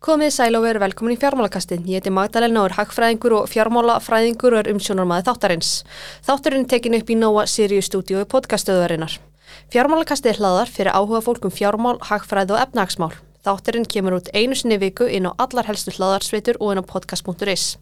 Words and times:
Komið 0.00 0.30
sæl 0.32 0.56
og 0.56 0.62
veru 0.64 0.80
velkomin 0.80 1.12
í 1.12 1.18
fjármálakastin. 1.20 1.82
Ég 1.84 2.00
heiti 2.00 2.08
Magdalena 2.08 2.62
og 2.62 2.70
er 2.70 2.74
hagfræðingur 2.78 3.34
og 3.36 3.50
fjármálafræðingur 3.52 4.56
og 4.56 4.62
er 4.62 4.70
umsjónarmaði 4.72 5.26
þáttarins. 5.26 5.72
Þátturinn 6.24 6.64
er 6.64 6.70
tekin 6.72 6.96
upp 6.96 7.12
í 7.12 7.18
Nóa 7.20 7.44
Sirius 7.44 7.92
stúdíu 7.92 8.24
í 8.24 8.28
podcastöðuarinnar. 8.32 9.18
Fjármálakasti 9.68 10.32
er 10.32 10.40
hlaðar 10.40 10.72
fyrir 10.72 10.96
áhuga 10.96 11.20
fólkum 11.26 11.52
fjármál, 11.52 11.98
hagfræð 12.00 12.56
og 12.56 12.62
efnagsmál. 12.64 13.12
Þátturinn 13.40 13.86
kemur 13.88 14.18
út 14.18 14.28
einu 14.36 14.56
sinni 14.58 14.76
viku 14.80 15.06
inn 15.08 15.24
á 15.24 15.32
allar 15.40 15.64
helstu 15.70 15.94
hlaðarsveitur 15.96 16.58
og 16.60 16.74
inn 16.74 16.82
á 16.82 16.84
podcast.is. 16.84 17.78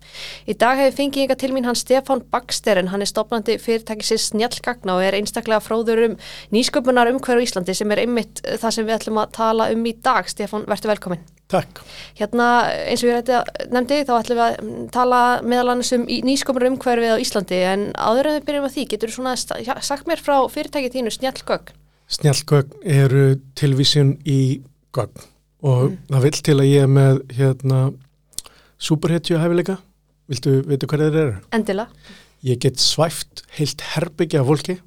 Í 0.46 0.54
dag 0.54 0.78
hefur 0.78 0.96
fengið 1.00 1.24
ykkar 1.24 1.38
til 1.40 1.50
mín 1.54 1.66
hann 1.66 1.78
Stefán 1.78 2.22
Bakster 2.30 2.78
en 2.78 2.90
hann 2.92 3.02
er 3.02 3.10
stopnandi 3.10 3.58
fyrirtækisins 3.62 4.28
Snjallgagna 4.30 4.94
og 4.94 5.02
er 5.02 5.16
einstaklega 5.18 5.58
fróður 5.64 6.04
um 6.06 6.14
nýsköpunar 6.54 7.10
umhverju 7.10 7.42
Íslandi 7.48 7.74
sem 7.74 7.90
er 7.90 8.04
einmitt 8.04 8.38
það 8.44 8.74
sem 8.76 8.86
við 8.86 8.96
ætlum 9.00 9.18
að 9.24 9.34
tala 9.40 9.64
um 9.74 9.82
í 9.82 9.94
dag. 9.98 10.30
Stefán, 10.30 10.68
verður 10.70 10.92
velkomin. 10.92 11.24
Takk. 11.48 11.80
Hérna 12.20 12.46
eins 12.90 13.02
og 13.02 13.08
ég 13.08 13.16
nefndi 13.72 14.04
þá 14.04 14.14
ætlum 14.18 14.38
við 14.38 14.44
að 14.44 14.54
tala 14.94 15.20
meðal 15.42 15.72
annars 15.72 15.92
um 15.96 16.04
nýsköpunar 16.06 16.70
umhverfið 16.70 17.14
á 17.16 17.22
Íslandi 17.24 17.58
en 17.70 17.82
áður 17.96 18.28
en 18.28 18.36
við 18.36 18.46
byrjum 18.50 18.68
á 18.68 18.74
því, 18.74 18.84
getur 18.92 19.10
þú 19.16 19.22
sagt 19.88 20.06
mér 20.06 20.20
frá 20.22 20.36
fyrirtækið 20.52 20.94
þínu 20.98 21.10
Snjallgögn? 21.16 21.74
Snjallgögn 22.14 22.78
og 25.64 25.90
mm. 25.90 25.98
það 26.12 26.26
vil 26.26 26.40
til 26.48 26.56
að 26.58 26.70
ég 26.70 26.86
er 26.86 26.92
með 26.92 27.22
hérna 27.38 27.82
superhetju 28.78 29.40
hæfileika 29.42 29.78
viltu 30.28 30.58
veitu 30.68 30.88
hvað 30.90 31.08
þeir 31.08 31.22
eru? 31.22 31.38
Endilega. 31.56 32.12
Ég 32.46 32.60
get 32.62 32.78
svæft 32.78 33.42
heilt 33.56 33.82
herbyggja 33.94 34.44
fólki 34.46 34.78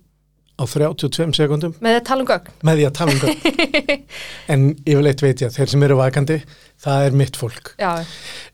á 0.61 0.63
32 0.69 1.33
sekundum. 1.35 1.73
Með 1.81 1.95
því 1.95 1.99
að 1.99 2.05
tala 2.07 2.23
um 2.23 2.29
gögn? 2.29 2.51
Með 2.67 2.79
því 2.79 2.85
að 2.87 2.93
tala 2.99 3.13
um 3.15 3.21
gögn. 3.23 3.93
en 4.53 4.65
yfirleitt 4.85 5.23
veit 5.25 5.41
ég 5.41 5.49
að 5.49 5.57
þeir 5.57 5.71
sem 5.73 5.85
eru 5.87 5.97
vakandi, 5.97 6.37
það 6.85 7.05
er 7.07 7.17
mitt 7.21 7.39
fólk. 7.39 7.71
Já. 7.81 7.91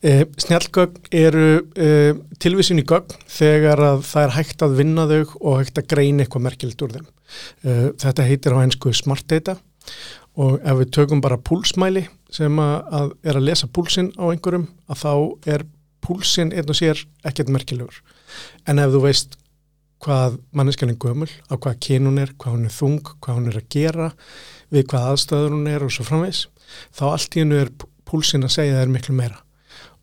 Eh, 0.08 0.24
Snjallgögn 0.46 1.12
eru 1.20 1.48
eh, 1.76 2.12
tilvísin 2.44 2.82
í 2.82 2.86
gögn 2.88 3.18
þegar 3.38 3.84
að 3.92 4.06
það 4.08 4.28
er 4.28 4.36
hægt 4.38 4.66
að 4.66 4.78
vinna 4.80 5.08
þau 5.12 5.20
og 5.42 5.60
hægt 5.60 5.82
að 5.82 5.90
greina 5.96 6.24
eitthvað 6.24 6.48
merkilegt 6.48 6.86
úr 6.88 6.96
þeim. 6.96 7.10
Eh, 7.68 7.88
þetta 8.06 8.30
heitir 8.30 8.56
á 8.56 8.64
einsku 8.64 8.96
smart 8.96 9.28
data 9.28 9.58
og 10.38 10.62
ef 10.62 10.80
við 10.82 10.94
tökum 10.94 11.22
bara 11.24 11.40
púlsmæli 11.42 12.06
sem 12.34 12.60
að, 12.62 12.76
að 12.94 13.12
er 13.26 13.40
að 13.40 13.48
lesa 13.48 13.70
púlsinn 13.74 14.12
á 14.22 14.30
einhverjum 14.30 14.68
að 14.88 15.02
þá 15.02 15.14
er 15.56 15.66
púlsinn 16.04 16.54
einn 16.54 16.70
og 16.70 16.78
sér 16.78 17.02
ekkert 17.28 17.52
merkilegur. 17.54 18.02
En 18.70 18.80
ef 18.80 18.94
þú 18.94 19.04
veist 19.08 19.38
hvað 20.04 20.38
manneskjan 20.54 20.94
er 20.94 21.00
gömul, 21.02 21.30
á 21.50 21.54
hvað 21.58 21.80
kynun 21.82 22.22
er 22.22 22.36
hvað 22.38 22.54
hún 22.54 22.68
er 22.68 22.76
þung, 22.76 23.00
hvað 23.18 23.40
hún 23.40 23.50
er 23.50 23.58
að 23.58 23.70
gera 23.74 24.12
við 24.70 24.86
hvað 24.92 25.08
aðstöður 25.14 25.56
hún 25.56 25.72
er 25.72 25.86
og 25.86 25.94
svo 25.96 26.06
framvegs 26.06 26.44
þá 26.94 27.04
allt 27.10 27.38
í 27.38 27.42
hennu 27.42 27.58
er 27.64 27.72
púlsinn 28.08 28.46
að 28.46 28.54
segja 28.60 28.78
það 28.78 28.86
er 28.86 28.94
miklu 28.94 29.16
meira. 29.18 29.40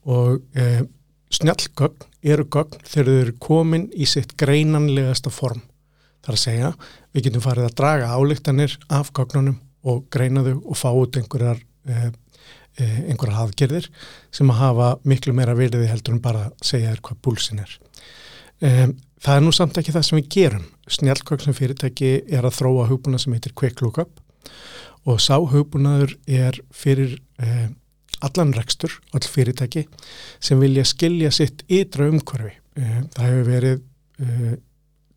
Og 0.04 0.40
e, 0.56 0.84
snjallgögn 1.32 2.08
eru 2.24 2.46
gögn 2.48 2.82
þegar 2.82 3.10
þau 3.10 3.20
eru 3.20 3.36
komin 3.46 3.86
í 3.94 4.08
sitt 4.08 4.34
greinanlegasta 4.40 5.32
form. 5.32 5.62
Þar 6.24 6.36
að 6.36 6.42
segja 6.42 6.72
við 7.12 7.28
getum 7.28 7.44
farið 7.44 7.68
að 7.68 7.78
draga 7.80 8.12
álíktanir 8.16 8.76
af 8.88 9.12
gögnunum 9.16 9.60
og 9.84 10.04
greina 10.12 10.44
þau 10.46 10.54
og 10.58 10.78
fá 10.78 10.90
út 10.90 11.18
einhverjar 11.20 11.60
eh, 11.88 12.10
eh, 12.80 13.00
einhverjar 13.10 13.40
hafgerðir 13.40 13.88
sem 14.34 14.50
að 14.52 14.60
hafa 14.62 14.90
miklu 15.04 15.34
meira 15.36 15.56
veriði 15.58 15.90
heldur 15.90 16.16
en 16.16 16.24
bara 16.24 16.48
að 16.48 16.70
segja 16.72 16.92
þér 16.94 17.04
hvað 17.08 17.20
búlsin 17.26 17.62
er. 17.64 17.76
Eh, 18.64 18.88
það 19.24 19.38
er 19.38 19.46
nú 19.46 19.54
samt 19.56 19.78
ekki 19.80 19.94
það 19.94 20.08
sem 20.08 20.20
við 20.20 20.28
gerum. 20.36 20.66
Snjálkvöksum 20.94 21.56
fyrirtæki 21.56 22.12
er 22.28 22.44
að 22.44 22.58
þróa 22.58 22.88
hugbúna 22.90 23.20
sem 23.20 23.32
heitir 23.36 23.54
Quick 23.56 23.80
Lookup 23.84 24.20
og 25.08 25.20
sá 25.20 25.36
hugbúnaður 25.38 26.14
er 26.26 26.58
fyrir 26.72 27.16
eh, 27.42 27.68
allan 28.24 28.54
rekstur, 28.56 28.92
all 29.12 29.24
fyrirtæki 29.28 29.84
sem 30.42 30.60
vilja 30.60 30.84
skilja 30.88 31.32
sitt 31.34 31.64
ytra 31.72 32.08
umhverfi. 32.08 32.54
Eh, 32.80 33.00
það 33.16 33.28
hefur 33.28 33.50
verið 33.50 33.82
eh, 34.24 34.54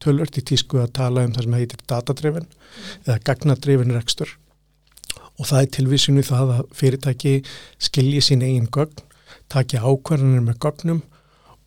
tölvört 0.03 0.39
í 0.39 0.43
tísku 0.45 0.81
að 0.81 0.93
tala 0.99 1.23
um 1.25 1.33
það 1.35 1.47
sem 1.47 1.57
heitir 1.57 1.85
datadrifin 1.89 2.45
mm. 2.47 3.07
eða 3.07 3.21
gagnadrifin 3.29 3.95
rekstur 3.95 4.35
og 5.37 5.49
það 5.49 5.61
er 5.61 5.69
tilvísinu 5.75 6.23
það 6.25 6.53
að 6.55 6.71
fyrirtæki 6.77 7.35
skilji 7.87 8.23
sín 8.25 8.45
eigin 8.45 8.69
gögn, 8.73 9.03
taki 9.51 9.79
ákvarðanir 9.79 10.43
með 10.43 10.59
gögnum 10.65 11.03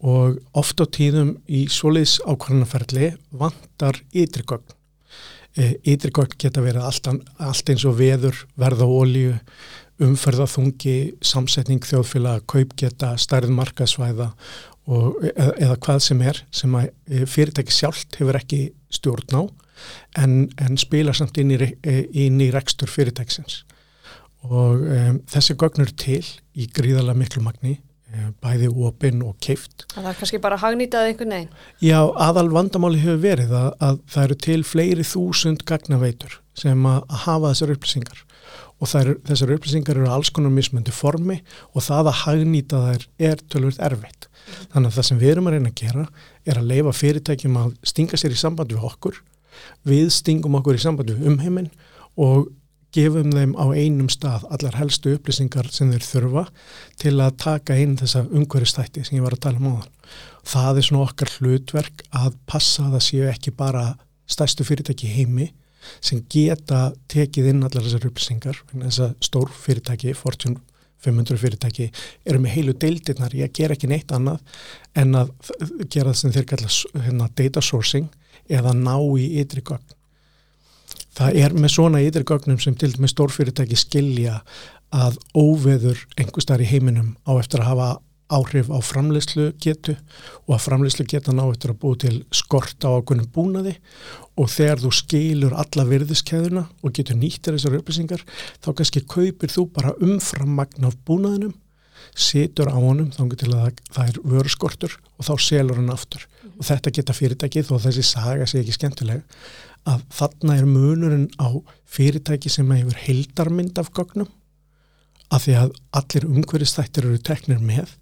og 0.01 0.41
oft 0.57 0.81
á 0.81 0.87
tíðum 0.89 1.35
í 1.47 1.67
soliðs 1.73 2.19
ákvarðanarferðli 2.25 3.13
vantar 3.37 4.01
ytri 4.17 4.45
gögn. 4.49 4.77
E, 5.59 5.77
ytri 5.93 6.13
gögn 6.15 6.39
geta 6.41 6.65
verið 6.65 6.87
allt, 6.89 7.11
allt 7.39 7.73
eins 7.73 7.87
og 7.89 7.99
veður, 8.01 8.37
verða 8.59 8.89
ólíu, 8.89 9.37
umferðaþungi, 10.01 11.17
samsetning 11.21 11.85
þjóðfélag, 11.85 12.47
kaupgeta, 12.49 13.13
stærð 13.21 13.53
markasvæða 13.53 14.31
og, 14.89 15.19
eða, 15.35 15.51
eða 15.61 15.81
hvað 15.85 16.05
sem 16.07 16.23
er 16.25 16.45
sem 16.55 16.77
e, 16.81 16.87
fyrirtæki 17.29 17.75
sjálft 17.75 18.17
hefur 18.21 18.41
ekki 18.41 18.63
stjórn 18.91 19.37
á 19.37 19.43
en, 20.19 20.49
en 20.61 20.81
spila 20.81 21.15
samt 21.17 21.39
inn 21.41 21.53
í, 21.55 21.59
eh, 21.61 22.03
inn 22.25 22.41
í 22.43 22.51
rekstur 22.55 22.91
fyrirtæksins 22.91 23.63
og 24.47 24.87
um, 24.87 25.21
þessi 25.29 25.57
gögnur 25.61 25.91
til 26.01 26.25
í 26.57 26.67
gríðarlega 26.73 27.19
miklu 27.21 27.43
magni 27.45 27.75
um, 28.15 28.31
bæði 28.41 28.71
opinn 28.73 29.21
og 29.27 29.37
keift 29.45 29.85
Það 29.93 30.09
er 30.13 30.19
kannski 30.23 30.41
bara 30.41 30.59
hagnýtað 30.63 31.11
einhvern 31.11 31.37
veginn. 31.37 31.53
Já, 31.85 32.01
aðal 32.17 32.49
vandamáli 32.55 33.03
hefur 33.03 33.21
verið 33.27 33.53
að, 33.59 33.69
að 33.85 34.01
það 34.15 34.27
eru 34.27 34.39
til 34.47 34.59
fleiri 34.65 35.07
þúsund 35.07 35.67
gagnaveitur 35.69 36.41
sem 36.57 36.89
að, 36.89 37.05
hafa 37.27 37.53
þessar 37.53 37.75
upplýsingar. 37.77 38.25
Og 38.81 38.95
er, 38.97 39.13
þessar 39.29 39.53
upplýsingar 39.59 40.01
eru 40.01 40.09
alls 40.09 40.33
konar 40.33 40.53
mismöndi 40.55 40.95
formi 40.95 41.43
og 41.75 41.85
það 41.85 42.09
að 42.15 42.21
hagnýta 42.25 42.81
þær 42.87 43.07
er 43.29 43.45
tölvöld 43.53 43.85
erfitt. 43.91 44.31
Mm. 44.51 44.69
þannig 44.73 44.91
að 44.91 44.97
það 44.97 45.07
sem 45.09 45.21
við 45.21 45.33
erum 45.35 45.49
að 45.49 45.57
reyna 45.57 45.71
að 45.71 45.81
gera 45.81 46.05
er 46.49 46.61
að 46.61 46.71
leifa 46.71 46.95
fyrirtækjum 46.97 47.59
að 47.61 47.75
stinga 47.91 48.21
sér 48.21 48.35
í 48.35 48.41
samband 48.41 48.73
við 48.75 48.87
okkur 48.91 49.21
við 49.87 50.11
stingum 50.15 50.57
okkur 50.61 50.79
í 50.79 50.83
sambandi 50.83 51.17
um 51.19 51.39
heiminn 51.43 51.71
og 52.21 52.49
gefum 52.95 53.31
þeim 53.31 53.55
á 53.55 53.67
einum 53.71 54.09
stað 54.11 54.47
allar 54.51 54.79
helstu 54.81 55.15
upplýsingar 55.15 55.69
sem 55.71 55.93
þeir 55.93 56.07
þurfa 56.07 56.45
til 56.99 57.15
að 57.23 57.37
taka 57.45 57.79
inn 57.79 57.97
þessa 58.01 58.25
umhverjastætti 58.27 59.05
sem 59.07 59.21
ég 59.21 59.27
var 59.27 59.37
að 59.37 59.45
tala 59.47 59.63
um 59.63 59.71
á 59.71 59.75
þann. 59.79 59.97
Það 60.51 60.81
er 60.81 60.87
svona 60.89 61.07
okkar 61.07 61.33
hlutverk 61.37 62.05
að 62.11 62.39
passa 62.51 62.89
að 62.89 62.97
það 62.97 63.07
séu 63.07 63.29
ekki 63.31 63.55
bara 63.55 63.85
stærstu 64.31 64.67
fyrirtæki 64.67 65.11
heimi 65.13 65.51
sem 66.05 66.23
geta 66.31 66.91
tekið 67.11 67.53
inn 67.53 67.63
allar 67.65 67.87
þessar 67.87 68.11
upplýsingar, 68.11 68.59
þess 68.73 69.05
að 69.07 69.15
stór 69.25 69.55
fyrirtæki, 69.63 70.13
Fortune 70.19 70.61
500 71.05 71.41
fyrirtæki, 71.41 71.89
eru 72.29 72.41
með 72.43 72.55
heilu 72.57 72.75
deildirnar, 72.77 73.37
ég 73.37 73.53
ger 73.57 73.73
ekki 73.75 73.89
neitt 73.91 74.13
annað 74.13 74.43
en 74.99 75.17
að 75.23 75.33
gera 75.87 76.11
það 76.11 76.19
sem 76.21 76.35
þeir 76.35 76.49
kalla 76.51 76.75
hérna, 77.07 77.31
data 77.41 77.63
sourcing 77.65 78.11
eða 78.51 78.75
ná 78.77 78.97
í 79.17 79.31
ytri 79.41 79.65
gögn. 79.65 79.97
Það 81.17 81.41
er 81.41 81.57
með 81.57 81.75
svona 81.75 82.03
ytri 82.05 82.25
gögnum 82.27 82.61
sem 82.63 82.77
til 82.79 82.93
dæmis 82.95 83.15
stórfyrirtæki 83.15 83.79
skilja 83.79 84.41
að 84.95 85.19
óveður 85.39 85.99
einhver 86.19 86.45
starf 86.45 86.65
í 86.65 86.71
heiminum 86.71 87.15
á 87.27 87.33
eftir 87.39 87.63
að 87.63 87.71
hafa 87.71 87.91
áhrif 88.31 88.71
á 88.71 88.79
framleyslu 88.83 89.51
getu 89.63 89.97
og 90.47 90.55
að 90.57 90.65
framleyslu 90.67 91.07
geta 91.11 91.35
ná 91.35 91.43
eftir 91.49 91.75
að 91.75 91.81
búi 91.83 91.99
til 92.01 92.15
skort 92.35 92.87
á 92.87 92.91
ákveðnum 92.95 93.31
búnaði. 93.35 93.77
Og 94.41 94.51
þegar 94.53 94.83
þú 94.85 94.93
skilur 94.97 95.57
alla 95.59 95.87
virðiskeðuna 95.89 96.67
og 96.81 96.95
getur 96.97 97.19
nýttir 97.19 97.57
þessar 97.57 97.81
upplýsingar 97.81 98.25
þá 98.63 98.71
kannski 98.71 99.05
kaupir 99.05 99.53
þú 99.53 99.67
bara 99.75 99.97
umfram 99.99 100.55
magna 100.61 100.91
af 100.91 100.99
búnaðinum 101.07 101.57
situr 102.17 102.71
á 102.71 102.77
honum 102.77 103.11
þá 103.15 103.23
getur 103.33 103.53
það, 103.55 104.07
er 104.07 104.21
vöruskortur 104.25 104.97
og 105.19 105.27
þá 105.27 105.35
selur 105.45 105.81
hann 105.81 105.93
aftur. 105.93 106.27
Og 106.59 106.67
þetta 106.69 106.93
geta 106.97 107.17
fyrirtæki 107.17 107.65
þó 107.67 107.77
þessi 107.81 108.05
saga 108.07 108.49
sé 108.49 108.61
ekki 108.61 108.77
skemmtileg 108.77 109.23
að 109.89 110.03
þarna 110.13 110.59
er 110.61 110.69
munurinn 110.69 111.29
á 111.41 111.49
fyrirtæki 111.89 112.53
sem 112.53 112.69
hefur 112.75 112.99
heildarmynd 113.07 113.79
af 113.81 113.93
gögnum 113.97 114.29
af 115.31 115.47
því 115.47 115.57
að 115.61 115.75
allir 115.97 116.27
umhverfistættir 116.29 117.07
eru 117.07 117.21
teknir 117.23 117.63
með 117.63 117.95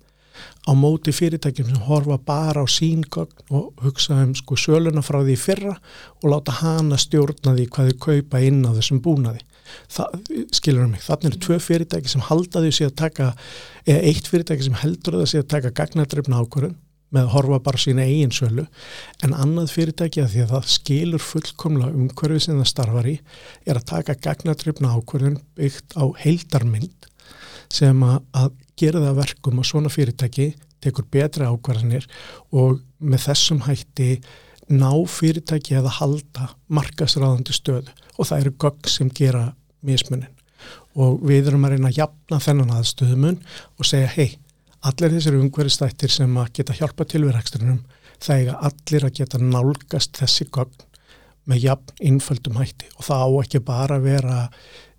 á 0.69 0.73
móti 0.77 1.15
fyrirtækjum 1.15 1.71
sem 1.71 1.85
horfa 1.89 2.19
bara 2.19 2.65
á 2.65 2.67
sín 2.69 3.05
gögn 3.05 3.53
og 3.55 3.85
hugsa 3.85 4.19
um 4.23 4.35
sko 4.39 4.57
söluna 4.57 5.05
frá 5.05 5.21
því 5.23 5.37
fyrra 5.41 5.77
og 6.23 6.27
láta 6.33 6.59
hana 6.61 6.99
stjórna 7.01 7.55
því 7.57 7.69
hvað 7.75 7.93
þau 7.93 8.03
kaupa 8.07 8.43
inn 8.45 8.65
á 8.67 8.71
þessum 8.77 9.03
búnaði. 9.05 9.45
Það, 9.93 10.19
skilur 10.57 10.87
um 10.87 10.93
mig, 10.95 11.05
þannig 11.05 11.31
eru 11.31 11.41
tvö 11.45 11.59
fyrirtæki 11.61 12.09
sem 12.09 12.25
halda 12.25 12.63
því 12.65 12.87
að 12.87 12.95
taka 12.97 13.33
eða 13.85 14.05
eitt 14.11 14.29
fyrirtæki 14.31 14.65
sem 14.65 14.79
heldur 14.81 15.19
það 15.21 15.43
að 15.43 15.51
taka 15.53 15.75
gagnadreifna 15.77 16.41
ákvörðun 16.41 16.79
með 17.15 17.25
að 17.25 17.33
horfa 17.33 17.59
bara 17.65 17.81
sína 17.81 18.05
eigin 18.05 18.33
sölu 18.35 18.65
en 19.25 19.35
annað 19.37 19.73
fyrirtæki 19.73 20.23
að 20.23 20.33
því 20.35 20.43
að 20.45 20.55
það 20.55 20.73
skilur 20.75 21.25
fullkomla 21.25 21.91
umhverfið 21.95 22.45
sem 22.45 22.59
það 22.61 22.71
starfar 22.73 23.09
í 23.09 23.15
er 23.65 23.81
að 23.81 23.87
taka 23.93 24.17
gagnatripna 24.27 24.93
ákvörðun 24.97 25.39
byggt 25.57 25.97
á 25.97 26.05
heildarmynd 26.21 27.09
sem 27.73 28.03
að, 28.05 28.53
gera 28.79 29.03
það 29.03 29.21
verkum 29.23 29.61
að 29.61 29.69
svona 29.71 29.91
fyrirtæki 29.91 30.53
tekur 30.85 31.07
betra 31.11 31.49
ákvarðanir 31.51 32.07
og 32.55 32.79
með 32.99 33.25
þessum 33.27 33.65
hætti 33.67 34.21
ná 34.71 34.91
fyrirtæki 35.11 35.79
að 35.79 35.89
halda 35.99 36.51
markasræðandi 36.71 37.57
stöðu. 37.57 37.95
Og 38.19 38.29
það 38.29 38.45
eru 38.45 38.55
gögg 38.63 38.91
sem 38.91 39.11
gera 39.11 39.49
mismunin. 39.83 40.31
Og 40.99 41.19
við 41.27 41.51
erum 41.51 41.67
að 41.67 41.77
reyna 41.77 41.91
að 41.91 42.01
jafna 42.03 42.41
þennan 42.43 42.75
aðstöðumun 42.77 43.39
og 43.79 43.87
segja 43.89 44.11
hei, 44.15 44.39
allir 44.87 45.15
þessir 45.15 45.39
umhverfistættir 45.39 46.13
sem 46.13 46.39
að 46.39 46.53
geta 46.59 46.77
hjálpa 46.79 47.07
til 47.09 47.25
við 47.25 47.37
reksturinnum 47.39 47.83
það 48.23 48.43
eiga 48.43 48.59
allir 48.69 49.07
að 49.07 49.17
geta 49.21 49.41
nálgast 49.43 50.19
þessi 50.19 50.47
gögn 50.55 50.85
með 51.49 51.65
jafn 51.65 52.05
innföldum 52.11 52.59
hætti. 52.61 52.91
Og 52.99 53.07
það 53.07 53.25
á 53.25 53.29
ekki 53.43 53.63
bara 53.65 53.99
að 53.99 54.09
vera 54.09 54.39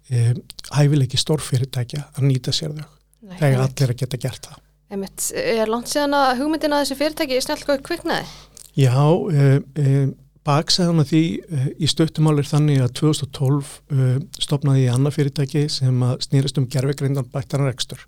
e, 0.09 0.33
hæfileiki 0.75 1.19
stórfyrirtækja 1.21 2.05
að 2.15 2.25
nýta 2.27 2.53
sér 2.55 2.75
þau. 2.77 2.87
Nei, 3.29 3.35
það 3.37 3.47
eiga 3.49 3.65
allir 3.67 3.93
að 3.93 4.01
geta 4.03 4.21
gert 4.25 4.49
það. 4.49 4.63
Einmitt, 4.89 5.27
er 5.37 5.69
langt 5.69 5.91
síðan 5.91 6.17
að 6.17 6.31
hugmyndin 6.39 6.73
að 6.73 6.85
þessi 6.85 6.99
fyrirtæki 7.03 7.37
er 7.37 7.45
snelt 7.45 7.85
kviknaði? 7.85 8.31
Já, 8.79 8.95
e, 9.29 9.49
e, 9.77 10.07
Baksæðan 10.47 11.03
að 11.03 11.09
því 11.11 11.21
í 11.83 11.87
stöttumál 11.89 12.39
er 12.39 12.47
þannig 12.47 12.79
að 12.81 12.93
2012 13.01 13.71
uh, 13.93 14.05
stopnaði 14.39 14.85
ég 14.85 14.95
annað 14.95 15.17
fyrirtæki 15.17 15.65
sem 15.69 16.03
snýrist 16.23 16.57
um 16.61 16.67
gerfegreindan 16.71 17.27
bættaran 17.33 17.67
rekstur. 17.69 18.01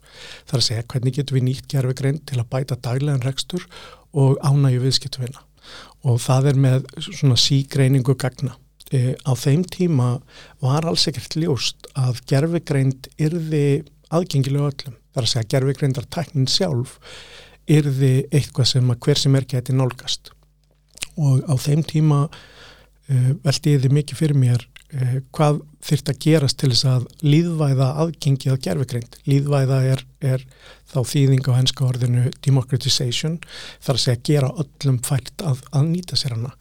Það 0.47 0.56
er 0.56 0.62
að 0.62 0.68
segja 0.69 0.88
hvernig 0.94 1.18
getur 1.18 1.38
við 1.38 1.45
nýtt 1.50 1.68
gerfegreind 1.71 2.24
til 2.30 2.39
að 2.39 2.50
bæta 2.56 2.80
daglegan 2.88 3.25
rekstur 3.25 3.68
og 4.15 4.39
ánægju 4.42 4.83
viðskiptuvina. 4.86 5.44
Og 6.07 6.18
það 6.24 6.50
er 6.54 6.62
með 6.65 6.88
svona 7.12 7.38
sígreiningu 7.38 8.15
gagna. 8.18 8.56
Uh, 8.92 9.14
á 9.24 9.32
þeim 9.40 9.64
tíma 9.72 10.10
var 10.60 10.88
alls 10.88 11.08
ekkert 11.08 11.38
ljóst 11.40 11.88
að 11.96 12.20
gerfegreind 12.28 13.08
yrði 13.22 13.86
aðgengilega 14.12 14.72
öllum. 14.72 14.98
Það 15.12 15.22
er 15.22 15.28
að 15.28 15.32
segja 15.32 15.52
gerfegreindar 15.56 16.10
tæknin 16.12 16.50
sjálf 16.52 16.98
yrði 17.72 18.14
eitthvað 18.32 18.72
sem 18.74 18.94
hver 19.06 19.20
sem 19.22 19.38
er 19.38 19.48
geti 19.48 19.76
nálgast 19.76 20.34
og 21.20 21.44
á 21.48 21.56
þeim 21.60 21.84
tíma 21.88 22.26
uh, 22.28 23.32
veldi 23.44 23.76
ég 23.76 23.84
þið 23.84 23.96
mikið 23.98 24.20
fyrir 24.20 24.40
mér 24.40 24.64
uh, 24.66 25.18
hvað 25.36 25.62
þurft 25.82 26.12
að 26.12 26.20
gerast 26.26 26.60
til 26.62 26.72
þess 26.72 26.88
að 26.92 27.06
líðvæða 27.26 27.88
aðgengi 28.04 28.52
að 28.52 28.60
gerfegrind. 28.68 29.18
Líðvæða 29.28 29.80
er, 29.94 30.04
er 30.34 30.44
þá 30.92 31.00
þýðing 31.14 31.48
á 31.50 31.58
henska 31.58 31.88
orðinu 31.88 32.26
democratization, 32.46 33.40
þar 33.82 33.98
að 33.98 34.04
segja 34.06 34.26
gera 34.30 34.52
öllum 34.62 35.00
fælt 35.06 35.46
að, 35.46 35.64
að 35.72 35.88
nýta 35.90 36.20
sér 36.20 36.36
hana. 36.38 36.54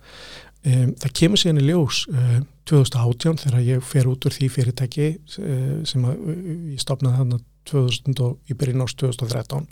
Um, 0.60 0.90
það 1.00 1.12
kemur 1.16 1.40
síðan 1.40 1.62
í 1.62 1.70
ljós 1.70 2.02
uh, 2.12 2.40
2018 2.68 3.38
þegar 3.40 3.62
ég 3.64 3.84
fer 3.88 4.08
út 4.10 4.26
úr 4.28 4.34
því 4.36 4.48
fyrirtæki 4.52 5.06
uh, 5.16 5.78
sem 5.88 6.02
að, 6.04 6.18
uh, 6.20 6.50
ég 6.74 6.82
stopnaði 6.82 7.16
þarna 7.16 7.38
2000 7.70 8.20
og 8.26 8.34
í 8.44 8.56
byrjun 8.60 8.84
ást 8.84 8.98
2013 9.00 9.64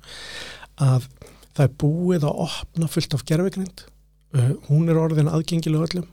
að 0.87 1.11
það 1.53 1.63
er 1.67 1.75
búið 1.85 2.25
að 2.25 2.41
opna 2.47 2.89
fullt 2.89 3.19
af 3.19 3.27
gerfegrind 3.29 3.85
uh, 3.85 4.55
hún 4.71 4.89
er 4.89 5.03
orðin 5.03 5.29
aðgengilega 5.29 5.91
öllum 5.91 6.09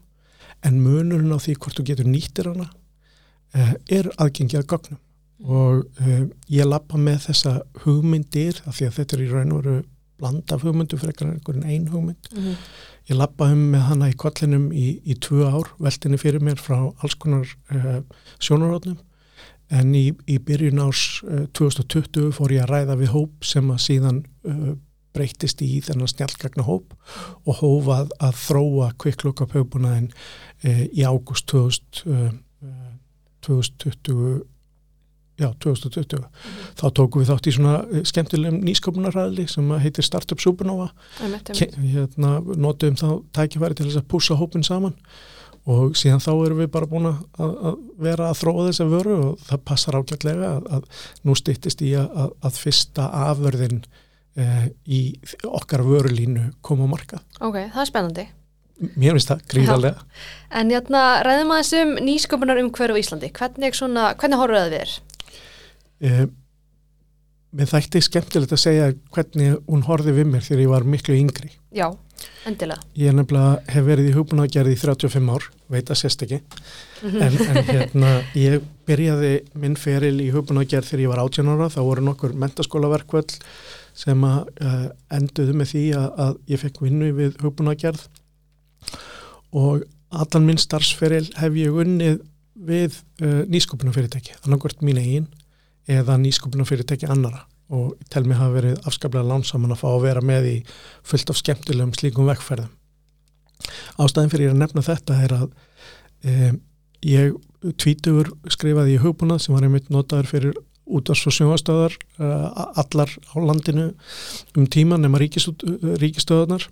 en 0.67 0.83
munurinn 0.83 1.31
á 1.31 1.39
því 1.39 1.55
hvort 1.55 1.79
þú 1.79 1.87
getur 1.93 2.11
nýttir 2.11 2.51
hana 2.51 2.67
er 3.87 4.09
aðgengi 4.19 4.57
að 4.59 4.65
gögnum. 4.73 4.97
Og 5.47 5.99
ég 6.51 6.67
lappa 6.67 6.97
með 6.99 7.29
þessa 7.29 7.53
hugmyndir 7.85 8.57
af 8.65 8.75
því 8.75 8.87
að 8.89 8.97
þetta 8.97 9.15
er 9.15 9.21
í 9.23 9.27
raun 9.29 9.53
og 9.55 9.61
veru 9.61 9.75
blanda 10.19 10.59
hugmyndu 10.61 10.99
fyrir 11.01 11.27
einhvern 11.27 11.63
einn 11.63 11.89
hugmynd 11.91 12.29
mm 12.31 12.43
-hmm. 12.43 12.55
ég 13.09 13.17
lappa 13.17 13.51
um 13.51 13.71
með 13.73 13.83
hana 13.89 14.09
í 14.09 14.15
kollinum 14.15 14.71
í, 14.71 15.01
í 15.05 15.15
tvö 15.19 15.49
ár, 15.49 15.67
veltinni 15.79 16.17
fyrir 16.17 16.41
mér 16.41 16.61
frá 16.61 16.93
alls 17.03 17.15
konar 17.15 17.47
sjónarótnum 18.39 18.97
en 19.69 19.95
í, 19.95 20.13
í 20.27 20.39
byrjun 20.39 20.79
árs 20.79 21.23
2020 21.53 22.31
fór 22.31 22.51
ég 22.51 22.63
að 22.63 22.69
ræða 22.69 22.95
við 22.95 23.09
hóp 23.15 23.43
sem 23.43 23.71
að 23.71 23.79
síðan 23.87 24.25
breytist 25.15 25.61
í 25.63 25.79
þennan 25.85 26.09
snjálgagna 26.11 26.65
hóp 26.67 26.95
og 27.45 27.53
hófað 27.61 28.07
að 28.23 28.33
þróa 28.41 28.87
kvikklokka 29.01 29.45
höfbúnaðin 29.53 30.09
e, 30.63 30.65
í 30.91 31.01
ágúst 31.07 31.45
2020 31.49 34.43
já, 35.39 35.49
2020 35.63 36.19
mm. 36.19 36.65
þá 36.79 36.85
tókum 36.99 37.23
við 37.23 37.31
þátt 37.31 37.49
í 37.49 37.55
svona 37.57 37.77
e, 37.89 38.03
skemmtilegum 38.07 38.59
nýsköpunarræðli 38.65 39.47
sem 39.51 39.71
heitir 39.83 40.07
Startup 40.07 40.41
Supernova 40.41 40.91
hérna, 41.21 42.37
notum 42.55 42.99
þá 42.99 43.07
tækifæri 43.35 43.77
til 43.77 43.89
þess 43.89 44.03
að 44.03 44.11
púsa 44.13 44.39
hópin 44.39 44.65
saman 44.65 44.95
og 45.65 45.97
síðan 45.97 46.21
þá 46.21 46.31
erum 46.45 46.61
við 46.61 46.71
bara 46.75 46.89
búin 46.89 47.09
að 47.09 47.83
vera 48.01 48.29
að 48.29 48.39
þróa 48.43 48.67
þess 48.69 48.83
að 48.85 48.95
vöru 48.95 49.19
og 49.31 49.45
það 49.47 49.63
passar 49.71 49.97
ágætlega 49.97 50.49
að, 50.51 50.67
að 50.77 51.05
nú 51.25 51.35
stýttist 51.37 51.81
í 51.81 51.93
að, 51.97 52.35
að 52.45 52.59
fyrsta 52.61 53.07
afverðin 53.31 53.81
uh, 53.81 54.67
í 54.85 55.01
okkar 55.49 55.85
vörulínu 55.85 56.51
koma 56.65 56.85
á 56.85 56.93
marka. 56.93 57.21
Ok, 57.39 57.63
það 57.73 57.81
er 57.81 57.91
spennandi. 57.91 58.27
Mér 58.99 59.15
finnst 59.15 59.31
það 59.31 59.43
gríðarlega. 59.53 60.05
En 60.51 60.71
jætna, 60.71 61.01
hérna, 61.01 61.25
ræðum 61.25 61.53
að 61.55 61.61
þessum 61.63 61.93
nýsköpunar 62.03 62.59
um 62.59 62.71
hverju 62.75 62.99
Íslandi. 62.99 63.31
Hvernig, 63.35 63.77
svona, 63.77 64.09
hvernig 64.19 64.41
horfður 64.41 64.59
það 64.59 64.73
við 64.73 64.81
þér? 64.81 64.95
Uh, 66.05 66.25
mér 67.55 67.69
þætti 67.71 68.01
skemmtilegt 68.03 68.53
að 68.55 68.61
segja 68.61 68.87
hvernig 69.15 69.59
hún 69.69 69.85
horfið 69.87 70.19
við 70.19 70.33
mér 70.33 70.43
þegar 70.43 70.63
ég 70.65 70.73
var 70.73 70.87
miklu 70.91 71.15
yngri. 71.15 71.51
Já, 71.75 71.87
endilega. 72.47 72.83
Ég 72.99 73.15
nefnilega 73.15 73.75
hef 73.75 73.87
verið 73.87 74.09
í 74.09 74.15
hugbúnaðgerði 74.17 74.75
í 74.75 74.81
35 74.81 75.31
ár, 75.31 75.47
veit 75.71 75.91
að 75.91 76.01
sérst 76.01 76.25
ekki. 76.25 76.41
Mhm. 77.01 77.23
En, 77.23 77.39
en 77.45 77.69
hérna, 77.69 78.11
ég 78.35 78.67
byrjaði 78.87 79.33
minn 79.61 79.79
feril 79.79 80.17
í 80.23 80.29
hugbúnaðgerð 80.35 80.91
þegar 80.91 81.05
ég 81.05 81.13
var 81.13 81.23
18 81.23 81.53
ára. 81.53 81.71
Það 81.71 81.89
voru 81.89 82.05
nokkur 82.09 82.37
mentaskólaverkvöld 82.43 83.37
sem 83.95 84.27
að 84.27 84.51
uh, 84.59 84.85
enduðu 85.15 85.55
með 85.55 85.71
því 85.71 85.85
að, 85.95 86.07
að 86.25 86.37
ég 86.51 86.63
fekk 86.65 86.81
vinnu 86.83 87.11
við 87.15 87.37
hugbúnagerð 87.43 88.07
og 89.55 89.85
allan 90.11 90.47
minn 90.49 90.59
starfsferil 90.59 91.29
hef 91.39 91.55
ég 91.55 91.77
unnið 91.83 92.19
við 92.67 92.99
uh, 93.23 93.43
nýsköpunarfyrirtæki, 93.51 94.35
annarkvært 94.43 94.83
mín 94.83 94.99
eigin 94.99 95.29
eða 95.91 96.17
nýsköpunarfyrirtæki 96.21 97.09
annara. 97.11 97.45
Og 97.73 97.95
tel 98.13 98.27
mig 98.29 98.37
hafa 98.37 98.59
verið 98.59 98.85
afskaplega 98.85 99.25
lánsaman 99.25 99.73
að 99.73 99.81
fá 99.81 99.87
að 99.89 100.03
vera 100.05 100.21
með 100.21 100.49
í 100.51 100.55
fullt 101.05 101.31
af 101.33 101.39
skemmtilegum 101.39 101.95
slíkum 101.97 102.29
vekkferðum. 102.29 102.69
Ástæðin 104.01 104.31
fyrir 104.33 104.53
að 104.53 104.61
nefna 104.61 104.85
þetta 104.85 105.17
er 105.25 105.35
að 105.39 105.47
um, 106.29 106.61
ég 107.05 107.75
tvítugur 107.81 108.31
skrifaði 108.53 108.95
í 108.95 109.01
hugbúnað 109.01 109.45
sem 109.45 109.55
var 109.55 109.65
einmitt 109.65 109.91
notaður 109.93 110.29
fyrir 110.29 110.57
útars 110.85 111.23
og 111.25 111.33
sjóastöðar 111.33 111.95
uh, 112.21 112.49
allar 112.77 113.09
á 113.09 113.35
landinu 113.41 113.91
um 114.57 114.67
tíma 114.69 114.99
nema 115.01 115.21
ríkistöðunar 115.21 116.67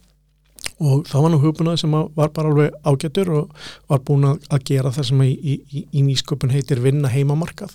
og 0.83 1.05
það 1.09 1.23
var 1.25 1.33
nú 1.33 1.39
hugbúnað 1.41 1.79
sem 1.81 1.93
var 1.93 2.33
bara 2.33 2.51
alveg 2.51 2.77
ágættur 2.85 3.31
og 3.33 3.63
var 3.89 4.03
búin 4.05 4.27
að 4.29 4.67
gera 4.69 4.93
það 4.93 5.09
sem 5.09 5.23
í, 5.25 5.31
í, 5.33 5.85
í 5.89 6.05
nýsköpun 6.05 6.53
heitir 6.53 6.81
vinna 6.83 7.11
heimamarkað 7.13 7.73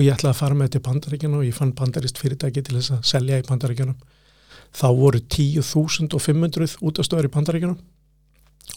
og 0.00 0.06
ég 0.06 0.14
ætlaði 0.14 0.32
að 0.32 0.38
fara 0.38 0.56
með 0.56 0.68
til 0.72 0.80
Pandaríkjana 0.86 1.36
og 1.36 1.44
ég 1.44 1.56
fann 1.56 1.74
pandarist 1.76 2.16
fyrirtæki 2.16 2.62
til 2.64 2.78
þess 2.78 2.94
að 2.94 3.00
selja 3.10 3.36
í 3.36 3.44
Pandaríkjana 3.44 3.92
þá 4.72 4.86
voru 4.96 5.18
10.500 5.20 6.78
útastöðar 6.80 7.26
í 7.28 7.32
Pandaríkjana 7.34 7.74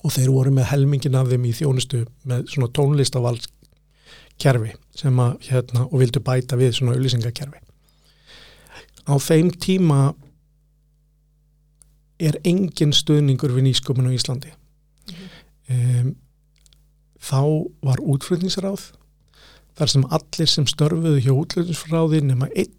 og 0.03 0.11
þeir 0.11 0.31
voru 0.33 0.51
með 0.51 0.67
helmingin 0.73 1.15
af 1.15 1.29
þeim 1.31 1.45
í 1.47 1.53
þjónustu 1.55 2.01
með 2.27 2.49
svona 2.51 2.67
tónlistavals 2.75 3.47
kerfi 4.41 4.73
sem 4.99 5.21
að 5.23 5.37
hérna 5.47 5.85
og 5.85 5.95
vildu 6.01 6.19
bæta 6.25 6.57
við 6.59 6.73
svona 6.75 6.97
auðlýsingakerfi. 6.97 7.61
Á 9.07 9.15
þeim 9.23 9.53
tíma 9.63 10.01
er 12.19 12.35
engin 12.43 12.91
stuðningur 12.91 13.55
við 13.55 13.69
nýsköpun 13.69 14.11
á 14.11 14.15
Íslandi. 14.15 14.51
Mm 14.51 15.15
-hmm. 15.15 16.03
um, 16.03 16.11
þá 17.23 17.41
var 17.79 18.03
útflutningsráð 18.03 18.91
þar 19.77 19.93
sem 19.93 20.05
allir 20.17 20.49
sem 20.49 20.67
störfuðu 20.69 21.21
hjá 21.23 21.33
útflutningsráði 21.33 22.21
nema 22.21 22.49
einn 22.55 22.73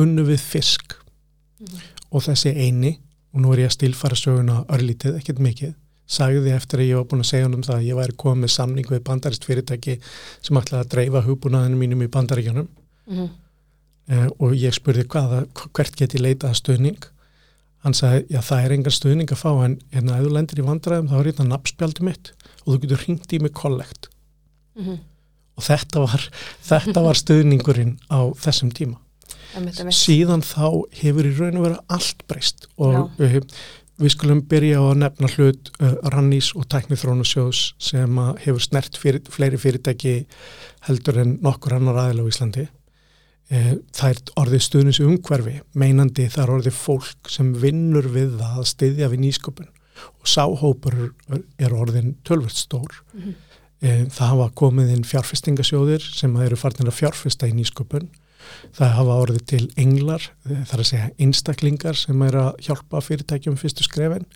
unnu 0.00 0.24
við 0.26 0.40
fisk 0.40 0.94
mm 0.94 1.66
-hmm. 1.66 1.80
og 2.10 2.22
þessi 2.22 2.54
eini 2.54 2.98
og 3.34 3.40
nú 3.40 3.52
er 3.52 3.64
ég 3.64 3.70
að 3.70 3.76
stilfara 3.78 4.16
söguna 4.16 4.64
örlítið, 4.68 5.16
ekkert 5.18 5.38
mikið 5.38 5.74
sagði 6.06 6.52
eftir 6.52 6.82
að 6.82 6.90
ég 6.90 6.98
var 7.00 7.06
búin 7.08 7.24
að 7.24 7.30
segja 7.30 7.46
hann 7.46 7.56
um 7.56 7.64
það 7.64 7.78
að 7.78 7.86
ég 7.88 7.96
væri 7.96 8.16
komið 8.20 8.42
með 8.42 8.52
samning 8.54 8.90
við 8.90 9.02
bandarist 9.06 9.46
fyrirtæki 9.48 9.96
sem 10.44 10.60
ætlaði 10.60 10.84
að 10.84 10.92
dreifa 10.94 11.24
hugbúnaðinu 11.24 11.80
mínum 11.80 12.04
í 12.04 12.10
bandaríkjunum 12.12 12.68
mm 12.68 13.16
-hmm. 13.16 13.30
uh, 14.12 14.28
og 14.38 14.54
ég 14.54 14.74
spurði 14.74 15.04
hvaða, 15.04 15.46
hvert 15.72 15.96
get 15.96 16.14
ég 16.14 16.20
leitað 16.20 16.54
stuðning 16.60 17.08
hann 17.84 17.94
sagði, 17.94 18.26
já 18.28 18.40
það 18.40 18.64
er 18.64 18.72
engar 18.72 18.92
stuðning 18.92 19.32
að 19.32 19.40
fá 19.40 19.64
en 19.64 19.78
hérna 19.92 20.18
ef 20.18 20.26
þú 20.26 20.34
lendir 20.36 20.60
í 20.60 20.68
vandræðum 20.68 21.08
þá 21.08 21.16
er 21.18 21.30
þetta 21.30 21.48
nabbspjaldi 21.48 22.04
mitt 22.04 22.32
og 22.64 22.68
þú 22.74 22.78
getur 22.84 23.04
ringt 23.06 23.32
í 23.32 23.40
mig 23.40 23.52
kollekt 23.52 24.08
mm 24.76 24.84
-hmm. 24.84 24.98
Og 25.54 25.66
þetta 25.68 26.04
var, 26.04 26.28
þetta 26.66 27.04
var 27.04 27.20
stuðningurinn 27.20 27.96
á 28.10 28.20
þessum 28.34 28.74
tíma 28.74 29.00
síðan 29.94 30.42
þá 30.42 30.66
hefur 30.98 31.28
í 31.28 31.32
raun 31.36 31.58
og 31.60 31.66
vera 31.68 31.82
allt 31.94 32.24
breyst 32.30 32.68
og 32.74 33.10
uh, 33.22 33.40
Við 33.94 34.10
skulum 34.10 34.40
byrja 34.50 34.80
á 34.82 34.90
að 34.90 34.96
nefna 35.04 35.28
hlut 35.36 35.68
uh, 35.78 35.92
Rannís 36.10 36.48
og 36.58 36.64
Tæknithrónusjós 36.66 37.60
sem 37.78 38.16
hefur 38.42 38.62
snert 38.62 38.98
fyrir, 38.98 39.20
fleiri 39.30 39.60
fyrirtæki 39.62 40.14
heldur 40.88 41.20
en 41.22 41.36
nokkur 41.44 41.76
annar 41.76 42.00
aðil 42.02 42.24
á 42.26 42.30
Íslandi. 42.32 42.64
Uh, 43.54 43.76
það 43.94 44.10
er 44.16 44.34
orðið 44.42 44.64
stuðnins 44.66 45.00
umhverfi, 45.04 45.54
meinandi 45.78 46.26
það 46.26 46.42
er 46.42 46.54
orðið 46.56 46.76
fólk 46.80 47.30
sem 47.30 47.54
vinnur 47.62 48.10
við 48.16 48.34
það 48.40 48.58
að 48.64 48.68
styðja 48.72 49.12
við 49.14 49.24
nýsköpun 49.28 49.70
og 50.10 50.26
sáhópur 50.26 50.98
er 51.62 51.78
orðin 51.78 52.16
tölvöld 52.26 52.58
stór. 52.58 52.98
Mm 53.14 53.22
-hmm. 53.22 53.36
E, 53.84 54.04
það 54.08 54.30
hafa 54.32 54.50
komið 54.60 54.92
inn 54.96 55.08
fjárfestingasjóðir 55.08 56.04
sem 56.04 56.36
eru 56.44 56.58
farnir 56.58 56.90
að 56.90 56.98
fjárfesta 57.02 57.50
í 57.50 57.56
nýsköpun 57.58 58.08
það 58.76 58.96
hafa 58.98 59.18
orðið 59.24 59.44
til 59.52 59.64
englar 59.80 60.24
e, 60.48 60.62
þar 60.70 60.82
að 60.82 60.88
segja 60.90 61.10
einstaklingar 61.26 62.00
sem 62.00 62.24
er 62.26 62.40
að 62.40 62.64
hjálpa 62.66 63.02
fyrirtækjum 63.04 63.60
fyrstu 63.60 63.86
skrefin 63.86 64.26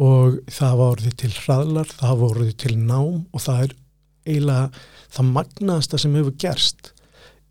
og 0.00 0.40
það 0.48 0.72
hafa 0.72 0.88
orðið 0.94 1.18
til 1.20 1.32
hraðlar, 1.36 1.90
það 1.90 2.12
hafa 2.14 2.30
orðið 2.30 2.54
til 2.64 2.76
nám 2.78 3.20
og 3.34 3.44
það 3.44 3.66
er 3.66 3.76
eiginlega 4.30 4.86
það 5.10 5.30
magnaðasta 5.34 6.00
sem 6.00 6.16
hefur 6.18 6.38
gerst 6.40 6.92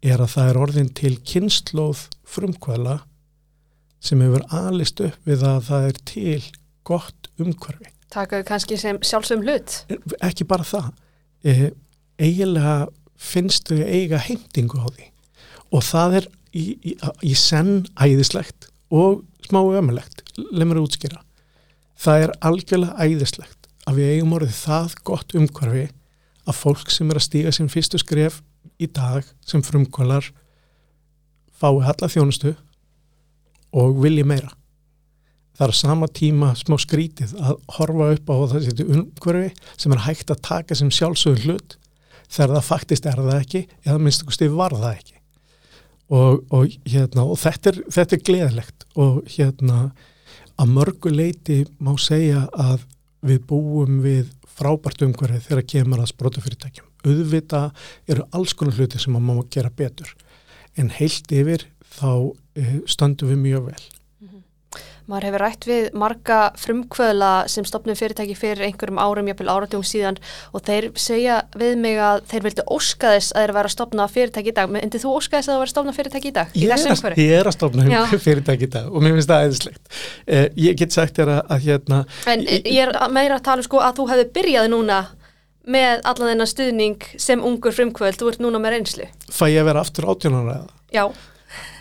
er 0.05 0.23
að 0.23 0.33
það 0.33 0.49
er 0.49 0.59
orðin 0.63 0.91
til 0.95 1.13
kynnslóð 1.27 2.05
frumkvæla 2.29 2.99
sem 4.03 4.21
hefur 4.23 4.45
alist 4.55 5.01
upp 5.03 5.27
við 5.27 5.43
að 5.47 5.61
það 5.67 5.87
er 5.89 6.01
til 6.07 6.41
gott 6.87 7.29
umhverfi. 7.39 7.91
Takaðu 8.09 8.45
kannski 8.47 8.77
sem 8.79 8.97
sjálfsögum 9.05 9.45
hlut? 9.45 9.75
Ekki 10.25 10.47
bara 10.49 10.65
það. 10.65 10.89
E, 11.43 11.71
eiginlega 12.19 12.89
finnst 13.19 13.69
þau 13.69 13.79
eiga 13.83 14.19
heimtingu 14.23 14.79
á 14.79 14.87
því 14.87 15.07
og 15.75 15.85
það 15.85 16.17
er 16.19 16.27
í, 16.51 16.65
í, 16.81 16.95
í 17.23 17.33
senn 17.37 17.85
æðislegt 17.99 18.69
og 18.89 19.23
smá 19.45 19.61
ömulegt, 19.61 20.23
lemur 20.51 20.79
að 20.79 20.87
útskýra. 20.87 21.21
Það 21.99 22.25
er 22.25 22.35
algjörlega 22.49 23.05
æðislegt 23.05 23.69
að 23.89 23.99
við 23.99 24.11
eigum 24.15 24.35
orðið 24.37 24.55
það 24.57 24.95
gott 25.07 25.35
umhverfi 25.37 25.87
að 26.49 26.57
fólk 26.57 26.93
sem 26.93 27.09
er 27.11 27.19
að 27.19 27.27
stíga 27.27 27.53
sem 27.55 27.69
fyrstu 27.71 28.01
skref 28.01 28.41
í 28.81 28.89
dag 28.89 29.27
sem 29.45 29.63
frumkvælar 29.65 30.31
fái 31.59 31.81
halla 31.85 32.09
þjónustu 32.09 32.55
og 33.75 33.99
vilji 34.01 34.25
meira. 34.25 34.49
Það 35.59 35.67
er 35.67 35.75
sama 35.75 36.07
tíma 36.15 36.53
smá 36.55 36.77
skrítið 36.79 37.33
að 37.35 37.57
horfa 37.75 38.05
upp 38.15 38.29
á 38.31 38.35
þessi 38.53 38.85
umhverfi 38.85 39.49
sem 39.75 39.91
er 39.91 40.05
hægt 40.05 40.31
að 40.31 40.43
taka 40.47 40.77
sem 40.79 40.91
sjálfsögur 40.95 41.43
hlut 41.43 41.75
þegar 42.29 42.53
það 42.55 42.67
faktist 42.69 43.09
er 43.09 43.19
það 43.19 43.39
ekki 43.41 43.63
eða 43.83 43.97
minnst 43.99 44.23
okkur 44.23 44.37
stið 44.37 44.55
var 44.55 44.75
það 44.77 44.93
ekki. 44.93 45.17
Og, 46.09 46.39
og, 46.55 46.77
hérna, 46.87 47.25
og 47.27 47.37
þetta, 47.37 47.73
er, 47.73 47.81
þetta 47.91 48.15
er 48.15 48.23
gleðilegt 48.29 48.87
og 49.03 49.19
hérna 49.29 49.81
að 50.59 50.73
mörgu 50.77 51.11
leiti 51.13 51.59
má 51.83 51.91
segja 52.01 52.47
að 52.55 52.87
við 53.27 53.43
búum 53.51 53.99
við 54.05 54.31
frábært 54.47 55.03
umhverfi 55.05 55.43
þegar 55.49 55.67
kemur 55.75 56.01
að 56.05 56.11
sprótafyrirtækjum. 56.13 56.87
Auðvita 57.03 57.61
eru 58.07 58.25
alls 58.35 58.55
konar 58.55 58.79
hluti 58.79 58.99
sem 58.99 59.11
maður 59.15 59.43
má 59.43 59.51
gera 59.53 59.75
betur 59.75 60.15
en 60.79 60.91
heilt 60.95 61.31
yfir 61.35 61.67
þá 61.99 62.11
uh, 62.31 62.75
stöndum 62.87 63.33
við 63.33 63.41
mjög 63.43 63.71
vel. 63.73 63.81
Maður 65.09 65.25
hefur 65.25 65.41
rætt 65.41 65.65
við 65.65 65.85
marga 65.97 66.39
frumkvöðla 66.61 67.29
sem 67.49 67.65
stopnum 67.65 67.97
fyrirtæki 67.97 68.35
fyrir 68.37 68.67
einhverjum 68.67 68.99
árum, 69.01 69.29
jápil 69.31 69.47
áratugum 69.49 69.85
síðan 69.87 70.19
og 70.53 70.61
þeir 70.67 70.91
segja 71.01 71.39
við 71.57 71.79
mig 71.81 71.97
að 71.97 72.21
þeir 72.29 72.45
vildu 72.45 72.65
óska 72.75 73.15
þess 73.15 73.33
að 73.33 73.47
þeir 73.47 73.53
vera 73.57 73.71
að 73.71 73.73
stopna 73.73 74.07
fyrirtæki 74.13 74.51
í 74.51 74.55
dag. 74.59 74.75
En 74.77 74.93
þú 74.93 75.13
óska 75.15 75.39
þess 75.39 75.49
að 75.49 75.55
það 75.55 75.61
vera 75.63 75.69
að 75.69 75.73
stopna 75.73 75.95
fyrirtæki 75.97 76.29
í 76.29 76.35
dag? 76.35 76.53
Ég 76.53 76.73
er, 76.75 77.17
ég 77.17 77.33
er 77.39 77.49
að 77.49 77.57
stopna 77.57 77.87
Já. 77.89 78.01
fyrirtæki 78.27 78.69
í 78.69 78.73
dag 78.75 78.91
og 78.93 79.05
mér 79.05 79.17
finnst 79.17 79.31
það 79.31 79.47
aðeinslegt. 79.47 79.81
Uh, 80.29 80.45
ég 80.67 80.77
get 80.83 80.93
sagt 80.93 81.17
þér 81.17 81.33
að, 81.39 81.41
að 81.55 81.65
hérna... 81.65 82.03
En 82.29 82.45
ég 82.45 82.83
er 82.85 82.93
meira 83.09 83.39
að 83.39 83.47
tala 83.49 83.63
um 83.63 83.69
sko 83.69 83.81
að 83.81 83.97
þú 83.97 84.07
hefði 84.13 84.27
byrjaði 84.37 84.73
núna 84.75 84.99
með 85.69 86.05
allan 86.07 86.33
þennan 86.33 86.49
stuðning 86.49 87.09
sem 87.21 87.41
ungur 87.45 87.73
frumkvöld, 87.75 88.17
þú 88.21 88.31
ert 88.31 88.45
núna 88.45 88.61
með 88.61 88.77
reynslu. 88.77 89.09
Fæ 89.29 89.45
ég 89.49 89.61
að 89.63 89.69
vera 89.71 89.83
aftur 89.85 90.09
átjónara 90.09 90.55
eða? 90.59 90.73
Já. 90.93 91.05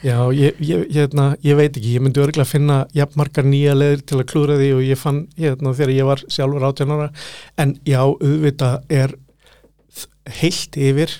Já, 0.02 0.32
ég, 0.32 0.58
ég, 0.62 0.84
hérna, 0.94 1.30
ég 1.44 1.56
veit 1.58 1.75
ekki, 1.76 1.94
ég 1.98 2.02
myndi 2.04 2.22
örgulega 2.22 2.46
að 2.46 2.52
finna 2.54 2.76
jafnmarkar 2.96 3.44
nýja 3.44 3.75
leðir 3.76 4.04
til 4.08 4.20
að 4.20 4.28
klúra 4.30 4.58
því 4.60 4.68
og 4.76 4.84
ég 4.87 5.00
fann 5.00 5.22
hérna, 5.37 5.75
þegar 5.76 5.94
ég 5.94 6.08
var 6.08 6.22
sjálfur 6.30 6.68
átjánara 6.68 7.08
en 7.58 7.75
já, 7.88 8.00
auðvita 8.04 8.70
er 8.88 9.16
heilt 10.38 10.78
yfir 10.78 11.12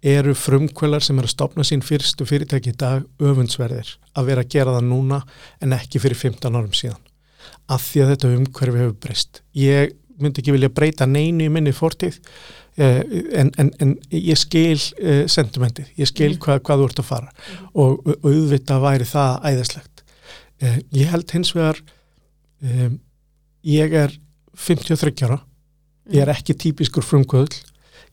eru 0.00 0.32
frumkvölar 0.34 1.04
sem 1.04 1.18
er 1.20 1.28
að 1.28 1.34
stopna 1.34 1.64
sín 1.66 1.82
fyrstu 1.84 2.24
fyrirtæki 2.28 2.72
í 2.72 2.78
dag 2.80 3.04
öfundsverðir 3.20 3.92
að 4.16 4.30
vera 4.30 4.44
að 4.44 4.54
gera 4.54 4.76
það 4.78 4.86
núna 4.88 5.20
en 5.60 5.76
ekki 5.76 6.00
fyrir 6.00 6.16
15 6.16 6.56
árum 6.56 6.72
síðan. 6.76 7.02
Af 7.68 7.84
því 7.90 8.04
að 8.04 8.12
þetta 8.14 8.30
umhverfi 8.38 8.80
hefur 8.80 8.96
breyst. 9.04 9.42
Ég 9.56 9.92
myndi 10.20 10.40
ekki 10.40 10.54
vilja 10.56 10.72
breyta 10.72 11.08
neinu 11.08 11.46
í 11.46 11.52
minni 11.52 11.72
fortíð. 11.76 12.16
Eh, 12.16 12.69
en, 12.80 13.50
en, 13.60 13.70
en 13.82 13.94
ég 14.14 14.38
skil 14.38 14.78
uh, 14.78 15.24
sentimentið, 15.30 15.90
ég 16.00 16.08
skil 16.08 16.32
mm. 16.34 16.40
hvað, 16.44 16.62
hvað 16.66 16.82
þú 16.82 16.88
ert 16.90 17.02
að 17.02 17.08
fara. 17.10 17.32
Mm. 17.32 17.70
og, 17.84 18.06
og 18.06 18.28
auðvitað 18.30 18.84
væri 18.86 19.08
það 19.10 19.48
æðislegt. 19.50 20.04
Uh, 20.60 20.78
ég 20.96 21.12
held 21.12 21.34
hins 21.36 21.54
vegar 21.56 21.80
um, 22.64 22.98
ég 23.66 23.96
er 24.04 24.16
53 24.60 25.26
ára. 25.28 25.40
Ég 26.10 26.24
er 26.24 26.30
mm. 26.30 26.38
ekki 26.38 26.58
típiskur 26.66 27.06
frumkvöld 27.06 27.60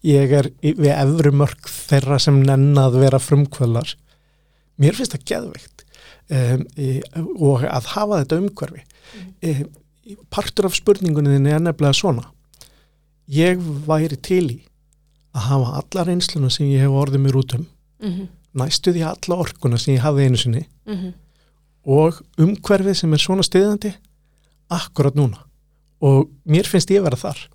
ég 0.06 0.34
er 0.36 0.50
við 0.62 0.92
efru 0.94 1.34
mörg 1.36 1.70
þeirra 1.72 2.20
sem 2.22 2.38
nennað 2.46 3.00
vera 3.02 3.20
frumkvöldar 3.22 3.96
mér 4.82 4.98
finnst 4.98 5.16
það 5.16 5.28
geðveikt 5.32 5.86
um, 6.30 6.64
og 7.40 7.66
að 7.66 7.92
hafa 7.96 8.22
þetta 8.22 8.42
umhverfi. 8.44 8.84
Um, 9.42 9.70
partur 10.34 10.70
af 10.70 10.78
spurningunni 10.78 11.40
er 11.52 11.64
nefnilega 11.64 11.98
svona 11.98 12.28
ég 13.28 13.62
væri 13.88 14.18
til 14.24 14.46
í 14.52 14.58
að 15.36 15.48
hafa 15.52 15.82
alla 15.82 16.06
reynsluna 16.08 16.50
sem 16.54 16.70
ég 16.72 16.86
hef 16.86 16.96
orðið 16.96 17.24
mér 17.24 17.40
út 17.40 17.56
um. 17.58 17.66
Mm 18.02 18.12
-hmm. 18.14 18.28
næstu 18.54 18.94
því 18.94 19.04
alla 19.06 19.36
orkuna 19.36 19.78
sem 19.78 19.96
ég 19.96 20.02
hafði 20.02 20.24
einu 20.24 20.38
sinni. 20.38 20.68
Mm 20.86 20.96
-hmm. 20.96 21.14
og 21.86 22.22
umhverfið 22.38 22.94
sem 22.94 23.14
er 23.14 23.18
svona 23.18 23.44
stiðandi 23.44 23.94
akkurat 24.70 25.16
núna. 25.16 25.38
Og 26.02 26.30
mér 26.46 26.68
finnst 26.68 26.92
ég 26.92 27.00
að 27.00 27.04
vera 27.04 27.16
þar. 27.16 27.50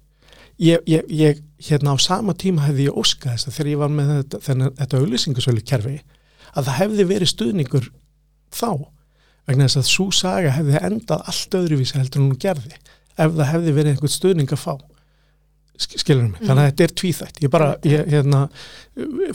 Ég, 0.58 0.78
ég, 0.86 1.02
ég 1.08 1.42
hérna 1.58 1.94
á 1.94 1.96
sama 1.98 2.34
tíma 2.34 2.66
hefði 2.66 2.88
ég 2.88 2.96
óskað 2.96 3.32
þess 3.32 3.48
að 3.48 3.54
þegar 3.56 3.70
ég 3.70 3.78
var 3.78 3.88
með 3.88 4.08
þetta, 4.08 4.38
þennan, 4.38 4.74
þetta 4.78 4.98
auðlýsingasölu 4.98 5.62
kerfi 5.64 6.00
að 6.54 6.64
það 6.64 6.78
hefði 6.78 7.04
verið 7.04 7.28
stuðningur 7.28 7.92
þá 8.52 8.70
vegna 9.48 9.66
þess 9.66 9.80
að 9.80 9.90
svo 9.90 10.10
saga 10.10 10.50
hefði 10.50 10.82
endað 10.86 11.24
allt 11.26 11.54
öðruvísi 11.54 11.98
heldur 11.98 12.20
en 12.20 12.28
hún 12.28 12.38
gerði 12.38 12.74
ef 13.16 13.34
það 13.36 13.50
hefði 13.52 13.74
verið 13.78 13.92
einhvern 13.92 14.14
stuðning 14.16 14.52
að 14.52 14.62
fá 14.62 14.74
skilur 15.80 16.26
mig, 16.26 16.38
mm. 16.40 16.46
þannig 16.46 16.62
að 16.62 16.70
þetta 16.70 16.84
er 16.84 16.94
tvíþætt 17.00 17.42
ég 17.42 17.52
bara, 17.52 17.68
ég, 17.88 18.06
hérna 18.12 18.42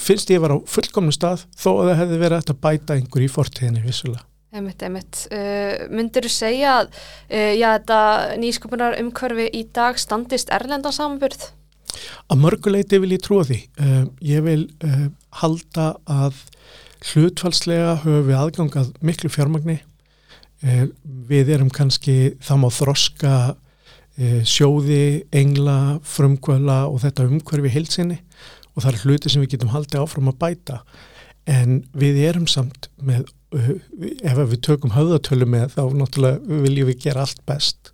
finnst 0.01 0.31
ég 0.31 0.41
vera 0.43 0.57
á 0.57 0.59
fullkomnum 0.69 1.15
stað 1.15 1.45
þó 1.57 1.69
að 1.73 1.89
það 1.89 1.99
hefði 2.01 2.19
verið 2.23 2.51
að 2.53 2.59
bæta 2.63 2.97
einhver 2.97 3.25
í 3.25 3.29
fortíðinni 3.31 3.83
vissulega. 3.85 4.23
Emitt, 4.57 4.83
emitt 4.87 5.25
uh, 5.35 5.87
myndir 5.91 6.27
þú 6.27 6.31
segja 6.31 6.77
að 6.79 6.87
uh, 6.87 7.53
já, 7.57 7.67
þetta 7.73 7.99
nýsköpunar 8.39 8.97
umhverfi 9.01 9.49
í 9.59 9.65
dag 9.75 9.99
standist 9.99 10.53
erlenda 10.55 10.93
samanbyrð? 10.95 11.49
Að 12.31 12.41
mörguleiti 12.43 13.01
vil 13.01 13.11
ég 13.15 13.23
trúa 13.25 13.43
því 13.47 13.59
uh, 13.83 14.05
ég 14.23 14.45
vil 14.45 14.61
halda 15.41 15.91
að 16.07 16.39
hlutfalslega 17.11 17.99
höfum 18.05 18.25
við 18.29 18.39
aðgangað 18.39 18.95
miklu 19.05 19.29
fjármagni 19.29 19.81
við 21.29 21.51
erum 21.53 21.69
kannski 21.69 22.33
þá 22.41 22.55
má 22.57 22.71
þroska 22.73 23.33
sjóði, 24.17 25.27
engla, 25.35 25.99
frumkvöla 26.05 26.85
og 26.89 27.03
þetta 27.03 27.27
umhverfi 27.29 27.73
heilsinni 27.73 28.17
og 28.73 28.83
það 28.83 28.91
er 28.91 29.03
hluti 29.03 29.31
sem 29.33 29.43
við 29.43 29.55
getum 29.55 29.73
haldið 29.73 30.03
áfram 30.03 30.31
að 30.31 30.39
bæta. 30.41 30.79
En 31.49 31.81
við 31.97 32.19
erum 32.27 32.47
samt 32.49 32.89
með, 33.01 33.27
ef 33.55 34.41
við 34.41 34.59
tökum 34.67 34.93
höfðatölu 34.93 35.47
með 35.49 35.77
þá 35.77 35.83
náttúrulega 35.97 36.59
viljum 36.65 36.91
við 36.91 36.99
gera 37.07 37.23
allt 37.25 37.41
best. 37.49 37.93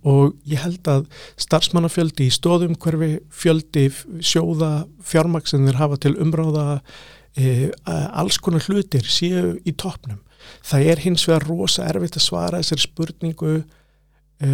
Og 0.00 0.34
ég 0.48 0.62
held 0.64 0.88
að 0.88 1.06
starfsmannafjöldi 1.40 2.28
í 2.28 2.34
stóðumhverfi, 2.34 3.10
fjöldi 3.32 3.86
sjóða, 4.24 4.86
fjármaksinir 5.04 5.76
hafa 5.80 6.00
til 6.00 6.14
umráða 6.20 6.80
e, 7.36 7.70
alls 7.86 8.40
konar 8.40 8.64
hlutir 8.64 9.04
séu 9.04 9.58
í 9.60 9.76
toppnum. 9.76 10.22
Það 10.66 10.86
er 10.92 11.04
hins 11.04 11.26
vegar 11.28 11.46
rosa 11.48 11.84
erfitt 11.88 12.16
að 12.16 12.26
svara 12.26 12.62
þessari 12.62 12.86
spurningu 12.88 13.58
e, 14.40 14.48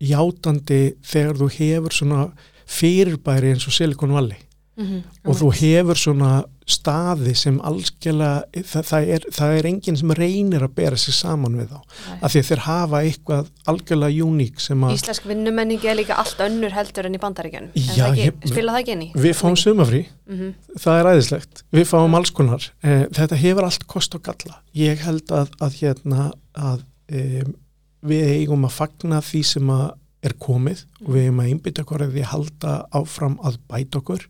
játandi 0.00 0.82
þegar 1.02 1.40
þú 1.40 1.48
hefur 1.58 1.96
svona 1.96 2.28
fyrirbæri 2.68 3.54
eins 3.54 3.66
og 3.66 3.74
Silicon 3.74 4.12
Valley. 4.12 4.38
Mm 4.78 4.86
-hmm. 4.86 5.02
og 5.24 5.34
þú 5.36 5.48
hefur 5.58 5.96
svona 5.96 6.44
staði 6.68 7.32
sem 7.34 7.56
allskjala 7.64 8.28
það, 8.52 8.84
það, 8.90 9.08
er, 9.14 9.24
það 9.32 9.54
er 9.56 9.68
enginn 9.70 9.96
sem 9.96 10.12
reynir 10.18 10.64
að 10.66 10.74
bera 10.76 10.96
sig 11.00 11.16
saman 11.16 11.56
við 11.58 11.72
þá. 11.72 11.78
Nei. 11.80 12.18
af 12.22 12.32
því 12.32 12.42
að 12.42 12.48
þeir 12.50 12.62
hafa 12.66 13.00
eitthvað 13.02 13.50
algjörlega 13.72 14.24
uník 14.28 14.60
sem 14.60 14.84
að 14.84 14.94
Íslensk 14.98 15.28
vinnumenningi 15.30 15.90
er 15.90 15.98
líka 15.98 16.18
allt 16.20 16.42
önnur 16.44 16.76
heldur 16.76 17.08
enn 17.08 17.16
í 17.16 17.22
bandaríkjun 17.22 17.70
spila 17.74 18.74
það 18.74 18.80
ekki 18.82 18.94
enn 18.96 19.06
í? 19.06 19.10
Við 19.16 19.34
fáum 19.40 19.56
sumafrí, 19.56 20.02
mm 20.28 20.36
-hmm. 20.38 20.52
það 20.84 21.00
er 21.00 21.10
æðislegt. 21.12 21.64
Við 21.72 21.86
fáum 21.88 22.14
alls 22.14 22.30
konar, 22.30 22.70
eh, 22.82 23.06
þetta 23.18 23.36
hefur 23.36 23.64
allt 23.64 23.86
kost 23.86 24.14
og 24.14 24.22
galla, 24.22 24.60
ég 24.74 25.00
held 25.00 25.32
að, 25.32 25.48
að 25.60 25.80
hérna 25.80 26.30
að 26.54 26.84
um, 27.10 27.54
við 28.00 28.34
eigum 28.36 28.66
að 28.68 28.76
fagna 28.76 29.22
því 29.24 29.42
sem 29.46 29.70
að 29.74 29.86
er 30.26 30.34
komið 30.42 30.82
og 31.04 31.12
við 31.14 31.28
eigum 31.28 31.40
að 31.42 31.52
einbytja 31.52 31.84
okkur 31.84 32.04
að 32.04 32.18
við 32.18 32.28
halda 32.32 32.74
áfram 32.98 33.38
að 33.46 33.60
bæta 33.70 34.02
okkur. 34.02 34.26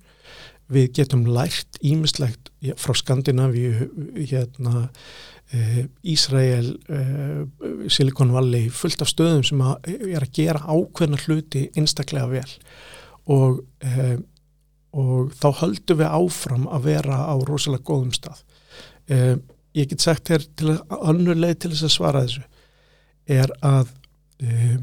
Við 0.68 0.90
getum 0.98 1.24
lært 1.32 1.78
ímislegt 1.80 2.50
frá 2.76 2.92
Skandinavíu 2.96 3.88
hérna 4.28 4.88
Uh, 5.48 5.86
Ísrael, 6.04 6.74
uh, 6.92 7.88
Silicon 7.88 8.34
Valley 8.34 8.66
fullt 8.68 9.00
af 9.00 9.08
stöðum 9.08 9.46
sem 9.48 9.62
að 9.64 9.86
er 10.10 10.26
að 10.26 10.34
gera 10.36 10.60
ákveðna 10.60 11.16
hluti 11.22 11.62
einstaklega 11.72 12.28
vel. 12.28 12.50
Og, 13.32 13.62
og 14.92 15.32
þá 15.40 15.46
höldum 15.62 16.00
við 16.02 16.18
áfram 16.18 16.68
að 16.68 16.84
vera 16.90 17.22
á 17.32 17.36
rosalega 17.48 17.84
góðum 17.88 18.12
stað. 18.16 18.42
Ég 19.76 19.88
get 19.88 20.04
sagt 20.04 20.32
önnur 20.32 21.36
leið 21.36 21.58
til 21.60 21.72
þess 21.74 21.88
að 21.88 21.94
svara 21.96 22.22
þessu 22.24 22.44
er 23.28 23.52
að 23.64 23.90
e, 24.40 24.78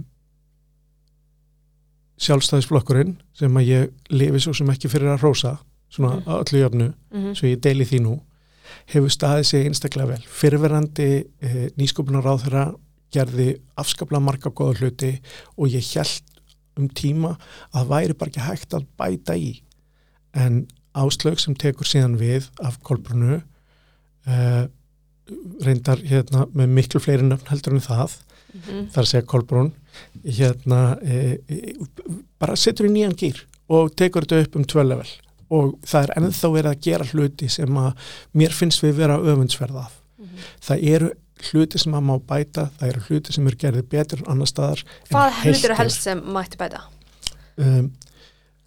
sjálfstæðisflokkurinn 2.22 3.18
sem 3.36 3.58
að 3.60 3.68
ég 3.70 4.14
lifi 4.14 4.40
svo 4.44 4.54
sem 4.56 4.70
ekki 4.72 4.92
fyrir 4.92 5.16
að 5.16 5.26
rósa 5.26 5.58
svona 5.92 6.22
Mm. 6.22 6.32
öllu 6.40 6.62
jöfnu 6.62 6.88
Mm 7.12 7.20
-hmm. 7.24 7.36
svo 7.36 7.48
ég 7.48 7.60
deili 7.60 7.86
því 7.86 8.00
nú 8.02 8.22
hefur 8.88 9.10
staðið 9.10 9.44
sig 9.44 9.66
einstaklega 9.66 10.08
vel 10.08 10.24
fyrirverandi 10.28 11.26
e, 11.42 11.70
nýsköpunar 11.78 12.24
ráð 12.24 12.76
gerði 13.14 13.60
afskaplega 13.78 14.24
marga 14.24 14.50
góða 14.50 14.80
hluti 14.80 15.22
og 15.58 15.68
ég 15.68 15.96
held 15.96 16.24
um 16.78 16.90
tíma 16.90 17.36
að 17.74 17.88
væri 17.88 18.14
bara 18.14 18.30
ekki 18.30 18.40
hægt 18.40 18.74
að 18.74 18.86
bæta 19.00 19.36
í 19.38 19.62
en 20.36 20.66
áslög 20.96 21.40
sem 21.40 21.56
tekur 21.56 21.88
síðan 21.88 22.18
við 22.20 22.50
af 22.64 22.80
kolbrunu 22.84 23.42
uh, 24.28 24.66
reyndar 25.64 26.02
hérna 26.04 26.46
með 26.54 26.74
miklu 26.78 27.02
fleiri 27.04 27.24
nöfn 27.24 27.50
heldur 27.52 27.74
en 27.78 27.86
það 27.86 28.18
Mhm. 28.56 28.88
þar 28.94 29.04
að 29.04 29.10
segja 29.12 29.26
kolbrún 29.28 29.72
hérna 30.24 30.80
e, 31.04 31.40
e, 31.50 31.74
bara 32.40 32.56
setur 32.56 32.88
í 32.88 32.94
nýjan 32.96 33.16
gýr 33.20 33.44
og 33.70 33.94
tekur 33.96 34.24
þetta 34.26 34.42
upp 34.46 34.56
um 34.56 34.64
tvölevel 34.64 35.10
og 35.52 35.76
það 35.86 36.04
er 36.08 36.14
ennþá 36.22 36.50
verið 36.56 36.72
að 36.72 36.82
gera 36.88 37.06
hluti 37.12 37.50
sem 37.50 37.76
að 37.78 37.94
mér 38.34 38.52
finnst 38.56 38.82
við 38.84 38.94
vera 39.02 39.18
öfundsverð 39.20 39.78
af 39.86 40.02
Mhm. 40.18 40.38
það 40.62 40.84
eru 40.96 41.10
hluti 41.52 41.78
sem 41.80 41.94
að 41.94 42.04
má 42.08 42.16
bæta 42.26 42.70
það 42.80 42.88
eru 42.90 43.02
hluti 43.10 43.34
sem 43.34 43.48
eru 43.48 43.58
gerðið 43.58 43.90
betur 43.90 44.24
annar 44.28 44.48
staðar 44.48 44.84
Hvað 45.12 45.32
hlutur 45.44 45.70
yfir. 45.72 45.76
helst 45.78 46.02
sem 46.02 46.22
mætti 46.22 46.58
bæta? 46.58 46.82
um, 47.58 47.92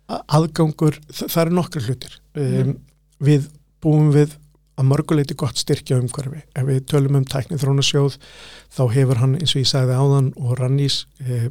aðgangur, 0.09 0.99
það, 1.13 1.29
það 1.33 1.43
eru 1.43 1.55
nokkru 1.59 1.83
hlutir 1.87 2.19
um, 2.35 2.43
Mhm. 2.45 2.77
við 3.21 3.49
búum 3.83 4.13
við 4.13 4.37
að 4.79 4.89
mörguleiti 4.93 5.37
gott 5.39 5.59
styrkja 5.59 5.99
umhverfi 5.99 6.45
ef 6.55 6.69
við 6.69 6.85
tölum 6.91 7.19
um 7.21 7.27
tæknið 7.29 7.65
þrónasjóð 7.65 8.19
þá 8.77 8.83
hefur 8.95 9.23
hann 9.23 9.37
eins 9.41 9.57
og 9.57 9.63
ég 9.65 9.71
sagði 9.73 9.99
áðan 9.99 10.33
og 10.39 10.57
Rannís 10.61 11.03
eh, 11.27 11.51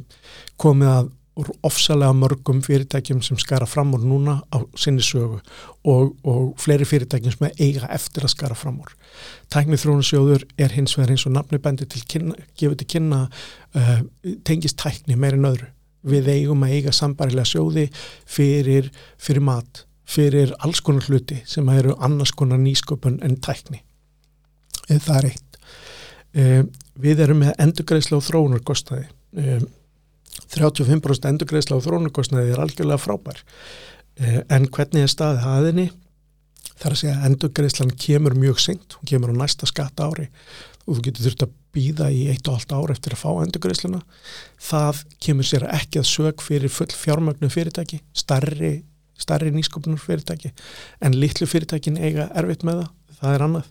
komið 0.56 0.94
að 0.94 1.14
ofsalega 1.62 2.14
mörgum 2.16 2.60
fyrirtækjum 2.64 3.20
sem 3.22 3.38
skara 3.38 3.66
fram 3.66 3.92
úr 3.94 4.02
núna 4.02 4.38
á 4.50 4.58
sinni 4.78 5.02
sögu 5.04 5.38
og, 5.84 6.14
og 6.26 6.54
fleiri 6.58 6.86
fyrirtækjum 6.88 7.34
sem 7.34 7.48
eiga 7.62 7.90
eftir 7.94 8.26
að 8.26 8.34
skara 8.34 8.56
fram 8.58 8.80
úr. 8.82 8.92
Tæknið 9.52 9.84
þrónasjóður 9.84 10.46
er 10.58 10.74
hins 10.74 10.96
vegar 10.98 11.14
eins 11.14 11.26
og 11.28 11.36
nafni 11.36 11.60
bendi 11.62 11.86
til 11.86 12.02
kynna, 12.10 12.38
gefur 12.58 12.78
til 12.80 12.90
kynna 12.94 13.20
uh, 13.28 13.98
tengist 14.48 14.80
tækni 14.82 15.18
meirinn 15.18 15.46
öðru. 15.48 15.70
Við 16.08 16.30
eigum 16.32 16.64
að 16.66 16.74
eiga 16.78 16.94
sambarilega 16.94 17.46
sjóði 17.46 17.88
fyrir, 18.26 18.90
fyrir 19.18 19.44
mat, 19.44 19.84
fyrir 20.08 20.54
alls 20.64 20.80
konar 20.84 21.04
hluti 21.08 21.42
sem 21.48 21.68
eru 21.74 21.96
annars 22.04 22.32
konar 22.36 22.60
nýsköpun 22.62 23.20
en 23.24 23.36
tækni. 23.44 23.82
Eh, 24.88 24.98
Það 24.98 25.18
er 25.18 25.28
eitt. 25.32 25.44
Um, 26.38 26.68
við 27.00 27.22
erum 27.24 27.40
með 27.42 27.54
endurgreisla 27.62 28.18
og 28.18 28.24
þróunarkostnaði. 28.26 29.06
Um, 29.40 29.68
35% 30.52 31.28
endurgreisla 31.32 31.78
og 31.78 31.86
þróunarkostnaði 31.86 32.52
er 32.52 32.60
algjörlega 32.62 33.00
frábær. 33.00 33.40
Uh, 34.20 34.42
en 34.54 34.68
hvernig 34.72 35.06
er 35.06 35.12
staðið 35.12 35.48
aðinni? 35.52 35.86
Það 36.78 36.88
er 36.88 36.94
að 36.94 37.00
segja 37.00 37.14
að 37.16 37.28
endurgreislan 37.30 37.94
kemur 37.98 38.36
mjög 38.38 38.60
seint, 38.62 38.98
hún 38.98 39.10
kemur 39.10 39.32
á 39.34 39.40
næsta 39.40 39.66
skatta 39.66 40.06
ári 40.06 40.28
og 40.88 40.96
þú 40.96 41.04
getur 41.04 41.26
þurft 41.26 41.42
að 41.44 41.56
býða 41.74 42.10
í 42.14 42.20
eitt 42.32 42.48
og 42.48 42.56
allt 42.56 42.72
ár 42.72 42.92
eftir 42.94 43.14
að 43.14 43.22
fá 43.24 43.30
endurgreisluna. 43.42 43.98
Það 44.68 45.02
kemur 45.24 45.48
sér 45.48 45.66
ekki 45.68 46.00
að 46.00 46.08
sög 46.08 46.44
fyrir 46.44 46.72
full 46.72 46.92
fjármögnu 46.96 47.50
fyrirtæki, 47.52 48.00
starri, 48.16 48.72
starri 49.18 49.50
nýsköpunar 49.54 50.00
fyrirtæki, 50.02 50.52
en 51.02 51.16
litlu 51.18 51.48
fyrirtækin 51.50 51.98
eiga 51.98 52.28
erfitt 52.38 52.64
með 52.66 52.82
það, 52.82 52.94
það 53.20 53.34
er 53.34 53.44
annað. 53.48 53.68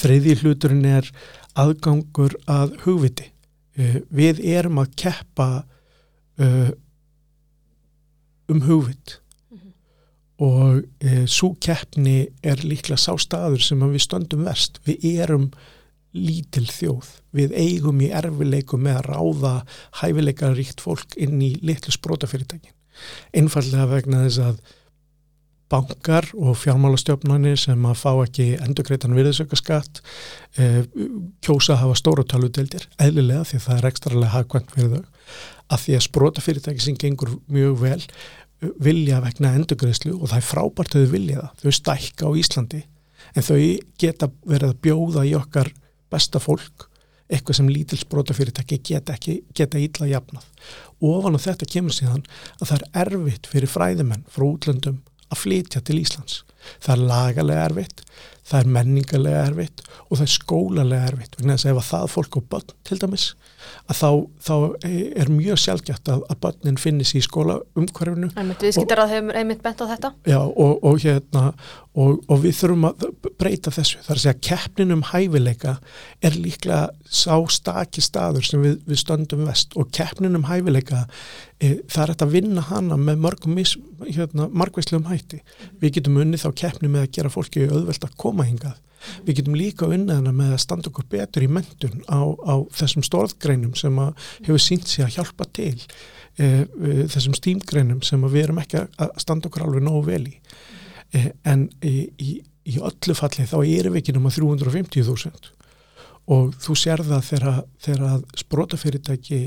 Þriði 0.00 0.36
hluturinn 0.42 0.88
er 0.88 1.10
aðgangur 1.64 2.38
að 2.50 2.78
hugviti. 2.86 3.30
Uh, 3.74 4.00
við 4.14 4.40
erum 4.54 4.78
að 4.82 4.94
keppa 5.04 5.50
uh, 6.38 6.70
um 8.48 8.60
hugvit 8.68 9.20
Mhm. 9.50 9.72
og 10.38 10.84
uh, 11.04 11.24
svo 11.26 11.54
keppni 11.60 12.28
er 12.42 12.62
líklega 12.62 12.98
sá 12.98 13.14
staður 13.18 13.62
sem 13.62 13.80
við 13.80 14.02
stöndum 14.02 14.44
verst. 14.46 14.80
Við 14.86 15.04
erum 15.22 15.50
lítil 16.14 16.66
þjóð. 16.70 17.08
Við 17.34 17.54
eigum 17.58 18.00
í 18.00 18.10
erfileikum 18.14 18.84
með 18.86 19.00
að 19.00 19.08
ráða 19.10 19.54
hæfileika 20.00 20.52
ríkt 20.54 20.80
fólk 20.84 21.16
inn 21.18 21.40
í 21.42 21.54
litlu 21.62 21.90
sprótafyrirtækin. 21.94 22.74
Einfallega 23.34 23.88
vegna 23.90 24.22
þess 24.22 24.38
að 24.38 24.60
bankar 25.72 26.28
og 26.36 26.56
fjármálastjófnarnir 26.60 27.58
sem 27.60 27.86
að 27.88 27.98
fá 28.00 28.10
ekki 28.24 28.46
endurgreitan 28.62 29.16
virðisaukaskatt 29.16 30.00
eh, 30.60 30.84
kjósa 31.44 31.74
að 31.74 31.82
hafa 31.84 31.98
stóra 31.98 32.24
talutildir, 32.28 32.86
eðlilega 33.00 33.46
því 33.48 33.60
að 33.60 33.66
það 33.66 33.78
er 33.78 33.90
ekstralega 33.90 34.32
hagkvæmt 34.34 34.74
fyrir 34.74 34.94
þau, 34.94 35.04
að 35.72 35.84
því 35.84 35.96
að 35.96 36.06
sprótafyrirtæki 36.08 36.84
sem 36.84 36.98
gengur 37.00 37.36
mjög 37.48 37.78
vel 37.80 38.00
eh, 38.00 38.72
vilja 38.84 39.22
vegna 39.24 39.54
endurgreislu 39.58 40.16
og 40.18 40.32
það 40.32 40.40
er 40.40 40.48
frábært 40.50 40.96
að 40.96 41.06
þau 41.06 41.14
vilja 41.14 41.38
það, 41.40 41.54
þau 41.62 41.78
stækka 41.80 42.28
á 42.28 42.30
Íslandi. 42.42 42.82
En 43.34 43.46
þau 43.46 43.60
geta 43.98 44.28
verið 44.44 44.74
að 44.74 44.82
bjóða 44.84 45.24
í 45.24 45.32
okkar 45.38 45.72
besta 46.12 46.42
fólk 46.42 46.90
eitthvað 47.32 47.56
sem 47.56 47.70
lítil 47.72 47.98
sprótafyrirtæki 47.98 48.78
geta, 48.84 49.14
ekki, 49.16 49.38
geta 49.56 49.80
illa 49.80 50.08
jafnað. 50.10 50.44
Ofan 51.04 51.38
á 51.40 51.40
þetta 51.40 51.68
kemur 51.72 51.96
síðan 51.96 52.24
að 52.60 52.68
það 52.68 52.82
er 52.84 53.00
erfitt 53.00 53.48
fyrir 53.50 53.72
fræðimenn 53.72 54.26
frá 54.28 54.44
útlöndum 54.44 55.00
að 55.30 55.42
flytja 55.44 55.84
til 55.84 56.00
Íslands. 56.02 56.42
Það 56.80 56.94
er 56.94 57.06
lagalega 57.10 57.64
erfitt, 57.68 58.04
það 58.44 58.60
er 58.60 58.70
menningalega 58.76 59.46
erfitt 59.50 59.82
og 60.04 60.18
það 60.18 60.26
er 60.26 60.32
skólalega 60.34 61.08
erfitt. 61.10 61.38
Vegna 61.38 61.56
þess 61.56 61.66
að 61.66 61.72
ef 61.72 61.80
að 61.80 61.90
það 61.90 62.06
fólk 62.14 62.38
á 62.38 62.40
börn 62.54 62.74
til 62.88 62.98
dæmis, 63.02 63.26
að 63.88 64.00
þá, 64.00 64.10
þá 64.46 64.54
er 65.20 65.30
mjög 65.32 65.60
sjálfgætt 65.60 66.10
að, 66.12 66.24
að 66.32 66.40
börnin 66.44 66.80
finni 66.80 67.06
sér 67.08 67.20
í 67.20 67.24
skóla 67.24 67.56
umhverfinu 67.78 68.30
Einmitt, 68.32 68.64
viðskiptar 68.64 69.04
að 69.04 69.14
hefur 69.14 69.38
einmitt 69.40 69.64
bent 69.64 69.80
á 69.80 69.86
þetta. 69.92 70.12
Já, 70.28 70.38
og, 70.40 70.74
og, 70.84 70.98
hérna, 71.04 71.44
og, 71.92 72.20
og 72.28 72.42
við 72.44 72.58
þurfum 72.60 72.88
að 72.90 73.06
breyta 73.40 73.72
þessu. 73.74 74.00
Það 74.04 74.12
er 74.12 74.20
að 74.20 74.24
segja 74.24 74.36
að 74.36 74.44
keppnin 74.48 74.96
um 74.96 75.06
hæfileika 75.12 75.76
er 76.24 76.38
líklega 76.40 76.82
sá 77.08 77.36
staki 77.52 78.04
staður 78.04 78.48
sem 78.48 78.64
við, 78.64 78.78
við 78.88 79.02
stöndum 79.04 79.44
vest 79.48 79.76
og 79.80 79.92
keppnin 79.94 80.36
um 80.40 80.48
hæfileika 80.48 81.04
það 81.62 82.02
er 82.02 82.14
að 82.14 82.32
vinna 82.34 82.64
hana 82.68 82.96
með 82.98 83.20
mörgum 83.24 83.54
mis, 83.56 83.76
hérna, 84.04 84.48
margveislegum 84.50 85.06
hætti. 85.08 85.40
Við 85.80 85.98
getum 85.98 86.18
unnið 86.22 86.44
þá 86.44 86.50
keppni 86.64 86.90
með 86.90 87.06
að 87.06 87.12
gera 87.18 87.32
fólki 87.32 87.68
auðvelt 87.68 88.08
að 88.08 88.18
koma 88.20 88.46
hingað. 88.48 88.80
Við 89.24 89.40
getum 89.40 89.56
líka 89.58 89.88
unnið 89.88 90.18
hana 90.18 90.32
með 90.34 90.54
að 90.56 90.62
standa 90.64 90.90
okkur 90.90 91.06
betur 91.12 91.44
í 91.44 91.50
mentun 91.52 92.04
á, 92.08 92.20
á 92.24 92.54
þessum 92.74 93.04
stórðgreinum 93.06 93.74
sem 93.78 93.98
að 94.00 94.28
hefur 94.46 94.62
sínt 94.62 94.88
sig 94.88 95.04
að 95.04 95.18
hjálpa 95.18 95.48
til 95.56 95.76
e, 95.76 96.46
e, 96.46 97.06
þessum 97.12 97.36
stímgreinum 97.36 98.00
sem 98.06 98.24
að 98.24 98.36
við 98.36 98.46
erum 98.46 98.62
ekki 98.62 98.80
að 98.84 99.12
standa 99.22 99.50
okkur 99.50 99.66
alveg 99.66 99.84
nógu 99.84 100.06
vel 100.08 100.22
í 100.30 100.34
e, 101.12 101.26
en 101.44 101.68
í, 101.84 102.08
í, 102.16 102.78
öllu 102.80 103.16
falli 103.18 103.46
þá 103.50 103.58
erum 103.60 103.94
við 103.94 104.00
ekki 104.02 104.16
náma 104.16 104.32
350.000 104.34 105.52
og 106.34 106.54
þú 106.64 106.76
sér 106.80 107.04
það 107.04 107.26
þegar, 107.28 107.58
þegar 107.84 108.22
sprótafyrirtæki 108.40 109.40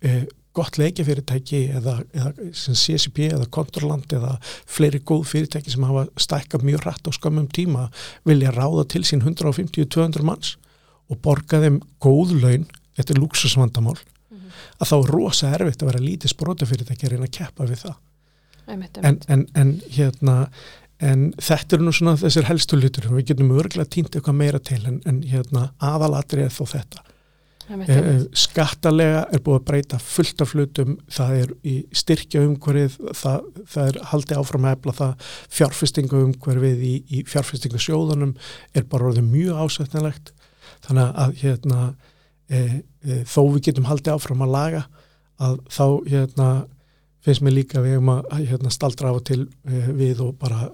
e, 0.00 0.22
gott 0.56 0.76
leikjafyrirtæki 0.80 1.60
eða, 1.78 1.94
eða 2.12 2.32
CCP 2.52 3.30
eða 3.32 3.46
Kontorland 3.54 4.12
eða 4.12 4.34
fleiri 4.68 5.00
góð 5.08 5.24
fyrirtæki 5.30 5.72
sem 5.72 5.86
hafa 5.88 6.06
stækkað 6.20 6.66
mjög 6.68 6.84
rætt 6.86 7.08
á 7.08 7.10
skömmum 7.16 7.48
tíma 7.56 7.86
vilja 8.28 8.52
ráða 8.52 8.84
til 8.92 9.02
sín 9.08 9.24
150-200 9.24 10.22
manns 10.28 10.56
og 11.10 11.18
borga 11.24 11.60
þeim 11.64 11.80
góð 12.00 12.36
laun, 12.42 12.66
þetta 12.96 13.14
er 13.16 13.20
luxusvandamál 13.22 13.98
Mhm. 14.32 14.48
að 14.80 14.88
þá 14.88 14.94
er 14.98 15.10
rosa 15.12 15.50
erfitt 15.56 15.82
að 15.82 15.90
vera 15.92 16.00
lítið 16.06 16.32
sprótafyrirtæki 16.32 17.06
að 17.06 17.10
reyna 17.12 17.26
að 17.28 17.36
keppa 17.36 17.66
við 17.68 17.82
það 17.84 17.96
Einmitt, 18.72 18.96
en, 18.98 19.04
einmitt. 19.04 19.24
en, 19.28 19.46
en 19.54 19.72
hérna 19.90 20.36
en 21.02 21.32
þetta 21.34 21.74
eru 21.76 21.84
nú 21.88 21.92
svona 21.92 22.14
þessir 22.16 22.46
helstu 22.46 22.76
hlutur 22.78 23.08
við 23.10 23.26
getum 23.32 23.50
örgulega 23.50 23.90
týnt 23.90 24.14
eitthvað 24.14 24.36
meira 24.38 24.58
til 24.62 24.78
en, 24.86 25.00
en 25.04 25.22
hérna 25.26 25.72
aðalatri 25.82 26.44
er 26.46 26.52
þó 26.54 26.62
þetta. 26.70 27.02
Skattalega 28.36 29.24
er 29.32 29.42
búið 29.44 29.58
að 29.58 29.66
breyta 29.70 29.98
fullt 30.02 30.44
af 30.44 30.52
hlutum. 30.54 30.96
Það 31.12 31.34
er 31.38 31.52
í 31.68 31.74
styrkja 31.96 32.44
umhverfið 32.46 32.96
það, 33.18 33.48
það 33.74 33.90
er 33.90 33.98
haldið 34.12 34.40
áfram 34.42 34.68
að 34.68 34.76
efla 34.76 34.96
það. 35.00 35.28
Fjárfestingu 35.58 36.22
umhverfið 36.28 36.86
í, 36.88 36.94
í 37.08 37.22
fjárfestingu 37.28 37.80
sjóðunum 37.82 38.34
er 38.74 38.88
bara 38.90 39.10
orðið 39.10 39.28
mjög 39.30 39.62
ásætnilegt 39.66 40.32
þannig 40.86 41.22
að 41.24 41.34
hérna 41.42 41.80
e, 42.50 42.58
e, 43.04 43.22
þó 43.28 43.40
við 43.54 43.62
getum 43.68 43.88
haldið 43.90 44.16
áfram 44.16 44.44
að 44.46 44.54
laga 44.56 44.82
að 45.42 45.58
þá 45.72 45.86
hérna 46.10 46.48
finnst 47.22 47.44
mér 47.46 47.54
líka 47.54 47.82
við 47.82 47.96
hefum 47.96 48.12
að 48.16 48.48
hérna, 48.50 48.74
staldra 48.74 49.14
á 49.14 49.16
til 49.22 49.44
e, 49.46 49.86
við 49.94 50.24
og 50.26 50.36
bara 50.40 50.68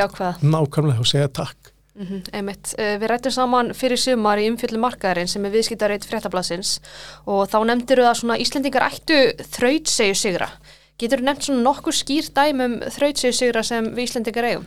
jákvæða. 0.00 0.34
nákvæmlega 0.42 1.02
og 1.02 1.10
segja 1.10 1.30
takk 1.30 1.72
Mm 1.96 2.06
-hmm, 2.06 2.22
einmitt. 2.32 2.74
Uh, 2.78 2.96
Við 3.00 3.08
rættum 3.08 3.32
saman 3.32 3.74
fyrir 3.74 3.96
sumar 3.96 4.38
í 4.38 4.48
umfjöldum 4.50 4.82
markaðarinn 4.84 5.28
sem 5.28 5.44
er 5.44 5.52
viðskiptarreit 5.54 6.04
fréttablasins 6.04 6.80
og 7.26 7.48
þá 7.48 7.58
nefndir 7.64 8.02
það 8.02 8.10
að 8.10 8.18
svona 8.20 8.38
Íslendingar 8.38 8.88
ættu 8.90 9.32
þraut 9.56 9.88
segju 9.88 10.14
sigra. 10.14 10.50
Getur 10.98 11.20
þú 11.20 11.24
nefnt 11.24 11.44
svona 11.44 11.62
nokkur 11.62 11.92
skýr 11.92 12.28
dæmum 12.36 12.80
þrautsýðsigra 12.80 13.62
sem 13.62 13.84
við 13.94 14.04
Íslandingar 14.08 14.44
eigum? 14.44 14.66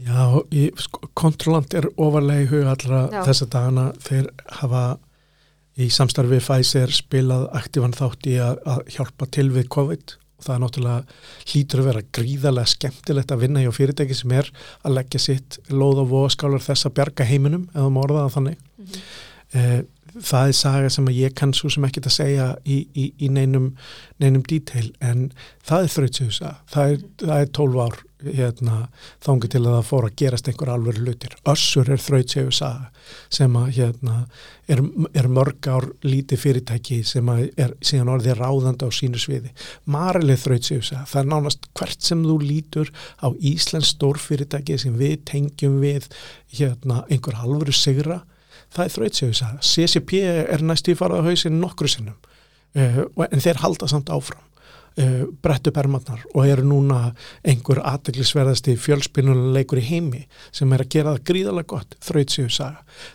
Já, 0.00 0.40
í, 0.50 0.70
sko, 0.80 1.10
Kontrolant 1.14 1.74
er 1.76 1.90
ofarlega 2.00 2.46
í 2.46 2.48
huga 2.48 2.72
allra 2.72 3.00
Já. 3.12 3.20
þessa 3.28 3.46
dagana 3.52 3.84
þeir 4.00 4.30
hafa 4.60 4.84
í 5.76 5.90
samstarfi 5.92 6.40
Pfizer 6.40 6.92
spilað 6.94 7.48
aktívan 7.56 7.92
þátt 7.96 8.26
í 8.30 8.38
að, 8.40 8.62
að 8.64 8.80
hjálpa 8.96 9.28
til 9.36 9.50
við 9.50 9.68
COVID 9.68 10.16
og 10.40 10.46
það 10.48 10.56
er 10.56 10.62
náttúrulega 10.64 11.20
hlýtur 11.52 11.82
að 11.84 11.88
vera 11.90 12.02
gríðarlega 12.18 12.72
skemmtilegt 12.74 13.32
að 13.36 13.42
vinna 13.44 13.62
hjá 13.66 13.70
fyrirtæki 13.76 14.16
sem 14.18 14.34
er 14.40 14.50
að 14.80 14.96
leggja 14.96 15.20
sitt 15.28 15.60
lóð 15.70 16.02
og 16.06 16.10
voðskálar 16.16 16.64
þess 16.64 16.88
að 16.88 16.96
bjarga 16.98 17.28
heiminum 17.28 17.66
eða 17.74 17.92
morðaða 18.00 18.32
þannig. 18.38 18.60
Eh, 19.54 19.80
það 20.26 20.48
er 20.50 20.56
saga 20.58 20.90
sem 20.90 21.06
ég 21.14 21.34
kann 21.38 21.52
svo 21.54 21.70
sem 21.70 21.84
ekkert 21.86 22.08
að 22.10 22.16
segja 22.16 22.46
í, 22.66 22.80
í, 22.98 23.04
í 23.22 23.28
neinum, 23.30 23.68
neinum 24.22 24.42
detail 24.50 24.88
en 25.00 25.28
það 25.66 25.84
er 25.86 25.92
þrautsjöfusa 25.94 26.54
það, 26.72 26.94
er- 26.96 27.04
það 27.26 27.44
er 27.44 27.52
12 27.60 27.82
ár 27.84 28.00
hérna, 28.24 28.76
þangi 29.24 29.50
til 29.52 29.60
að 29.64 29.74
það 29.76 29.88
fór 29.88 30.06
að 30.06 30.16
gerast 30.22 30.48
einhver 30.50 30.72
alveg 30.74 31.00
hlutir. 31.00 31.36
Össur 31.50 31.90
er 31.90 32.00
þrautsjöfusa 32.02 32.70
sem 33.32 33.58
að 33.60 33.68
hérna, 33.76 34.16
er, 34.70 34.82
er 35.16 35.28
mörg 35.32 35.68
ár 35.70 35.88
lítið 36.06 36.42
fyrirtæki 36.44 37.00
sem 37.06 37.30
að 37.32 37.44
er 37.60 37.76
síðan 37.84 38.12
orðið 38.16 38.40
ráðandi 38.40 38.88
á 38.88 38.90
sínu 38.94 39.20
sviði. 39.22 39.52
Marilið 39.90 40.42
þrautsjöfusa, 40.44 41.04
það 41.10 41.22
er 41.22 41.30
nánast 41.34 41.70
hvert 41.78 42.10
sem 42.10 42.24
þú 42.26 42.36
lítur 42.44 42.92
á 43.20 43.28
Íslands 43.38 43.94
stórfyrirtæki 43.94 44.78
sem 44.80 44.98
við 45.00 45.16
tengjum 45.30 45.80
við 45.84 46.10
hérna, 46.56 47.04
einhver 47.10 47.40
alvöru 47.40 47.74
sigra 47.76 48.22
það 48.74 48.84
er 48.84 48.94
þrautsjöfusa. 48.96 49.52
CCP 49.64 50.20
er 50.26 50.62
næstu 50.64 50.94
í 50.94 50.98
farað 50.98 51.24
á 51.24 51.28
hausinn 51.30 51.58
nokkru 51.62 51.90
sinnum 51.90 52.18
uh, 52.76 53.02
en 53.26 53.42
þeir 53.42 53.62
halda 53.64 53.88
samt 53.90 54.12
áfram 54.12 54.42
uh, 54.98 55.26
brettu 55.42 55.72
bermarnar 55.74 56.24
og 56.34 56.48
eru 56.48 56.64
núna 56.66 57.00
einhver 57.46 57.82
aðteglisverðasti 57.86 58.76
fjölspinnuleikur 58.80 59.80
í 59.82 59.86
heimi 59.86 60.24
sem 60.50 60.72
er 60.72 60.84
að 60.84 60.92
gera 60.96 61.14
það 61.14 61.28
gríðalega 61.30 61.70
gott 61.74 61.96
þrautsjöfusa. 62.06 62.72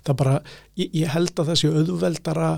Það 0.08 0.20
bara, 0.22 0.38
ég, 0.80 0.94
ég 1.02 1.14
held 1.16 1.34
að 1.36 1.52
það 1.52 1.62
sé 1.62 1.74
auðveldara 1.74 2.52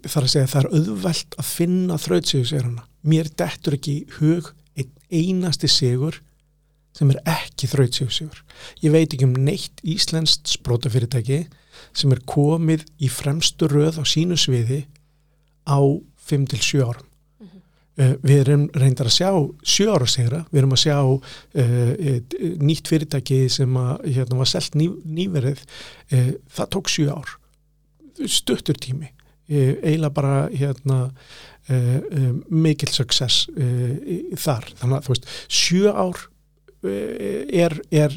þar 0.00 0.24
að 0.26 0.32
segja 0.32 0.50
það 0.50 0.62
er 0.62 0.74
auðveld 0.78 1.38
að 1.38 1.48
finna 1.52 2.00
þrautsjöfusegurna. 2.00 2.84
Mér 3.02 3.32
dettur 3.36 3.76
ekki 3.76 3.96
hug 4.18 4.52
einn 4.78 4.92
einasti 5.12 5.68
sigur 5.70 6.20
sem 6.96 7.10
er 7.12 7.20
ekki 7.28 7.68
þrautsjöfusegur. 7.72 8.40
Ég 8.84 8.92
veit 8.94 9.12
ekki 9.12 9.26
um 9.28 9.36
neitt 9.36 9.80
íslenskt 9.84 10.50
sprótafyrirtæki 10.52 11.44
sem 11.96 12.12
er 12.12 12.22
komið 12.28 12.84
í 13.00 13.08
fremstu 13.12 13.68
röð 13.70 14.00
á 14.00 14.04
sínu 14.08 14.36
sviði 14.40 14.84
á 15.64 15.80
5-7 16.28 16.84
árum. 16.84 17.08
Uh, 17.92 18.14
við 18.24 18.38
erum 18.46 18.62
reyndar 18.72 19.10
að 19.10 19.18
sjá 19.18 19.30
sjö 19.68 19.92
ára 19.92 20.06
sigra, 20.08 20.38
við 20.48 20.62
erum 20.62 20.70
að 20.72 20.80
sjá 20.80 20.94
uh, 20.96 21.90
nýtt 22.64 22.88
fyrirtæki 22.88 23.42
sem 23.52 23.74
að, 23.76 24.06
hérna, 24.14 24.38
var 24.40 24.48
selt 24.48 24.78
ný, 24.80 24.86
nýverið. 25.04 25.60
Uh, 26.08 26.30
það 26.56 26.70
tók 26.72 26.88
sjö 26.88 27.10
ár. 27.12 27.34
Stuttur 28.24 28.80
tími. 28.80 29.12
Eiginlega 29.52 30.14
bara 30.16 30.36
hérna, 30.48 30.98
uh, 31.68 32.28
mikil 32.48 32.88
success 32.88 33.44
uh, 33.52 33.92
þar, 34.40 34.70
þannig 34.80 34.96
að 34.96 35.04
þú 35.08 35.12
veist 35.12 35.28
sjö 35.52 35.92
ár 35.92 36.28
er, 36.82 37.76
er, 37.94 38.14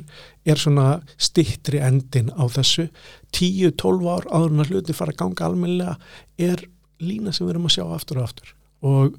er 0.48 0.58
svona 0.58 1.02
stittri 1.22 1.82
endin 1.84 2.32
á 2.34 2.48
þessu. 2.50 2.88
10-12 3.36 4.08
ár 4.10 4.26
áður 4.32 4.56
en 4.56 4.64
að 4.64 4.72
hluti 4.72 4.96
fara 4.98 5.14
að 5.14 5.20
ganga 5.20 5.50
almennilega 5.50 5.98
er 6.42 6.64
lína 7.04 7.34
sem 7.34 7.46
við 7.46 7.56
erum 7.56 7.70
að 7.70 7.78
sjá 7.78 7.86
aftur 7.86 8.22
og 8.22 8.30
aftur 8.30 8.54
og 8.86 9.18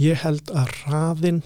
ég 0.00 0.22
held 0.24 0.50
að 0.54 0.72
hraðin 0.80 1.42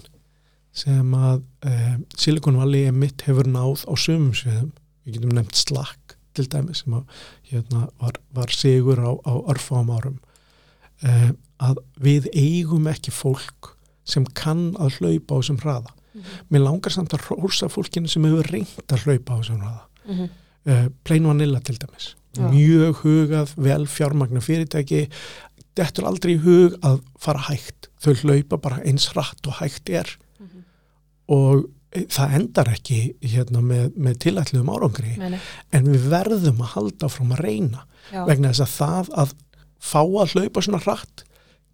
sem 0.75 1.13
að 1.17 1.43
eh, 1.67 1.97
Silicon 2.17 2.59
Valley 2.59 2.91
mitt 2.95 3.25
hefur 3.27 3.49
náð 3.49 3.85
á 3.89 3.93
sömum 3.99 4.33
sviðum, 4.37 4.71
við 5.03 5.17
getum 5.17 5.35
nefnt 5.35 5.59
Slack 5.59 6.15
til 6.37 6.45
dæmi 6.49 6.75
sem 6.77 6.95
að, 6.95 7.21
hérna, 7.49 7.87
var, 7.99 8.19
var 8.35 8.53
sigur 8.53 9.01
á, 9.01 9.11
á 9.25 9.33
örfáum 9.51 9.91
árum 9.91 10.19
eh, 11.03 11.31
að 11.59 11.81
við 11.99 12.29
eigum 12.37 12.87
ekki 12.89 13.13
fólk 13.13 13.73
sem 14.09 14.25
kann 14.37 14.71
að 14.81 14.99
hlaupa 14.99 15.37
á 15.37 15.39
þessum 15.41 15.59
hraða. 15.61 15.95
Mér 16.49 16.63
langar 16.65 16.93
samt 16.93 17.13
að 17.13 17.27
rósa 17.29 17.69
fólkinu 17.71 18.09
sem 18.09 18.25
hefur 18.25 18.47
reynt 18.49 18.93
að 18.93 19.05
hlaupa 19.05 19.37
á 19.37 19.39
þessum 19.41 19.59
hraða. 19.63 19.83
Mm 20.05 20.15
-hmm. 20.15 20.37
Uh, 20.69 20.89
Plain 21.07 21.23
Vanilla 21.23 21.59
til 21.59 21.77
dæmis. 21.79 22.15
Já. 22.37 22.49
Mjög 22.51 22.99
hugað, 23.01 23.53
vel 23.57 23.87
fjármagna 23.87 24.41
fyrirtæki, 24.43 25.07
dettur 25.77 26.07
aldrei 26.09 26.35
í 26.35 26.41
hug 26.43 26.77
að 26.85 27.01
fara 27.21 27.43
hægt. 27.49 27.89
Þau 27.99 28.13
hlaupa 28.23 28.61
bara 28.61 28.81
eins 28.87 29.09
hratt 29.13 29.45
og 29.47 29.59
hægt 29.59 29.91
er. 29.91 30.09
Og 31.29 31.67
eh, 31.93 32.07
það 32.09 32.35
endar 32.39 32.71
ekki 32.73 32.99
hérna, 33.21 33.61
með, 33.61 33.93
með 33.95 34.17
tilætluðum 34.25 34.73
árangri. 34.73 35.13
Meni, 35.19 35.41
en 35.75 35.91
við 35.91 36.09
verðum 36.09 36.63
að 36.65 36.73
halda 36.75 37.11
frá 37.13 37.25
að 37.27 37.43
reyna. 37.45 37.85
Já. 38.09 38.23
vegna 38.25 38.49
þess 38.49 38.63
að 38.65 38.71
það 38.73 39.09
að 39.21 39.33
fá 39.79 39.99
að 40.01 40.31
hlaupa 40.33 40.63
svona 40.65 40.79
hratt 40.81 41.23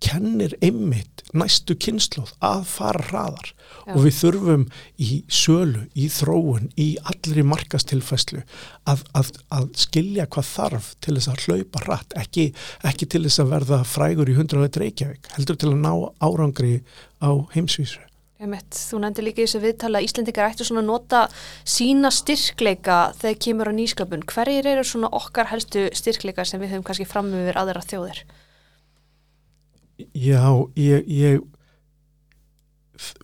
kennir 0.04 0.56
einmitt 0.64 1.24
næstu 1.36 1.76
kynnslóð 1.80 2.34
að 2.44 2.64
fara 2.70 3.04
hraðar 3.10 3.52
Já. 3.52 3.94
og 3.96 4.00
við 4.06 4.18
þurfum 4.20 4.66
í 5.02 5.10
sölu, 5.28 5.84
í 5.96 6.08
þróun, 6.12 6.70
í 6.80 6.88
allri 7.04 7.46
markastilfæslu 7.48 8.42
að, 8.90 9.06
að, 9.18 9.32
að 9.56 9.70
skilja 9.86 10.28
hvað 10.32 10.50
þarf 10.52 10.90
til 11.04 11.18
þess 11.18 11.32
að 11.32 11.46
hlaupa 11.46 11.86
hratt, 11.86 12.18
ekki, 12.20 12.50
ekki 12.88 13.10
til 13.12 13.24
þess 13.28 13.44
að 13.44 13.54
verða 13.56 13.84
frægur 13.88 14.32
í 14.32 14.38
100 14.38 14.82
Reykjavík, 14.84 15.32
heldur 15.38 15.60
til 15.60 15.72
að 15.74 15.80
ná 15.84 15.94
árangri 16.24 16.76
á 17.24 17.32
heimsvísu. 17.56 18.04
Einmitt, 18.36 18.76
þú 18.76 18.98
nefndir 19.00 19.24
líka 19.30 19.40
í 19.40 19.46
þessu 19.46 19.62
viðtala 19.64 20.02
að 20.02 20.10
Íslendingar 20.10 20.52
ættu 20.52 20.66
svona 20.68 20.82
að 20.84 20.90
nota 20.90 21.20
sína 21.64 22.10
styrkleika 22.12 22.98
þegar 23.22 23.38
kemur 23.46 23.70
á 23.72 23.74
nýsköpun. 23.78 24.26
Hverjir 24.28 24.68
eru 24.74 24.84
svona 24.84 25.08
okkar 25.16 25.48
helstu 25.54 25.86
styrkleika 25.96 26.44
sem 26.44 26.60
við 26.60 26.74
höfum 26.74 26.84
kannski 26.90 27.08
fram 27.08 27.32
yfir 27.32 27.56
aðra 27.62 27.84
þjóðir? 27.88 28.26
Já, 29.98 30.44
ég, 30.76 31.06
ég 31.08 31.44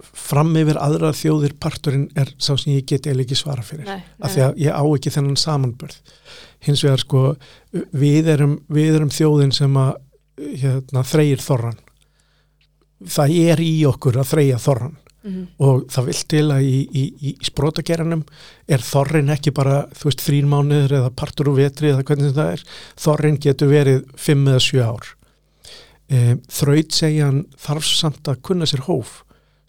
fram 0.01 0.51
yfir 0.59 0.77
aðra 0.79 1.13
þjóðir 1.15 1.55
parturinn 1.59 2.09
er 2.19 2.31
sá 2.35 2.53
sem 2.59 2.73
ég 2.73 2.87
get 2.87 3.07
eða 3.07 3.23
ekki 3.23 3.37
svara 3.39 3.63
fyrir. 3.63 3.87
Nei, 3.87 4.01
af 4.19 4.33
því 4.33 4.43
að 4.45 4.59
ég 4.65 4.75
á 4.75 4.83
ekki 4.83 5.13
þennan 5.15 5.39
samanbörð 5.39 6.15
hins 6.67 6.83
vegar 6.85 7.01
sko 7.01 7.21
við 7.95 8.27
erum, 8.33 8.57
við 8.71 8.97
erum 8.97 9.13
þjóðin 9.13 9.55
sem 9.55 9.77
að 9.79 9.93
hérna, 10.61 11.05
þreyir 11.07 11.43
þorran 11.43 11.79
það 13.09 13.37
er 13.51 13.63
í 13.63 13.71
okkur 13.89 14.19
að 14.21 14.29
þreyja 14.35 14.59
þorran 14.61 14.97
mm 15.23 15.47
og 15.61 15.83
það 15.93 16.07
vil 16.07 16.19
til 16.33 16.43
að 16.49 16.63
í, 16.65 16.77
í, 16.97 17.01
í, 17.29 17.31
sprótageranum 17.45 18.23
er 18.65 18.81
þorrin 18.81 19.29
ekki 19.29 19.51
bara 19.53 19.83
þú 19.93 20.07
veist 20.07 20.23
þrín 20.25 20.47
mánuður 20.49 20.95
eða 20.97 21.11
partur 21.13 21.51
úr 21.51 21.59
vetri 21.59 21.91
eða 21.91 22.05
hvernig 22.07 22.33
það 22.33 22.53
er. 22.55 22.63
Þorrin 22.97 23.37
getur 23.43 23.69
verið 23.69 23.99
fimm 24.17 24.47
eða 24.49 24.63
sjö 24.65 24.87
ár 24.87 25.11
e, 26.11 26.35
þraut 26.51 26.91
segjan 26.91 27.45
þarf 27.57 27.87
samt 27.87 28.27
að 28.27 28.41
kunna 28.43 28.67
sér 28.69 28.83
hóf. 28.87 29.21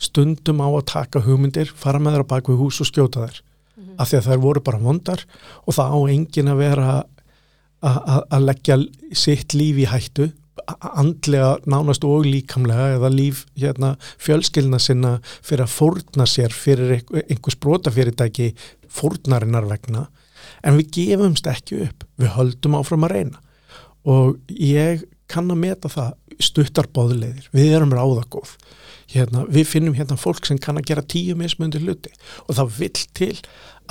Stundum 0.03 0.61
á 0.61 0.69
að 0.69 0.89
taka 0.91 1.23
hugmyndir 1.23 1.71
fara 1.79 2.01
með 2.03 2.25
á 2.27 2.31
bak 2.35 2.51
við 2.51 2.59
hús 2.65 2.81
og 2.83 2.91
skjóta 2.91 3.27
þær. 3.29 3.41
Af 4.01 4.11
því 4.11 4.19
að 4.19 4.29
þær 4.29 4.43
voru 4.43 4.61
bara 4.67 4.83
vondar 4.83 5.25
og 5.67 5.75
það 5.77 5.95
á 5.95 5.99
engin 6.11 6.51
að 6.53 6.61
vera 6.63 6.87
að- 7.83 8.41
leggja 8.43 8.77
sitt 9.13 9.55
líf 9.55 9.79
í 9.79 9.87
hættu 9.87 10.33
andlega 10.97 11.57
nánast 11.67 12.05
og 12.07 12.27
líkamlega 12.29 12.97
eða 12.99 13.11
líf 13.13 13.45
hérna, 13.59 13.97
fjölskyldna 14.21 14.79
sinna 14.81 15.13
fyrir 15.43 15.65
að 15.65 15.75
fórna 15.75 16.27
sér 16.29 16.53
fyrir 16.53 16.99
einhver- 16.99 17.25
einhvers 17.29 17.57
brotafyrirtæki 17.59 18.55
fórnarinnar 18.89 19.67
vegna. 19.69 20.09
En 20.63 20.79
við 20.79 20.91
gefumst 20.93 21.47
ekki 21.47 21.89
upp. 21.89 22.05
Við 22.19 22.35
höldum 22.37 22.77
áfram 22.79 23.05
að 23.09 23.15
reyna. 23.17 23.39
Og 24.05 24.39
ég 24.49 25.05
kann 25.33 25.51
að 25.53 25.61
meta 25.63 25.91
það 25.93 26.15
stuttar 26.43 26.89
bóðleiðir, 26.95 27.49
við 27.55 27.75
erum 27.77 27.93
ráðagóð. 27.95 28.55
Hérna, 29.13 29.45
við 29.53 29.69
finnum 29.69 29.97
hérna 29.97 30.17
fólk 30.21 30.47
sem 30.49 30.61
kann 30.63 30.79
að 30.81 30.89
gera 30.93 31.05
tíu 31.05 31.37
mismundi 31.37 31.81
hluti. 31.83 32.13
Og 32.47 32.57
það 32.57 32.77
vill 32.79 33.05
til 33.19 33.35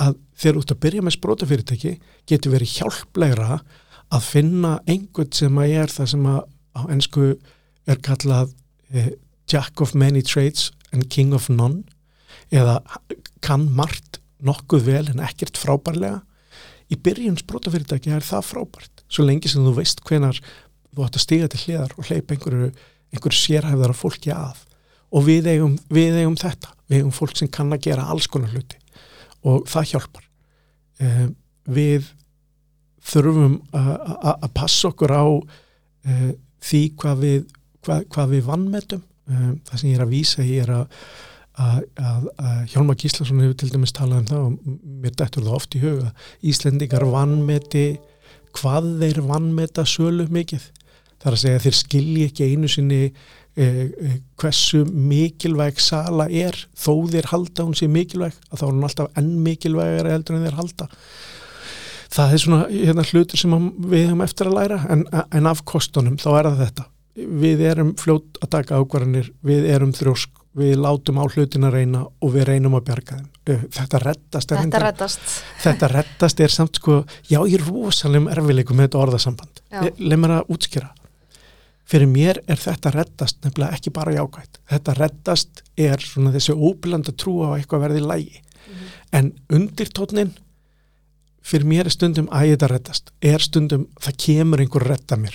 að 0.02 0.16
þegar 0.38 0.60
út 0.62 0.74
að 0.74 0.80
byrja 0.86 1.04
með 1.04 1.16
sprótafyrirtæki 1.18 1.92
getur 2.30 2.54
verið 2.56 2.74
hjálplegra 2.78 3.60
að 4.12 4.26
finna 4.26 4.72
einhvern 4.90 5.32
sem 5.36 5.60
að 5.62 5.76
er 5.82 5.94
það 5.94 6.10
sem 6.14 6.26
að 6.32 6.40
á 6.72 6.82
ennsku 6.94 7.28
er 7.90 8.02
kallað 8.02 8.54
eh, 8.92 9.12
Jack 9.50 9.82
of 9.84 9.94
many 9.98 10.22
trades 10.24 10.70
and 10.92 11.08
king 11.12 11.34
of 11.36 11.48
none. 11.52 11.84
Eða 12.52 12.80
kann 13.44 13.68
margt 13.76 14.20
nokkuð 14.42 14.86
vel 14.88 15.06
en 15.12 15.22
ekkert 15.22 15.60
frábærlega. 15.60 16.22
Í 16.92 16.98
byrjun 17.00 17.38
sprótafyrirtæki 17.40 18.12
er 18.12 18.26
það 18.26 18.48
frábært 18.50 19.04
svo 19.12 19.26
lengi 19.26 19.50
sem 19.50 19.64
þú 19.64 19.76
veist 19.76 20.02
hvenar 20.08 20.38
þú 20.92 21.06
átt 21.06 21.18
að 21.18 21.24
stiga 21.26 21.48
til 21.52 21.60
hliðar 21.64 21.94
og 21.96 22.08
hleypa 22.08 22.36
einhverju, 22.36 22.70
einhverju 23.12 23.40
sérhæfðar 23.40 23.94
af 23.94 24.00
fólki 24.02 24.32
að. 24.34 24.62
Og 25.12 25.26
við 25.26 25.48
eigum, 25.52 25.76
við 25.92 26.18
eigum 26.22 26.36
þetta. 26.40 26.72
Við 26.88 27.02
eigum 27.02 27.14
fólk 27.16 27.36
sem 27.36 27.50
kann 27.52 27.72
að 27.74 27.84
gera 27.88 28.08
alls 28.12 28.28
konar 28.32 28.52
hluti. 28.52 28.78
Og 29.48 29.64
það 29.68 29.88
hjálpar. 29.92 30.26
Eh, 31.02 31.26
við 31.72 32.10
þurfum 33.02 33.58
að- 33.74 34.52
passa 34.54 34.88
okkur 34.92 35.10
á 35.12 35.24
eh, 36.06 36.32
því 36.62 36.82
hvað 36.96 37.24
við, 37.26 37.40
hvað, 37.82 38.04
hvað 38.14 38.34
við 38.36 38.44
vannmetum 38.46 39.02
um, 39.28 39.60
það 39.66 39.80
sem 39.80 39.90
ég 39.90 39.96
er 39.98 40.04
að 40.04 40.12
vísa 40.12 40.44
í 40.46 40.58
er 40.62 40.70
að, 40.72 40.86
að 41.58 42.28
Hjálmar 42.72 42.98
Gíslason 43.00 43.42
hefur 43.42 43.58
til 43.60 43.70
dæmis 43.72 43.92
talað 43.96 44.22
um 44.22 44.28
það 44.30 44.44
og 44.46 44.78
mér 45.02 45.16
dættur 45.18 45.44
það 45.46 45.56
oft 45.58 45.76
í 45.76 45.82
huga 45.82 46.12
Íslendingar 46.52 47.04
vannmeti 47.10 47.84
hvað 48.56 48.88
þeir 49.02 49.20
vannmeta 49.28 49.84
sölu 49.88 50.28
mikið 50.32 50.68
það 51.22 51.30
er 51.30 51.36
að 51.36 51.42
segja 51.42 51.62
þeir 51.62 51.78
skilji 51.78 52.24
ekki 52.26 52.48
einu 52.50 52.70
sinni 52.70 53.00
eh, 53.06 53.62
eh, 53.62 54.16
hversu 54.40 54.82
mikilvæg 54.90 55.78
sala 55.82 56.26
er. 56.26 56.58
Þó 56.74 57.06
þeir 57.12 57.30
halda 57.30 57.66
hún 57.68 57.78
sé 57.78 57.88
mikilvæg 57.90 58.34
að 58.50 58.58
þá 58.58 58.64
er 58.66 58.72
hún 58.72 58.88
alltaf 58.88 59.20
enn 59.20 59.32
mikilvægari 59.44 60.14
heldur 60.16 60.38
en 60.38 60.46
þeir 60.48 60.58
halda. 60.58 60.88
Það 62.12 62.34
er 62.34 62.42
svona 62.42 62.62
hérna, 62.68 63.04
hlutur 63.08 63.40
sem 63.40 63.52
við 63.88 64.08
hefum 64.08 64.24
eftir 64.26 64.50
að 64.50 64.58
læra 64.58 64.82
en, 64.92 65.06
en 65.08 65.48
af 65.48 65.62
kostunum 65.68 66.18
þá 66.20 66.30
er 66.34 66.48
það 66.50 66.62
þetta. 66.66 66.88
Við 67.42 67.66
erum 67.68 67.92
fljótt 68.00 68.40
að 68.42 68.50
taka 68.56 68.80
ákvarðanir 68.80 69.30
við 69.44 69.68
erum 69.68 69.92
þrjósk, 69.96 70.32
við 70.56 70.74
látum 70.80 71.20
á 71.20 71.24
hlutin 71.24 71.68
að 71.68 71.76
reyna 71.78 72.02
og 72.04 72.32
við 72.34 72.48
reynum 72.48 72.76
að 72.76 72.86
bjarga 72.88 73.20
þeim. 73.20 73.28
Þetta 73.72 74.00
rettast 74.02 74.52
þetta 74.52 74.80
rettast 74.84 75.22
þetta 75.64 75.88
rettast 75.90 76.42
er 76.44 76.52
samt 76.52 76.78
sko 76.78 77.00
já 77.26 77.38
ég 77.40 77.56
er 77.58 77.64
rosalega 77.66 78.36
erfileikum 78.36 78.78
með 78.78 78.90
þetta 78.90 79.00
orðasamband. 79.06 79.62
Leið 79.96 80.20
mér 80.20 80.36
að 80.36 80.52
útskýra 80.52 80.92
fyrir 81.88 82.08
mér 82.08 82.42
er 82.46 82.60
þetta 82.60 82.94
rettast 82.94 83.42
nefnilega 83.44 83.78
ekki 83.78 83.90
bara 83.90 84.14
jákvægt 84.14 84.60
þetta 84.70 84.94
rettast 84.98 85.64
er 85.76 86.00
svona 86.00 86.32
þessi 86.34 86.54
óbylanda 86.54 87.12
trú 87.12 87.40
á 87.44 87.56
eitthvað 87.56 87.88
verði 87.88 88.06
lægi 88.06 88.38
mm 88.38 88.72
-hmm. 88.72 88.88
en 89.18 89.32
undirtótnin 89.50 90.34
fyrir 91.46 91.66
mér 91.68 91.88
er 91.88 91.94
stundum 91.94 92.30
að 92.32 92.52
þetta 92.52 92.70
rettast 92.72 93.12
er 93.24 93.42
stundum 93.42 93.86
það 94.02 94.18
kemur 94.26 94.62
einhver 94.62 94.86
retta 94.86 95.18
mér. 95.20 95.34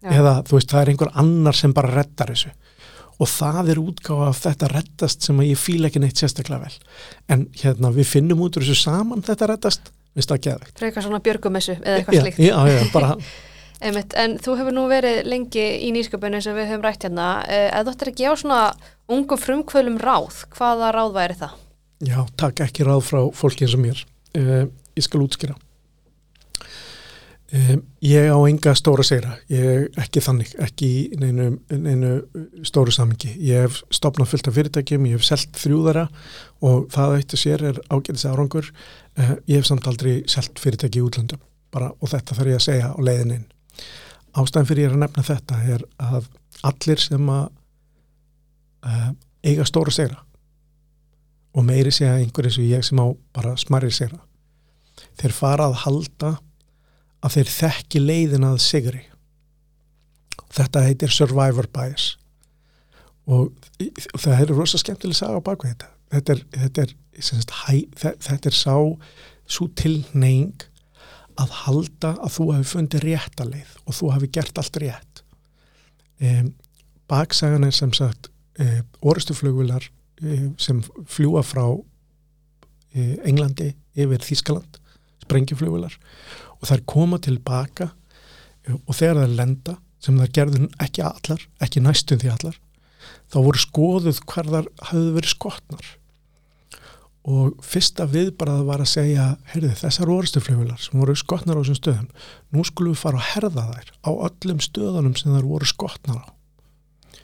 Já. 0.00 0.14
eða 0.16 0.34
þú 0.48 0.56
veist 0.56 0.72
það 0.72 0.82
er 0.82 0.90
einhver 0.94 1.10
annar 1.20 1.56
sem 1.58 1.72
bara 1.76 1.92
rettar 1.92 2.30
þessu. 2.32 2.52
Og 3.20 3.28
það 3.28 3.74
er 3.74 3.80
útgáða 3.82 4.30
af 4.30 4.38
þetta 4.40 4.68
rettast 4.72 5.26
sem 5.26 5.40
að 5.42 5.50
ég 5.50 5.60
fíla 5.60 5.90
ekki 5.90 6.00
neitt 6.00 6.20
sérstaklega 6.22 6.62
vel. 6.62 6.78
En 7.28 7.42
hérna 7.60 7.90
við 7.92 8.08
finnum 8.14 8.40
út 8.46 8.56
úr 8.56 8.64
þessu 8.64 8.80
saman 8.80 9.26
þetta 9.26 9.50
rettast, 9.50 9.92
minnst 10.16 10.32
það 10.32 10.46
geðvegt 10.46 10.80
Frekar 10.80 11.04
svona 11.04 11.20
björgumessu 11.26 11.76
eða 11.76 11.98
eitthvað 11.98 12.24
slíkt. 12.24 12.40
Já, 12.46 12.56
já, 12.70 12.80
bara 12.94 13.12
Einmitt, 13.80 14.12
en 14.20 14.36
þú 14.42 14.58
hefur 14.58 14.76
nú 14.76 14.84
verið 14.90 15.22
lengi 15.24 15.64
í 15.86 15.88
nýsköpunni 15.96 16.42
sem 16.44 16.56
við 16.56 16.68
höfum 16.68 16.84
rætt 16.84 17.06
hérna 17.06 17.30
eða 17.48 17.86
þú 17.86 17.94
ættir 17.94 18.12
að 18.12 18.20
gefa 18.20 18.36
svona 18.42 18.60
ungum 19.10 19.40
frumkvölum 19.40 19.96
ráð, 20.02 20.44
hvaða 20.56 20.92
ráð 20.96 21.16
væri 21.16 21.38
það? 21.40 21.56
Já, 22.04 22.20
takk 22.40 22.62
ekki 22.66 22.84
ráð 22.88 23.02
frá 23.08 23.20
fólki 23.36 23.64
eins 23.64 23.76
og 23.76 23.82
mér 23.86 24.04
uh, 24.36 24.68
ég 24.96 25.06
skal 25.06 25.24
útskýra 25.24 25.56
Um, 27.50 27.80
ég 27.98 28.30
á 28.30 28.38
enga 28.46 28.76
stóra 28.78 29.02
segra, 29.02 29.32
ég 29.50 29.88
ekki 29.98 30.20
þannig, 30.22 30.52
ekki 30.62 30.86
í 30.86 31.16
neinu, 31.18 31.48
neinu 31.66 32.12
stóru 32.62 32.94
samingi. 32.94 33.32
Ég 33.42 33.64
hef 33.64 33.80
stopnað 33.90 34.30
fullt 34.30 34.50
af 34.52 34.54
fyrirtækjum, 34.54 35.08
ég 35.10 35.18
hef 35.18 35.26
selgt 35.26 35.58
þrjúðara 35.58 36.04
og 36.62 36.86
það 36.94 37.14
eittu 37.16 37.40
sér 37.42 37.64
er 37.72 37.80
ágætis 37.90 38.28
árangur. 38.30 38.70
Uh, 39.18 39.34
ég 39.50 39.58
hef 39.58 39.66
samt 39.66 39.88
aldrei 39.90 40.20
selgt 40.30 40.62
fyrirtæki 40.62 41.02
í 41.02 41.08
útlandum 41.08 41.42
bara, 41.74 41.90
og 41.98 42.12
þetta 42.12 42.38
þarf 42.38 42.52
ég 42.52 42.60
að 42.60 42.66
segja 42.68 42.92
á 42.94 42.98
leiðininn. 43.02 43.48
Ástæðan 44.30 44.68
fyrir 44.68 44.86
ég 44.86 44.94
að 44.94 45.02
nefna 45.02 45.26
þetta 45.26 45.60
er 45.74 45.84
að 45.98 46.28
allir 46.66 47.00
sem 47.02 47.30
að 47.32 47.46
uh, 48.86 49.10
eiga 49.46 49.66
stóra 49.68 49.94
segra 49.94 50.20
og 51.50 51.66
meiri 51.66 51.90
segja 51.94 52.18
einhver 52.20 52.46
eins 52.46 52.58
og 52.60 52.68
ég 52.68 52.84
sem 52.86 53.00
á 53.02 53.06
bara 53.34 53.56
smarri 53.58 53.90
segra, 53.94 54.20
þeir 55.18 55.34
fara 55.34 55.66
að 55.66 55.80
halda 55.84 56.34
að 57.20 57.36
þeir 57.36 57.52
þekki 57.56 58.02
leiðin 58.04 58.46
að 58.48 58.60
sigri. 58.64 59.02
Þetta 60.50 60.84
heitir 60.86 61.12
survivor 61.14 61.68
bias 61.70 62.14
og 63.30 63.52
það 64.18 64.40
er 64.40 64.52
rosa 64.54 64.78
skemmtileg 64.80 65.14
að 65.14 65.20
sagja 65.20 65.42
á 65.42 65.46
bakveg 65.46 65.74
þetta. 65.74 65.90
Þetta 66.10 66.32
er, 66.34 66.40
þetta 66.54 66.82
er, 66.82 66.94
sagt, 67.22 67.52
hæ, 67.66 67.74
þetta 68.26 68.50
er 68.50 68.56
sá 68.56 68.74
svo 69.50 69.68
tilneying 69.78 70.64
að 71.40 71.54
halda 71.64 72.14
að 72.20 72.34
þú 72.36 72.48
hefði 72.54 72.70
fundið 72.72 73.06
rétta 73.06 73.46
leið 73.48 73.76
og 73.84 73.96
þú 73.96 74.10
hefði 74.14 74.32
gert 74.36 74.60
allt 74.60 74.80
rétt. 74.82 75.22
Um, 76.20 76.50
baksagan 77.10 77.64
er 77.64 77.74
sem 77.74 77.94
sagt 77.96 78.28
um, 78.60 78.82
orustuflugvilar 79.00 79.86
um, 80.22 80.52
sem 80.60 80.82
fljúa 81.08 81.44
frá 81.46 81.64
Englandi 82.90 83.68
yfir 83.94 84.18
Þískaland 84.26 84.80
sprengjuflugvilar 85.22 85.94
og 86.58 86.66
þær 86.68 86.82
koma 86.90 87.20
tilbaka 87.22 87.90
eh, 88.66 88.74
og 88.74 88.96
þegar 88.96 89.22
þær 89.22 89.36
lenda 89.38 89.76
sem 90.00 90.18
þær 90.18 90.34
gerður 90.36 90.66
ekki 90.82 91.04
allar, 91.04 91.46
ekki 91.62 91.84
næstum 91.84 92.20
því 92.20 92.32
allar 92.34 92.58
þá 93.30 93.38
voru 93.38 93.62
skoðuð 93.62 94.22
hvar 94.26 94.50
þar 94.54 94.70
hafðu 94.90 95.14
verið 95.16 95.34
skotnar 95.34 95.90
og 97.28 97.58
fyrsta 97.64 98.06
viðbarað 98.08 98.62
var 98.64 98.80
að 98.80 98.92
segja 98.94 99.24
heyrði 99.52 99.74
þessar 99.82 100.12
orðstuflöfular 100.14 100.80
sem 100.80 101.00
voru 101.02 101.16
skotnar 101.18 101.58
á 101.58 101.60
þessum 101.60 101.76
stöðum 101.76 102.06
nú 102.54 102.64
skulum 102.64 102.94
við 102.94 103.02
fara 103.02 103.20
að 103.20 103.28
herða 103.34 103.64
þær 103.74 103.90
á 104.00 104.10
öllum 104.28 104.62
stöðunum 104.64 105.16
sem 105.20 105.34
þær 105.34 105.48
voru 105.50 105.68
skotnar 105.68 106.22
á. 106.24 106.28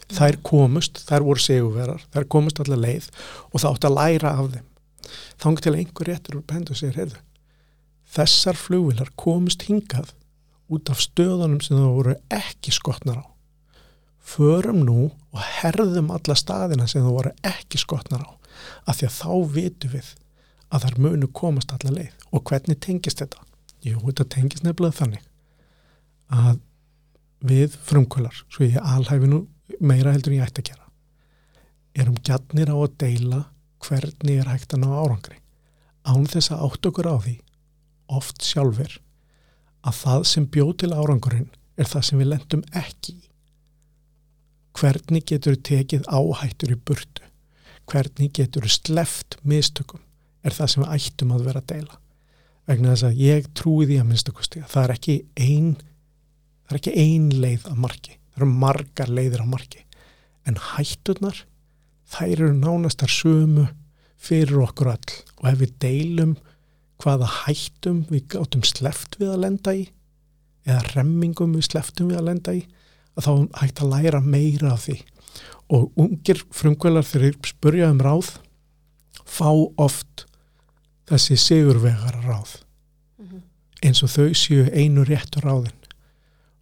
Þær 0.07 0.37
komust, 0.47 1.01
þær 1.09 1.25
voru 1.27 1.43
seguverar 1.43 2.05
þær 2.13 2.29
komust 2.31 2.61
allar 2.63 2.83
leið 2.83 3.09
og 3.51 3.63
það 3.63 3.71
átt 3.71 3.89
að 3.89 3.97
læra 3.97 4.35
af 4.37 4.51
þeim. 4.53 4.69
Þá 5.41 5.49
til 5.65 5.75
einhver 5.79 6.11
réttur 6.11 6.39
úr 6.39 6.47
pendu 6.47 6.77
og 6.77 6.81
segir 6.81 7.01
heyrðu 7.01 7.23
þessar 8.17 8.57
flugvilar 8.57 9.11
komist 9.19 9.65
hingað 9.67 10.13
út 10.73 10.91
af 10.93 11.01
stöðunum 11.03 11.63
sem 11.65 11.79
það 11.79 11.97
voru 11.97 12.15
ekki 12.33 12.73
skotnar 12.75 13.25
á. 13.25 13.27
Förum 14.27 14.83
nú 14.85 15.11
og 15.33 15.43
herðum 15.61 16.11
alla 16.15 16.37
staðina 16.37 16.89
sem 16.91 17.05
það 17.05 17.17
voru 17.17 17.35
ekki 17.47 17.81
skotnar 17.81 18.27
á 18.27 18.36
af 18.87 18.99
því 18.99 19.09
að 19.09 19.19
þá 19.19 19.53
vitum 19.57 19.95
við 19.97 20.12
að 20.66 20.87
þar 20.87 20.99
munu 21.07 21.29
komast 21.40 21.75
alla 21.75 21.95
leið 21.95 22.27
og 22.33 22.45
hvernig 22.51 22.81
tengist 22.83 23.23
þetta? 23.23 23.45
Jú, 23.87 24.01
þetta 24.03 24.29
tengist 24.37 24.64
nefnilega 24.66 24.99
þannig 25.01 25.27
að 26.35 26.59
við 27.47 27.77
frumkvölar, 27.87 28.35
svo 28.51 28.66
ég 28.66 28.81
alhæfi 28.83 29.29
nú 29.31 29.45
meira 29.79 30.14
heldur 30.14 30.33
en 30.33 30.40
ég 30.40 30.49
ætti 30.49 30.64
að 30.64 30.71
gera 30.73 30.87
erum 31.97 32.16
gætnir 32.27 32.73
á 32.73 32.77
að 32.77 32.97
deila 33.01 33.42
hvernig 33.87 34.40
er 34.40 34.51
hægt 34.51 34.75
að 34.75 34.83
ná 34.85 34.88
árangri 34.92 35.38
án 36.07 36.27
þess 36.31 36.53
að 36.55 36.64
átt 36.66 36.88
okkur 36.90 37.09
á 37.09 37.16
því 37.25 37.37
oft 38.16 38.45
sjálfur 38.47 38.99
að 39.87 40.01
það 40.01 40.27
sem 40.33 40.49
bjóð 40.55 40.73
til 40.83 40.92
árangurinn 40.95 41.49
er 41.77 41.88
það 41.90 42.07
sem 42.09 42.21
við 42.21 42.31
lendum 42.33 42.64
ekki. 42.77 43.16
Hvernig 44.77 45.27
getur 45.31 45.57
tekið 45.57 46.09
áhættur 46.09 46.75
í 46.75 46.79
burtu? 46.88 47.16
Hvernig 47.87 48.33
getur 48.35 48.66
sleft 48.70 49.38
mistökum? 49.46 50.03
Er 50.42 50.55
það 50.55 50.72
sem 50.72 50.85
við 50.85 50.94
ættum 50.96 51.35
að 51.35 51.46
vera 51.46 51.62
að 51.62 51.70
deila. 51.72 51.99
Vegna 52.66 52.94
þess 52.94 53.07
að 53.07 53.20
ég 53.22 53.49
trúi 53.55 53.87
því 53.87 53.99
að 54.03 54.09
minnstakosti 54.11 54.62
að 54.62 54.72
það 54.72 54.85
er 54.87 54.94
ekki 54.96 55.16
ein, 55.38 55.72
það 56.66 56.75
er 56.75 56.81
ekki 56.81 56.94
ein 57.03 57.29
leið 57.44 57.66
að 57.70 57.83
marki. 57.85 58.16
Það 58.35 58.42
eru 58.42 58.51
margar 58.66 59.12
leiðir 59.18 59.44
á 59.46 59.53
marki. 59.55 59.85
En 60.46 60.59
hætturnar, 60.72 61.42
þær 62.11 62.33
eru 62.33 62.53
nánastar 62.59 63.12
sömu 63.12 63.68
fyrir 64.27 64.62
okkur 64.64 64.92
all 64.94 65.16
og 65.37 65.49
ef 65.51 65.59
við 65.61 65.75
deilum 65.83 66.37
hvaða 67.03 67.29
hættum 67.44 68.05
við 68.11 68.27
gáttum 68.33 68.64
sleft 68.66 69.18
við 69.20 69.35
að 69.35 69.42
lenda 69.44 69.75
í 69.77 69.85
eða 70.66 70.94
remmingum 70.94 71.55
við 71.55 71.68
sleftum 71.68 72.11
við 72.11 72.20
að 72.20 72.29
lenda 72.31 72.55
í 72.57 72.62
að 73.16 73.27
þá 73.27 73.33
hægt 73.61 73.83
að 73.83 73.92
læra 73.92 74.22
meira 74.25 74.72
af 74.75 74.87
því 74.87 74.96
og 75.72 75.90
ungir 75.99 76.42
frumkvælar 76.55 77.07
þegar 77.07 77.38
spurja 77.46 77.90
um 77.90 78.03
ráð 78.03 78.37
fá 79.27 79.51
oft 79.83 80.27
þessi 81.11 81.37
sigurvegara 81.40 82.22
ráð 82.22 82.57
mm 83.18 83.27
-hmm. 83.27 83.42
eins 83.83 84.03
og 84.03 84.11
þau 84.11 84.31
séu 84.35 84.70
einu 84.72 85.05
réttur 85.05 85.42
ráðin 85.42 85.81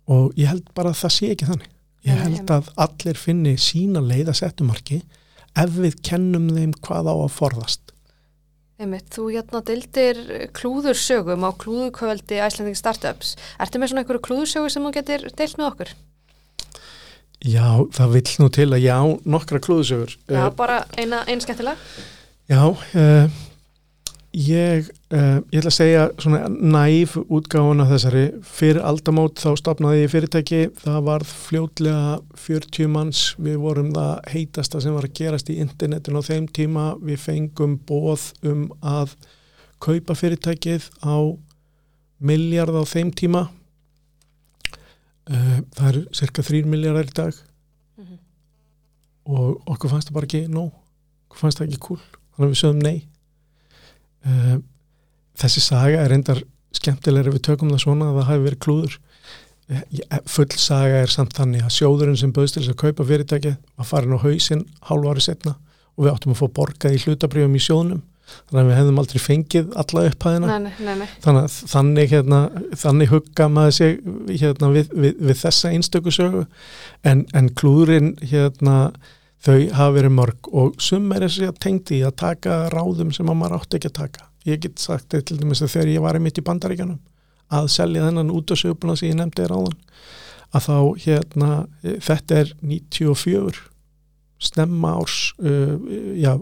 og 0.06 0.32
ég 0.36 0.48
held 0.48 0.68
bara 0.74 0.90
að 0.90 1.00
það 1.02 1.16
sé 1.16 1.30
ekki 1.30 1.46
þannig 1.46 1.70
ég 2.04 2.22
held 2.24 2.50
að 2.50 2.72
allir 2.76 3.16
finni 3.16 3.56
sína 3.56 4.00
leið 4.00 4.28
að 4.28 4.40
settumarki 4.40 5.02
ef 5.56 5.70
við 5.70 6.00
kennum 6.02 6.48
þeim 6.48 6.72
hvað 6.80 7.08
á 7.08 7.14
að 7.14 7.32
forðast 7.38 7.84
Einmitt, 8.74 9.06
þú 9.14 9.28
hérna 9.30 9.60
deildir 9.62 10.18
klúðursögum 10.50 11.44
á 11.46 11.50
klúðukvöldi 11.54 12.40
Icelandic 12.42 12.74
Startups. 12.80 13.36
Ertu 13.62 13.78
með 13.78 13.92
svona 13.92 14.02
einhverju 14.02 14.22
klúðursögu 14.26 14.72
sem 14.72 14.82
þú 14.82 14.90
getur 14.96 15.26
deilt 15.30 15.60
með 15.60 15.68
okkur? 15.68 15.92
Já, 17.44 17.84
það 17.92 18.12
vil 18.14 18.28
nú 18.40 18.50
til 18.56 18.70
að 18.72 18.84
já, 18.86 18.98
nokkra 19.28 19.60
klúðursögur. 19.60 20.14
Já, 20.32 20.44
bara 20.56 20.84
eina 20.96 21.24
einskettilega. 21.28 21.76
Já, 22.48 22.62
uh, 22.72 23.34
ég, 24.32 24.88
uh, 25.12 25.42
ég 25.52 25.60
ætla 25.60 25.70
að 25.70 25.76
segja 25.76 26.06
svona 26.22 26.48
næf 26.48 27.18
útgáðan 27.20 27.84
af 27.84 27.92
þessari. 27.92 28.24
Fyrir 28.48 28.80
aldamót 28.88 29.42
þá 29.44 29.60
stopnaði 29.60 30.06
ég 30.06 30.12
fyrirtæki, 30.14 30.62
það 30.80 30.98
var 31.10 31.26
fljótlega 31.28 32.16
40 32.46 32.92
manns, 32.96 33.24
við 33.36 33.60
vorum 33.60 33.92
það 33.92 34.14
heitasta 34.32 34.80
sem 34.80 34.96
var 34.96 35.08
að 35.10 35.16
gerast 35.20 35.52
í 35.52 35.58
internetin 35.60 36.16
á 36.16 36.22
þeim 36.24 36.48
tíma, 36.48 36.86
við 37.04 37.20
fengum 37.26 37.76
bóð 37.84 38.30
um 38.48 38.70
að 38.80 39.12
kaupa 39.84 40.16
fyrirtækið 40.16 40.88
á 41.04 41.36
miljard 42.24 42.72
á 42.72 42.84
þeim 42.88 43.12
tíma, 43.12 43.50
það 45.24 45.88
er 45.88 45.98
cirka 46.12 46.44
3 46.44 46.64
miljardar 46.68 47.08
í 47.08 47.16
dag. 47.16 47.40
Mm 47.96 48.04
-hmm. 48.04 48.18
og 49.24 49.70
okkur 49.74 49.90
fannst 49.90 50.08
það 50.08 50.14
bara 50.18 50.28
ekki 50.28 50.42
nóg, 50.48 50.72
okkur 51.28 51.38
fannst 51.38 51.58
það 51.58 51.68
ekki 51.68 51.80
cool. 51.86 52.02
Þannig 52.34 52.48
að 52.48 52.52
við 52.52 52.60
sögum 52.60 52.82
nei. 52.82 52.98
Uh, 54.24 54.56
þessi 55.36 55.60
saga 55.60 56.02
er 56.02 56.10
reyndar 56.10 56.42
skemmtilega 56.72 57.28
ef 57.28 57.34
við 57.34 57.46
tökum 57.48 57.70
það 57.70 57.84
svona 57.84 58.10
að 58.10 58.18
það 58.18 58.28
hafi 58.30 58.44
verið 58.44 58.64
klúður. 58.64 58.98
Eh, 59.72 59.82
full 60.28 60.50
saga 60.60 61.00
er 61.00 61.08
samt 61.08 61.32
þannig 61.38 61.62
að 61.64 61.72
sjóðurinn 61.72 62.18
sem 62.20 62.32
bauðst 62.32 62.58
til 62.58 62.62
þess 62.62 62.74
að 62.74 62.82
kaupa 62.82 63.04
fyrirtækið 63.08 63.54
var 63.78 63.86
farin 63.88 64.12
á 64.12 64.20
hausinn 64.20 64.66
hálfu 64.90 65.08
ári 65.08 65.22
setna 65.24 65.54
og 65.96 66.04
við 66.04 66.10
áttum 66.10 66.34
að 66.34 66.40
fá 66.42 66.48
borgað 66.58 66.96
í 66.96 67.00
hlutabrjöfum 67.00 67.56
í 67.56 67.62
sjónum 67.64 68.02
þannig 68.34 68.60
að 68.62 68.68
við 68.68 68.78
hefðum 68.78 69.00
aldrei 69.02 69.22
fengið 69.22 69.72
alla 69.82 70.04
upphæðina. 70.10 70.58
Nei, 70.58 70.72
nei, 70.78 70.94
nei. 71.00 71.08
þannig 71.24 71.42
að 71.42 71.58
þannig, 71.74 72.12
hérna, 72.14 72.40
þannig 72.84 73.12
hugga 73.12 73.48
maður 73.52 73.76
sig 73.78 73.98
hérna, 74.30 74.70
við, 74.74 74.94
við, 74.94 75.18
við 75.28 75.40
þessa 75.42 75.72
einstöku 75.76 76.14
sögu. 76.14 76.44
En, 77.04 77.24
en 77.36 77.50
klúðurinn 77.60 78.14
hérna, 78.22 78.76
þau 79.44 79.58
hafa 79.76 79.96
verið 79.98 80.16
mörg 80.18 80.52
og 80.52 80.78
sum 80.82 81.10
er 81.12 81.26
þess 81.26 81.48
að 81.50 81.58
tengdi 81.66 82.00
að 82.06 82.16
taka 82.22 82.62
ráðum 82.72 83.12
sem 83.12 83.28
maður 83.28 83.58
átti 83.60 83.80
ekki 83.80 83.92
að 83.92 83.98
taka. 84.02 84.28
Ég 84.48 84.60
get 84.60 84.80
sagt 84.80 85.10
þetta 85.12 85.30
til 85.30 85.40
dæmis 85.40 85.64
að 85.64 85.74
þegar 85.76 85.92
ég 85.94 86.04
var 86.04 86.18
í 86.18 86.24
mitt 86.24 86.40
í 86.40 86.44
bandaríkanum 86.44 87.00
að 87.54 87.70
selja 87.72 88.06
þennan 88.06 88.32
út 88.32 88.52
á 88.52 88.56
sögbuna 88.56 88.96
sem 88.96 89.10
ég 89.10 89.18
nefndi 89.18 89.44
þér 89.44 89.56
áðan 89.58 89.78
að 90.54 90.66
þá 90.68 90.76
hérna 91.04 91.50
þetta 92.04 92.40
er 92.40 92.52
94 92.62 93.62
snemma 94.42 94.94
árs 94.98 95.34
uh, 95.40 95.74
já, 96.18 96.32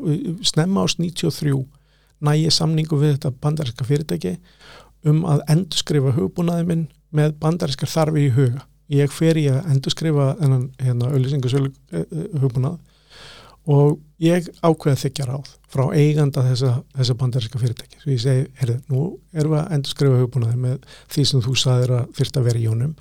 snemma 0.46 0.84
árs 0.84 0.98
93 0.98 1.54
nægi 2.22 2.52
samningu 2.54 2.98
við 3.00 3.16
þetta 3.16 3.32
bandaríska 3.42 3.86
fyrirtæki 3.86 4.36
um 5.10 5.24
að 5.26 5.42
endurskrifa 5.50 6.14
hugbúnaði 6.16 6.68
minn 6.68 6.84
með 7.12 7.34
bandarískar 7.42 7.90
þarfi 7.90 8.28
í 8.28 8.32
huga. 8.36 8.62
Ég 8.92 9.10
fer 9.12 9.38
í 9.40 9.48
að 9.50 9.66
endurskrifa 9.72 10.28
þennan 10.38 10.68
hérna, 10.78 11.10
auðlýsingasölu 11.10 11.72
hugbúnað 12.42 12.78
og 13.72 14.00
ég 14.22 14.48
ákveða 14.62 14.98
þykja 15.04 15.26
ráð 15.28 15.52
frá 15.70 15.84
eiganda 15.94 16.42
þessa, 16.48 16.72
þessa 16.96 17.16
bandaríska 17.18 17.60
fyrirtæki 17.62 18.00
svo 18.00 18.10
ég 18.10 18.22
segi, 18.22 18.46
herðu, 18.58 18.78
nú 18.90 19.02
erum 19.32 19.54
við 19.54 19.60
að 19.60 19.74
endur 19.76 19.94
skrifa 19.94 20.18
hugbúnaði 20.18 20.58
með 20.64 20.88
því 21.14 21.26
sem 21.30 21.44
þú 21.44 21.54
saðir 21.62 21.94
að 22.00 22.08
þurft 22.18 22.38
að 22.40 22.48
vera 22.48 22.60
í 22.60 22.66
jónum 22.66 22.94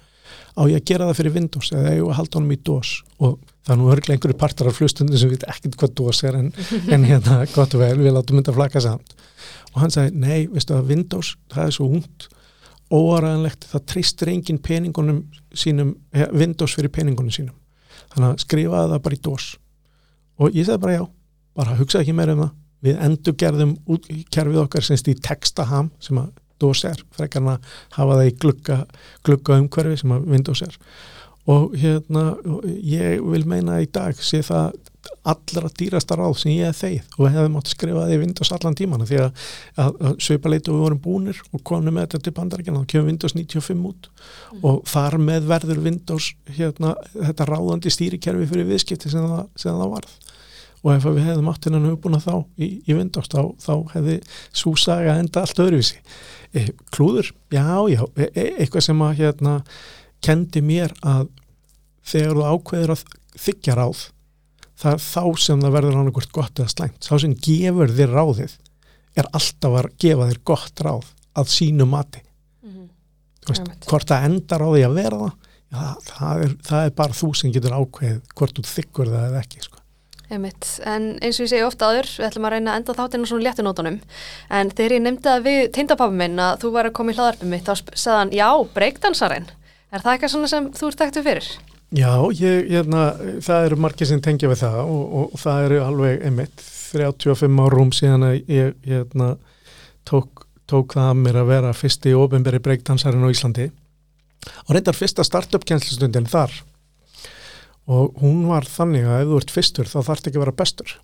á 0.58 0.62
ég 0.68 0.82
að 0.82 0.88
gera 0.90 1.08
það 1.10 1.18
fyrir 1.20 1.36
Windows 1.38 1.72
eða 1.72 1.94
ég 1.96 2.04
að 2.06 2.18
halda 2.20 2.40
honum 2.40 2.54
í 2.56 2.60
DOS? 2.68 2.92
Og 3.22 3.38
það 3.62 3.74
er 3.74 3.80
nú 3.80 3.90
örglega 3.94 4.18
einhverju 4.18 4.38
partar 4.42 4.70
af 4.72 4.78
flustundum 4.78 5.20
sem 5.20 5.32
við 5.32 5.46
ekkert 5.48 5.78
hvað 5.80 5.96
DOS 6.00 6.22
er 6.28 6.38
en, 6.40 6.52
en 6.96 7.08
hérna 7.08 7.40
gott 7.54 7.76
vel, 7.80 7.96
við 8.02 8.16
látum 8.16 8.42
þetta 8.42 8.56
flaka 8.58 8.84
samt. 8.84 9.16
Og 9.72 9.82
hann 9.84 9.94
sagði, 9.94 10.22
nei, 10.22 10.40
veistu 10.52 10.76
að 10.76 10.92
Windows 10.92 11.34
það 11.54 11.66
er 11.66 11.76
svo 11.78 11.88
húnt, 11.94 12.28
óaræðanlegt 12.92 13.70
það 13.72 13.86
treystir 13.94 14.32
engin 14.34 14.60
peningunum 14.64 15.24
sínum, 15.56 15.96
Windows 16.36 16.76
fyrir 16.76 16.92
peningunum 16.92 17.32
sínum. 17.32 17.56
Þannig 18.12 18.34
að 18.34 18.44
skrifaði 18.44 18.92
það 18.92 19.06
bara 19.06 19.18
í 19.18 19.22
DOS. 19.28 19.52
Og 20.42 20.58
ég 20.58 20.68
sagði 20.68 20.84
bara 20.84 20.98
já, 20.98 21.06
bara 21.56 21.78
hugsaði 21.80 22.08
ekki 22.08 22.18
meira 22.18 22.36
um 22.36 22.44
það. 22.44 22.58
Við 22.82 23.02
endur 23.06 23.36
gerðum 23.38 23.76
kerfið 24.34 24.64
okkar 24.64 24.86
semst 24.86 25.10
í 25.12 25.14
textaham 25.22 25.92
sem 26.02 26.18
að 26.18 26.32
DOS 26.62 26.86
er, 26.92 27.02
frekar 27.18 27.42
hann 27.42 27.56
að 27.56 27.74
hafa 27.98 28.20
það 28.20 28.30
í 28.30 28.38
glugga, 28.44 28.78
glugga 29.28 29.60
umhverfi 29.62 30.04
sem 30.04 30.16
að 30.16 30.30
Windows 30.36 30.64
er 30.68 30.78
og 31.50 31.74
hérna 31.82 32.36
ég 32.86 33.22
vil 33.26 33.44
meina 33.50 33.82
í 33.82 33.90
dag 33.90 34.18
sé 34.22 34.44
það 34.46 34.76
allra 35.26 35.70
dýrasta 35.78 36.16
ráð 36.18 36.36
sem 36.42 36.54
ég 36.54 36.70
hef 36.70 36.82
þeið 36.82 37.16
og 37.18 37.32
hefði 37.34 37.52
mátt 37.54 37.70
skrifa 37.72 38.04
það 38.04 38.14
í 38.14 38.20
Windows 38.22 38.52
allan 38.54 38.78
tíman 38.78 39.06
því 39.10 39.20
að, 39.24 39.46
að, 39.82 39.98
að 40.08 40.16
sveipa 40.26 40.52
leitu 40.52 40.74
við 40.74 40.84
vorum 40.86 41.02
búnir 41.02 41.42
og 41.50 41.64
komum 41.66 41.96
með 41.96 42.06
þetta 42.06 42.22
til 42.26 42.34
bandarækina 42.38 42.82
og 42.82 42.90
kemur 42.90 43.10
Windows 43.10 43.36
95 43.38 43.88
út 43.90 44.10
mm. 44.12 44.62
og 44.62 44.82
þar 44.90 45.18
með 45.22 45.48
verður 45.50 45.82
Windows 45.86 46.32
hérna, 46.58 46.94
þetta 47.16 47.50
ráðandi 47.50 47.94
stýrikerfi 47.94 48.50
fyrir 48.50 48.70
viðskipti 48.70 49.14
sem 49.14 49.26
það, 49.26 49.48
sem 49.64 49.82
það 49.82 49.96
varð 49.96 50.18
og 50.82 50.94
ef 50.96 51.06
við 51.06 51.26
hefðum 51.28 51.50
átt 51.52 51.68
hennan 51.68 51.90
hugbúna 51.90 52.22
þá 52.22 52.34
í, 52.58 52.70
í 52.88 52.96
Windows 52.98 53.30
þá, 53.30 53.42
þá 53.62 53.74
hefði 53.94 54.16
súsaga 54.50 55.18
enda 55.22 55.44
allt 55.44 55.62
öðruvísi. 55.62 56.00
E, 56.52 56.72
klúður, 56.94 57.30
já, 57.54 57.68
já. 57.92 58.02
E, 58.18 58.30
e, 58.34 58.48
eitthvað 58.64 58.88
sem 58.88 59.04
að 59.06 59.22
hérna 59.22 59.60
kendi 60.26 60.64
mér 60.66 60.96
að 61.06 61.30
þegar 62.12 62.40
þú 62.40 62.48
ákveður 62.56 62.96
að 62.96 63.06
þykja 63.42 63.78
ráð 63.78 64.08
það 64.82 64.96
er 64.96 65.04
þá 65.06 65.24
sem 65.44 65.62
það 65.62 65.76
verður 65.78 65.98
hann 66.00 66.10
eitthvað 66.10 66.34
gott 66.38 66.62
eða 66.62 66.74
slæmt, 66.74 67.06
þá 67.06 67.14
sem 67.22 67.38
gefur 67.46 67.96
þér 67.98 68.16
ráðið 68.18 68.58
er 69.22 69.30
alltaf 69.38 69.78
að 69.78 69.90
gefa 70.02 70.28
þér 70.32 70.42
gott 70.48 70.84
ráð 70.86 71.08
að 71.38 71.52
sínu 71.54 71.88
mati. 71.88 72.22
Mm 72.64 72.72
-hmm. 72.74 72.88
veist, 73.48 73.72
hvort 73.88 74.10
það 74.10 74.28
endar 74.30 74.66
á 74.66 74.70
því 74.72 74.84
að 74.88 74.98
vera 74.98 75.20
það 75.22 75.34
já, 75.72 75.84
það, 76.08 76.44
er, 76.46 76.56
það 76.68 76.86
er 76.86 76.96
bara 77.02 77.20
þú 77.22 77.30
sem 77.38 77.54
getur 77.56 77.78
ákveð 77.78 78.18
hvort 78.36 78.58
þú 78.58 78.66
þykkur 78.72 79.12
það 79.12 79.28
eða 79.30 79.44
ekki 79.46 79.64
sko. 79.66 79.71
Einmitt. 80.32 80.68
En 80.88 81.18
eins 81.20 81.40
og 81.40 81.46
ég 81.46 81.52
segi 81.52 81.66
ofta 81.68 81.90
áður, 81.92 82.08
við 82.22 82.28
ætlum 82.30 82.46
að 82.48 82.54
reyna 82.56 82.74
að 82.74 82.80
enda 82.80 82.96
þáttinn 82.96 83.26
á 83.28 83.30
svona 83.30 83.46
léttunótonum, 83.48 83.98
en 84.60 84.72
þegar 84.72 84.96
ég 84.96 85.04
nefndi 85.04 85.32
að 85.32 85.48
við 85.50 85.60
tindapappi 85.76 86.20
minn 86.22 86.40
að 86.40 86.62
þú 86.62 86.72
var 86.78 86.88
að 86.88 86.96
koma 87.00 87.12
í 87.12 87.18
hlaðarpum 87.18 87.52
mitt, 87.52 87.68
þá 87.68 87.92
sagðan, 88.00 88.32
já, 88.38 88.48
breykdansarinn, 88.78 89.50
er 89.92 90.06
það 90.06 90.14
eitthvað 90.14 90.34
svona 90.36 90.52
sem 90.54 90.70
þú 90.78 90.92
ert 90.92 91.04
ekkert 91.06 91.28
fyrir? 91.28 91.50
Já, 91.92 92.14
ég, 92.40 92.70
hérna, 92.72 93.02
það 93.44 93.66
eru 93.68 93.78
margir 93.84 94.08
sem 94.08 94.22
tengja 94.24 94.48
við 94.48 94.62
það 94.64 94.78
og, 94.86 95.02
og, 95.04 95.34
og 95.36 95.42
það 95.42 95.66
eru 95.66 95.80
alveg 95.84 96.22
einmitt 96.30 96.64
35 96.64 97.60
árum 97.66 97.92
síðan 97.96 98.28
að 98.30 98.38
ég 98.48 98.78
hérna, 98.88 99.34
tók, 100.08 100.46
tók 100.72 100.96
það 100.96 101.10
að 101.10 101.22
mér 101.26 101.40
að 101.42 101.52
vera 101.52 101.74
fyrsti 101.76 102.16
ofinberi 102.16 102.62
breykdansarinn 102.64 103.28
á 103.28 103.34
Íslandi 103.34 103.68
og 104.64 104.72
reyndar 104.72 104.96
fyrsta 104.96 105.26
startup 105.28 105.68
kjenslustundin 105.68 106.30
þar 106.32 106.56
og 107.90 108.20
hún 108.22 108.44
var 108.50 108.68
þannig 108.70 109.08
að 109.08 109.24
ef 109.24 109.32
þú 109.32 109.40
ert 109.42 109.56
fyrstur 109.56 109.90
þá 109.90 109.98
þarf 110.02 110.20
þetta 110.20 110.32
ekki 110.32 110.40
að 110.40 110.46
vera 110.46 110.60
bestur. 110.62 111.00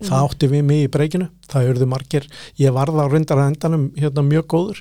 Mm. 0.00 0.08
það 0.08 0.22
átti 0.24 0.48
við 0.48 0.62
mig 0.64 0.78
í 0.80 0.88
breyginu 0.88 1.26
það 1.50 1.66
eruðu 1.68 1.86
margir, 1.92 2.26
ég 2.56 2.72
var 2.72 2.88
það 2.88 3.04
á 3.04 3.12
rundar 3.12 3.40
að 3.42 3.50
endanum 3.50 3.82
hérna 4.00 4.22
mjög 4.24 4.46
góður. 4.48 4.78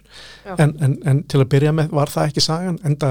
En, 0.55 0.71
en, 0.79 0.93
en 1.03 1.19
til 1.27 1.41
að 1.41 1.49
byrja 1.51 1.73
með 1.75 1.91
var 1.97 2.11
það 2.13 2.29
ekki 2.29 2.43
sagan 2.45 2.77
enda 2.87 3.09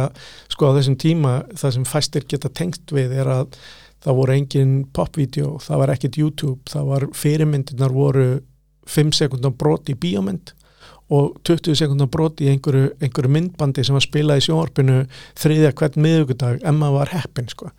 sko 0.48 0.70
á 0.72 0.76
þessum 0.78 0.96
tíma 1.02 1.34
það 1.52 1.74
sem 1.76 1.84
fæstir 1.90 2.24
geta 2.30 2.48
tengst 2.48 2.94
við 2.96 3.12
er 3.20 3.28
að 3.34 3.58
það 4.04 4.20
voru 4.22 4.36
engin 4.38 4.72
popvídeó, 4.94 5.58
það 5.60 5.82
var 5.82 5.92
ekkit 5.96 6.20
YouTube, 6.22 6.62
það 6.70 6.92
var 6.94 7.06
fyrirmyndirnar 7.18 7.92
voru 7.92 8.28
5 8.88 9.12
sekundar 9.18 9.52
brot 9.58 9.90
í 9.92 9.98
bíómynd 9.98 10.54
og 11.14 11.38
20 11.48 11.76
sekundar 11.78 12.10
brot 12.12 12.42
í 12.44 12.50
einhverju, 12.52 12.90
einhverju 13.00 13.32
myndbandi 13.32 13.84
sem 13.86 13.96
var 13.96 14.04
spilað 14.04 14.42
í 14.42 14.44
sjónvarpinu 14.44 14.98
þriðja 15.40 15.72
hvern 15.80 16.02
miðugudag 16.04 16.64
en 16.68 16.80
maður 16.80 16.98
var 16.98 17.12
heppin 17.14 17.48
sko. 17.48 17.70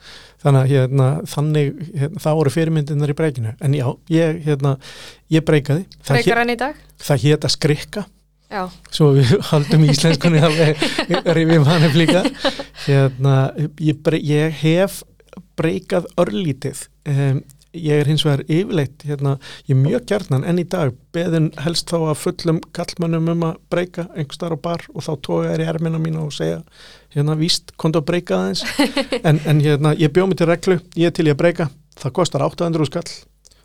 þannig 0.42 0.62
að 0.62 0.72
hérna, 0.74 1.10
þannig, 1.30 1.84
hérna, 1.94 2.24
það 2.26 2.40
voru 2.40 2.54
fyrirmyndinar 2.56 3.14
í 3.14 3.18
breykinu 3.20 3.54
en 3.60 3.76
já, 3.78 3.86
ég, 4.14 4.40
hérna, 4.48 4.78
ég 5.30 5.46
breykaði 5.46 5.86
Breykar 6.08 6.42
hann 6.42 6.56
í 6.56 6.58
dag? 6.60 6.80
Það 7.04 7.28
hétt 7.28 7.46
að 7.46 7.56
skrikka 7.58 8.06
Já. 8.50 8.64
svo 8.90 9.12
við 9.14 9.36
haldum 9.52 9.86
íslenskunni 9.86 10.42
alveg 10.42 10.82
rifjum 11.38 11.70
hann 11.70 11.86
ef 11.86 11.98
líka 11.98 12.24
hérna, 12.88 13.38
ég, 13.78 14.02
ég 14.26 14.60
hef 14.64 15.04
breykað 15.60 16.10
örlítið 16.18 16.88
um, 17.06 17.44
ég 17.76 18.02
er 18.02 18.10
hins 18.10 18.24
vegar 18.26 18.42
yfirleitt 18.48 19.04
hérna, 19.06 19.36
ég 19.68 19.76
er 19.76 19.82
mjög 19.82 20.06
kjarnan 20.10 20.46
enn 20.48 20.62
í 20.62 20.66
dag 20.70 20.94
beðin 21.14 21.50
helst 21.62 21.92
þá 21.92 21.98
að 22.00 22.22
fullum 22.24 22.62
kallmönnum 22.76 23.30
um 23.36 23.46
að 23.52 23.60
breyka 23.70 24.08
einhver 24.16 24.38
starf 24.38 24.58
á 24.58 24.66
bar 24.70 24.86
og 24.94 25.06
þá 25.06 25.12
tóka 25.26 25.52
þær 25.52 25.64
í 25.64 25.70
ermina 25.74 26.02
mín 26.02 26.18
og 26.22 26.34
segja 26.34 26.62
hérna 27.14 27.38
víst, 27.38 27.76
kontu 27.78 28.02
að 28.02 28.10
breyka 28.10 28.40
það 28.40 28.54
eins 28.54 28.64
en, 29.30 29.42
en 29.46 29.62
hérna, 29.66 29.94
ég 29.98 30.14
bjóð 30.14 30.32
mér 30.32 30.42
til 30.42 30.50
reglu 30.50 30.80
ég 30.98 31.12
er 31.12 31.16
til 31.16 31.28
ég 31.30 31.38
að 31.38 31.44
breyka, 31.44 31.70
það 32.00 32.16
kostar 32.22 32.46
800 32.48 32.90
skall 32.90 33.10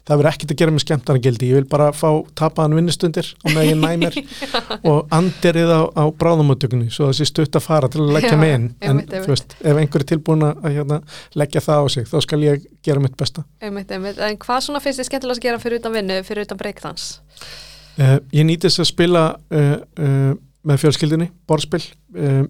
það 0.04 0.20
verður 0.20 0.30
ekkert 0.30 0.52
að 0.52 0.60
gera 0.60 0.74
með 0.74 0.82
skemmtana 0.84 1.22
gildi. 1.24 1.48
Ég 1.50 1.60
vil 1.60 1.68
bara 1.70 1.88
fá 1.96 2.08
tapaðan 2.36 2.76
vinnustundir 2.78 3.30
og 3.44 3.54
með 3.56 3.68
ég 3.70 3.78
næmir 3.80 4.18
og 4.90 5.14
andirið 5.14 5.72
á, 5.72 5.82
á 5.96 6.04
bráðamötugunni 6.20 6.90
svo 6.92 7.08
það 7.08 7.18
sé 7.18 7.28
stutt 7.30 7.58
að 7.58 7.66
fara 7.66 7.90
til 7.92 8.02
að 8.04 8.14
leggja 8.18 8.38
með 8.40 8.54
inn. 8.58 8.68
en 8.80 8.90
einmitt, 8.90 9.14
einmitt. 9.14 9.30
Veist, 9.32 9.56
ef 9.60 9.82
einhver 9.82 10.04
er 10.04 10.10
tilbúin 10.12 10.46
að 10.48 10.68
hérna, 10.68 11.00
leggja 11.40 11.64
það 11.64 11.84
á 11.84 11.86
sig 11.96 12.08
þá 12.10 12.16
skal 12.26 12.40
ég 12.44 12.66
gera 12.84 13.04
mitt 13.04 13.16
besta. 13.20 13.46
Einmitt, 13.64 13.92
En 13.94 14.40
hvað 14.40 14.64
svona 14.66 14.82
finnst 14.84 15.00
þið 15.00 15.10
skemmtilega 15.10 15.40
að 15.40 15.46
gera 15.48 15.62
fyrir 15.62 15.80
utan 15.80 15.96
vinnu, 15.96 16.20
fyrir 16.26 16.48
utan 16.48 16.60
breykdans? 16.60 17.10
Uh, 17.94 18.18
ég 18.34 18.46
nýtist 18.48 18.82
að 18.82 18.90
spila 18.90 19.26
uh, 19.54 19.76
uh, 20.02 20.32
með 20.64 20.80
fjölskyldinni, 20.80 21.28
borðspill 21.48 21.84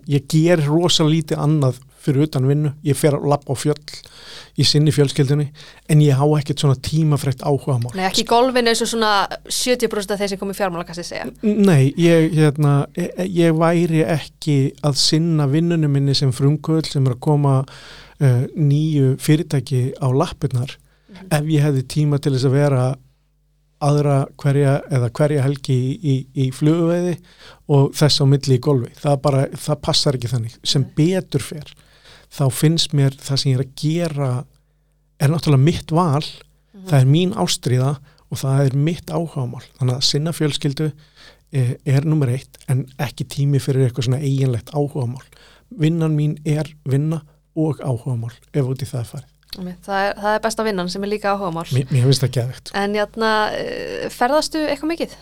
ég 0.07 0.27
ger 0.31 0.61
rosa 0.69 1.03
lítið 1.09 1.41
annað 1.41 1.81
fyrir 2.05 2.27
utan 2.27 2.47
vinnu, 2.49 2.73
ég 2.87 2.99
fer 2.99 3.17
að 3.17 3.29
lappa 3.33 3.55
á 3.55 3.57
fjöll 3.59 3.81
í 4.55 4.67
sinni 4.67 4.93
fjölskyldunni 4.95 5.49
en 5.91 6.03
ég 6.05 6.19
há 6.19 6.25
ekkert 6.39 6.63
svona 6.63 6.79
tímafrækt 6.85 7.43
áhuga 7.43 7.79
mál. 7.83 7.95
Nei, 7.97 8.07
ekki 8.07 8.27
golfin 8.29 8.71
eins 8.71 8.83
og 8.85 8.91
svona 8.93 9.13
70% 9.49 10.15
af 10.15 10.21
þeir 10.21 10.35
sem 10.35 10.41
kom 10.41 10.53
í 10.53 10.57
fjármálakassi 10.59 11.07
segja. 11.07 11.29
Nei, 11.43 11.93
ég, 12.01 12.31
hérna, 12.37 12.77
ég 13.25 13.55
væri 13.59 14.05
ekki 14.07 14.59
að 14.87 14.99
sinna 15.03 15.49
vinnunum 15.51 15.95
minni 15.95 16.17
sem 16.17 16.33
frumkvöld 16.35 16.91
sem 16.91 17.07
er 17.09 17.17
að 17.17 17.25
koma 17.27 17.57
uh, 17.65 18.45
nýju 18.55 19.17
fyrirtæki 19.23 19.87
á 19.99 20.09
lappirnar 20.15 20.77
mm 20.77 21.17
-hmm. 21.17 21.33
ef 21.39 21.51
ég 21.51 21.67
hefði 21.67 21.89
tíma 21.97 22.19
til 22.19 22.37
þess 22.37 22.51
að 22.51 22.59
vera 22.61 22.85
aðra 23.85 24.27
hverja 24.41 24.75
eða 24.91 25.11
hverja 25.11 25.43
helgi 25.45 25.75
í, 25.75 25.95
í, 26.13 26.15
í 26.47 26.51
flugveiði 26.55 27.17
og 27.75 27.91
þess 27.97 28.23
á 28.23 28.25
milli 28.29 28.57
í 28.57 28.63
golfi. 28.63 28.93
Það, 29.01 29.17
bara, 29.25 29.47
það 29.67 29.81
passar 29.83 30.15
ekki 30.15 30.31
þannig. 30.31 30.57
Sem 30.63 30.87
betur 30.97 31.45
fer 31.45 31.75
þá 32.35 32.45
finnst 32.53 32.95
mér 32.97 33.15
það 33.23 33.41
sem 33.41 33.53
ég 33.53 33.59
er 33.59 33.65
að 33.65 33.75
gera 33.81 34.31
er 35.23 35.33
náttúrulega 35.33 35.65
mitt 35.65 35.95
val. 35.95 36.25
Það 36.85 36.99
er 36.99 37.09
mín 37.09 37.35
ástriða 37.41 37.93
og 38.29 38.41
það 38.41 38.65
er 38.65 38.79
mitt 38.89 39.13
áhugamál. 39.13 39.63
Þannig 39.79 39.95
að 39.95 40.09
sinna 40.09 40.33
fjölskyldu 40.35 40.89
eh, 40.91 41.77
er 41.87 42.09
nummer 42.09 42.33
eitt 42.33 42.59
en 42.69 42.85
ekki 43.01 43.27
tími 43.31 43.61
fyrir 43.63 43.87
eitthvað 43.87 44.09
svona 44.09 44.23
eiginlegt 44.25 44.75
áhugamál. 44.75 45.25
Vinnan 45.81 46.17
mín 46.19 46.35
er 46.45 46.69
vinna 46.89 47.23
og 47.55 47.81
áhugamál 47.81 48.35
ef 48.53 48.67
út 48.67 48.83
í 48.83 48.89
það 48.91 49.05
er 49.05 49.13
farið. 49.13 49.31
Það 49.55 50.01
er, 50.01 50.17
það 50.19 50.33
er 50.33 50.41
besta 50.43 50.67
vinnan 50.67 50.91
sem 50.91 51.05
er 51.07 51.13
líka 51.13 51.37
áhugamál. 51.37 51.69
mér, 51.71 51.87
mér 51.95 52.09
finnst 52.09 52.25
það 52.25 52.33
geðvegt 52.35 52.73
En 52.75 52.97
játna, 52.99 53.31
ferðastu 54.11 54.65
eitthvað 54.67 54.91
mikið? 54.91 55.15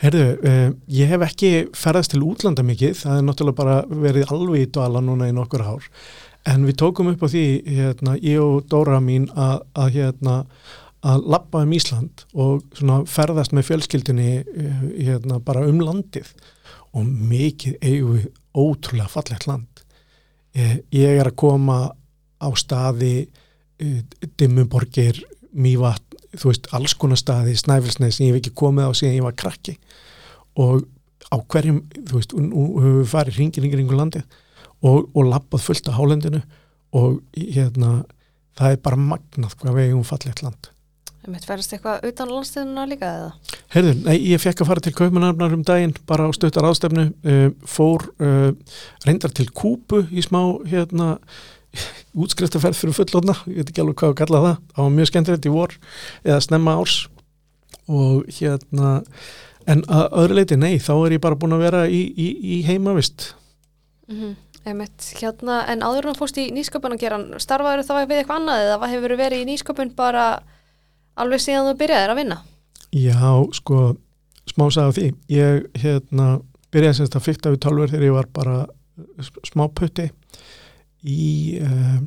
Herðu, 0.00 0.24
uh, 0.48 0.70
ég 0.90 1.10
hef 1.12 1.24
ekki 1.26 1.50
ferðast 1.76 2.14
til 2.14 2.22
útlanda 2.24 2.64
mikið, 2.66 2.96
það 3.02 3.18
er 3.18 3.26
náttúrulega 3.26 3.58
bara 3.58 3.76
verið 3.90 4.32
alveg 4.32 4.64
í 4.64 4.70
dvala 4.72 5.02
núna 5.04 5.28
í 5.28 5.34
nokkur 5.36 5.66
ár 5.66 5.90
en 6.48 6.66
við 6.68 6.78
tókum 6.80 7.10
upp 7.12 7.24
á 7.24 7.28
því 7.28 7.44
hérna, 7.66 8.16
ég 8.22 8.40
og 8.40 8.64
Dóra 8.70 9.00
mín 9.04 9.28
að, 9.36 9.64
að 9.76 9.98
hérna 9.98 10.36
að 11.00 11.26
lappa 11.32 11.62
um 11.64 11.72
Ísland 11.72 12.24
og 12.36 12.64
svona 12.76 13.00
ferðast 13.08 13.54
með 13.56 13.70
fjölskyldinni 13.70 14.30
uh, 14.44 14.82
hérna, 14.98 15.40
bara 15.44 15.64
um 15.68 15.80
landið. 15.80 16.28
Og 16.96 17.06
mikið 17.06 17.76
eigum 17.86 18.16
við 18.18 18.26
ótrúlega 18.56 19.08
fallegt 19.12 19.46
land. 19.46 19.84
Ég, 20.58 20.80
ég 20.92 21.20
er 21.20 21.30
að 21.30 21.38
koma 21.40 21.78
á 22.40 22.48
staði 22.58 23.14
uh, 23.24 24.00
Dimmuborgir, 24.40 25.22
Mývatn 25.50 26.10
þú 26.38 26.52
veist, 26.52 26.68
alls 26.76 26.94
konar 26.94 27.18
staði, 27.18 27.56
Snæfellsnes 27.58 28.18
sem 28.18 28.28
ég 28.28 28.34
hef 28.34 28.40
ekki 28.42 28.54
komið 28.60 28.90
á 28.90 28.92
síðan 28.94 29.16
ég 29.16 29.26
var 29.26 29.36
krakki. 29.38 29.76
Og 30.60 30.84
á 31.30 31.36
hverjum 31.40 31.80
þú 31.96 32.20
veist, 32.20 32.36
nú 32.36 32.66
höfum 32.76 33.00
við 33.00 33.10
farið 33.10 33.38
hringir 33.38 33.66
hringir 33.66 33.98
landið 33.98 34.38
og, 34.80 35.08
og 35.14 35.28
lappað 35.28 35.64
fullt 35.66 35.90
á 35.90 35.96
hálendinu 35.96 36.42
og 36.96 37.20
hérna 37.36 38.02
það 38.58 38.74
er 38.74 38.84
bara 38.84 39.00
magnað 39.00 39.56
hvað 39.60 39.78
við 39.78 39.90
eigum 39.90 40.06
fallegt 40.06 40.44
land 40.44 40.70
Einmitt, 41.20 41.44
ferðast 41.44 41.74
eitthvað 41.76 42.06
utan 42.08 42.30
landstöðuna 42.32 42.86
líka 42.88 43.08
eða? 43.18 43.56
Heyrðu, 43.74 43.90
nei, 44.06 44.14
ég 44.30 44.40
fekk 44.40 44.62
að 44.64 44.70
fara 44.70 44.82
til 44.84 44.94
Kaupmannarnar 44.96 45.52
um 45.52 45.64
daginn 45.68 45.92
bara 46.08 46.24
á 46.24 46.30
stuttar 46.32 46.64
ástefnu 46.64 47.10
uh, 47.12 47.50
fór 47.68 48.06
uh, 48.24 48.48
reyndar 49.04 49.34
til 49.36 49.50
Kúpu 49.52 50.06
í 50.08 50.24
smá 50.24 50.40
hérna 50.70 51.18
útskriftaferð 52.24 52.78
fyrir 52.78 52.96
fullotna, 52.96 53.36
ég 53.52 53.60
veit 53.60 53.68
ekki 53.68 53.84
alveg 53.84 54.00
hvað 54.00 54.14
að 54.14 54.20
kalla 54.22 54.42
það 54.46 54.56
það 54.72 54.86
var 54.86 54.96
mjög 54.96 55.10
skemmtilegt 55.12 55.50
í 55.50 55.54
vor 55.54 55.76
eða 56.24 56.40
snemma 56.46 56.78
árs 56.80 56.96
og 57.90 58.32
hérna 58.40 58.94
en 59.68 59.84
að 59.92 60.16
öðru 60.22 60.40
leiti, 60.40 60.56
nei, 60.56 60.72
þá 60.80 60.94
er 60.96 61.18
ég 61.18 61.22
bara 61.22 61.38
búin 61.38 61.54
að 61.54 61.66
vera 61.68 61.84
í, 61.84 62.00
í, 62.16 62.30
í 62.56 62.62
heimavist 62.64 63.34
Mm 64.10 64.16
-hmm. 64.20 64.36
Einmitt, 64.68 65.06
hérna, 65.16 65.62
en 65.72 65.80
áður 65.80 66.10
en 66.10 66.14
þú 66.14 66.20
fórst 66.20 66.38
í 66.40 66.50
nýsköpun 66.52 66.96
að 66.96 67.02
gera, 67.04 67.18
starfaður 67.40 67.86
þá 67.86 67.94
við 68.02 68.18
eitthvað 68.18 68.40
annað 68.42 68.64
eða 68.66 68.78
hvað 68.82 68.94
hefur 68.94 69.16
verið 69.20 69.42
í 69.42 69.48
nýsköpun 69.48 69.92
bara 69.96 70.26
alveg 71.20 71.40
síðan 71.40 71.70
þú 71.70 71.74
byrjaðir 71.80 72.12
að 72.12 72.20
vinna? 72.20 72.38
Já, 72.92 73.30
sko, 73.56 73.80
smá 74.50 74.66
sagði 74.74 74.96
því. 74.96 75.08
Ég 75.32 75.80
hérna 75.80 76.28
byrjaði 76.74 77.00
semst 77.00 77.16
að 77.16 77.26
fykta 77.26 77.54
við 77.54 77.62
tölver 77.64 77.92
þegar 77.92 78.08
ég 78.10 78.16
var 78.18 78.30
bara 78.36 78.56
smá 79.48 79.64
putti 79.72 80.10
í 81.08 81.22
uh, 81.64 82.00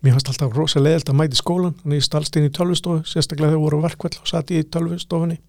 mér 0.00 0.14
fannst 0.14 0.30
alltaf 0.32 0.54
rosa 0.56 0.82
leðilt 0.82 1.10
að 1.10 1.18
mæti 1.18 1.38
skólan 1.40 1.74
þannig 1.80 2.00
ég 2.00 2.06
stalst 2.06 2.36
inn 2.38 2.46
í 2.46 2.52
tölvustofu, 2.54 3.02
sérstaklega 3.08 3.52
þegar 3.52 3.64
voru 3.64 3.80
verkvall 3.82 4.14
og 4.20 4.30
satt 4.30 4.52
í 4.54 4.62
tölvustofunni 4.62 5.40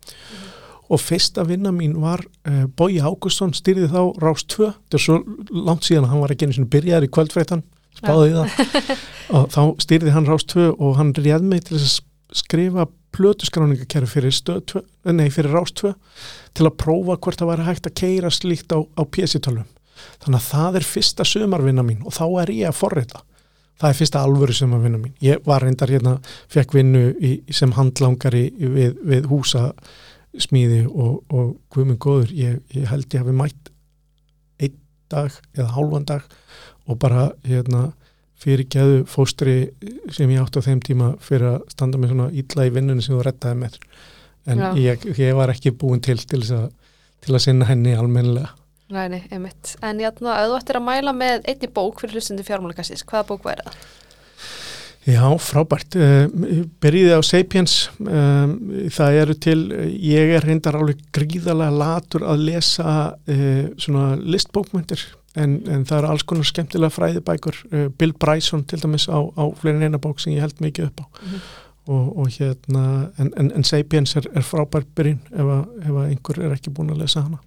og 0.91 1.01
fyrsta 1.01 1.45
vinna 1.47 1.71
mín 1.75 1.97
var 2.03 2.23
uh, 2.49 2.65
Bói 2.77 2.99
Ágússon, 2.99 3.53
styrði 3.55 3.89
þá 3.91 4.01
Rás 4.21 4.45
2, 4.51 4.71
þetta 4.75 4.99
er 4.99 5.05
svo 5.05 5.19
langt 5.55 5.87
síðan 5.87 6.07
að 6.07 6.13
hann 6.13 6.23
var 6.25 6.33
ekki 6.35 6.47
einu 6.47 6.57
sinni 6.57 6.71
byrjaður 6.73 7.07
í 7.07 7.11
kvöldfréttan 7.17 7.65
spáði 7.97 8.31
í 8.31 8.37
það. 8.37 8.95
Og 9.31 9.51
þá 9.53 9.61
styrði 9.83 10.15
hann 10.15 10.27
Rás 10.27 10.47
2 10.51 10.71
og 10.73 10.97
hann 10.99 11.13
réð 11.17 11.45
mig 11.47 11.65
til 11.67 11.77
að 11.79 11.85
skrifa 12.35 12.87
plötuskráningakerfi 13.15 14.07
fyrir, 14.07 14.33
stöð 14.35 14.61
2, 14.75 14.81
nei, 15.15 15.27
fyrir 15.33 15.55
Rás 15.55 15.73
2 15.75 15.91
til 16.55 16.67
að 16.67 16.77
prófa 16.79 17.17
hvort 17.19 17.39
það 17.39 17.51
væri 17.51 17.67
hægt 17.67 17.87
að 17.87 17.97
keira 17.99 18.31
slíkt 18.31 18.75
á, 18.75 18.79
á 18.83 19.03
PC-tölvum 19.03 19.67
þannig 20.21 20.39
að 20.39 20.47
það 20.47 20.79
er 20.79 20.87
fyrsta 20.87 21.27
sömarvinna 21.27 21.85
mín 21.85 22.05
og 22.05 22.15
þá 22.15 22.23
er 22.43 22.53
ég 22.55 22.71
að 22.71 22.79
forrita. 22.79 23.23
Það 23.81 23.89
er 23.89 23.97
fyrsta 23.97 24.21
alvöru 24.21 24.55
sömarvinna 24.55 24.99
mín. 25.01 25.13
Ég 25.23 25.41
var 25.45 25.63
reyndar 25.65 25.89
hérna, 25.89 26.17
fekk 26.51 26.75
vinnu 26.77 27.03
í, 27.17 27.31
sem 27.53 27.73
handlangari 27.77 28.47
við, 28.59 28.97
við 29.09 29.29
húsa 29.31 29.71
smíði 30.39 30.85
og, 30.87 31.21
og 31.31 31.55
guðminn 31.73 31.99
góður, 32.01 32.31
ég, 32.35 32.61
ég 32.75 32.87
held 32.91 33.07
ég 33.11 33.23
hafi 33.23 33.35
mætt 33.35 33.71
einn 34.61 34.77
dag 35.11 35.33
eða 35.57 35.71
hálfan 35.75 36.07
dag 36.07 36.37
og 36.87 36.99
bara 37.01 37.29
hérna, 37.47 37.91
fyrir 38.41 38.65
geðu 38.71 39.03
fóstri 39.09 39.55
sem 40.13 40.31
ég 40.31 40.41
átti 40.41 40.63
á 40.63 40.67
þeim 40.67 40.81
tíma 40.85 41.11
fyrir 41.21 41.55
að 41.55 41.67
standa 41.73 41.99
með 42.01 42.15
svona 42.15 42.31
illa 42.31 42.65
í 42.65 42.73
vinnunni 42.73 43.05
sem 43.05 43.15
þú 43.17 43.25
rettaði 43.27 43.59
með 43.65 43.77
en 44.49 44.63
ég, 44.79 45.05
ég 45.19 45.37
var 45.37 45.53
ekki 45.53 45.75
búin 45.77 46.01
til 46.01 46.17
til, 46.23 46.41
að, 46.55 46.71
til 47.21 47.35
að 47.35 47.45
sinna 47.45 47.69
henni 47.69 47.93
almennilega 47.97 48.55
Nei, 48.91 49.05
nei, 49.07 49.21
einmitt. 49.31 49.77
En 49.87 50.01
játna, 50.03 50.33
ef 50.41 50.49
þú 50.51 50.55
ættir 50.57 50.77
að 50.81 50.83
mæla 50.83 51.13
með 51.15 51.45
einni 51.47 51.69
bók 51.71 52.01
fyrir 52.01 52.17
hlustundi 52.17 52.43
fjármálakassins, 52.43 53.05
hvaða 53.07 53.29
bók 53.29 53.45
væri 53.47 53.63
það? 53.63 53.77
Já, 55.09 55.23
frábært. 55.41 55.95
Uh, 55.97 56.67
byrjiði 56.83 57.15
á 57.17 57.21
Sapiens. 57.25 57.77
Um, 58.03 58.53
það 58.93 59.17
eru 59.23 59.35
til, 59.41 59.57
ég 59.97 60.35
er 60.37 60.45
reyndar 60.45 60.77
alveg 60.77 61.01
gríðarlega 61.15 61.73
latur 61.73 62.27
að 62.29 62.45
lesa 62.51 62.93
uh, 63.15 63.65
svona 63.81 64.13
listbókmyndir 64.21 65.07
en, 65.41 65.57
en 65.71 65.87
það 65.89 65.97
eru 65.97 66.11
alls 66.11 66.27
konar 66.27 66.45
skemmtilega 66.45 66.93
fræðibækur. 66.93 67.63
Bill 67.97 68.13
Bryson 68.13 68.65
til 68.67 68.81
dæmis 68.83 69.07
á, 69.09 69.17
á 69.17 69.43
fleirin 69.57 69.87
eina 69.87 70.01
bók 70.01 70.21
sem 70.21 70.35
ég 70.35 70.45
held 70.45 70.61
mikið 70.61 70.91
upp 70.91 71.03
á. 71.03 71.05
Mhm. 71.25 71.43
Og, 71.91 72.09
og 72.21 72.27
hérna, 72.29 72.81
en, 73.17 73.31
en, 73.41 73.47
en 73.57 73.63
Sapiens 73.65 74.13
er, 74.15 74.27
er 74.37 74.43
frábært 74.45 74.91
byrjun 74.95 75.17
ef, 75.33 75.47
að, 75.49 75.63
ef 75.81 75.95
að 75.95 76.11
einhver 76.11 76.39
er 76.45 76.53
ekki 76.53 76.73
búin 76.77 76.93
að 76.93 77.01
lesa 77.01 77.23
hana. 77.25 77.39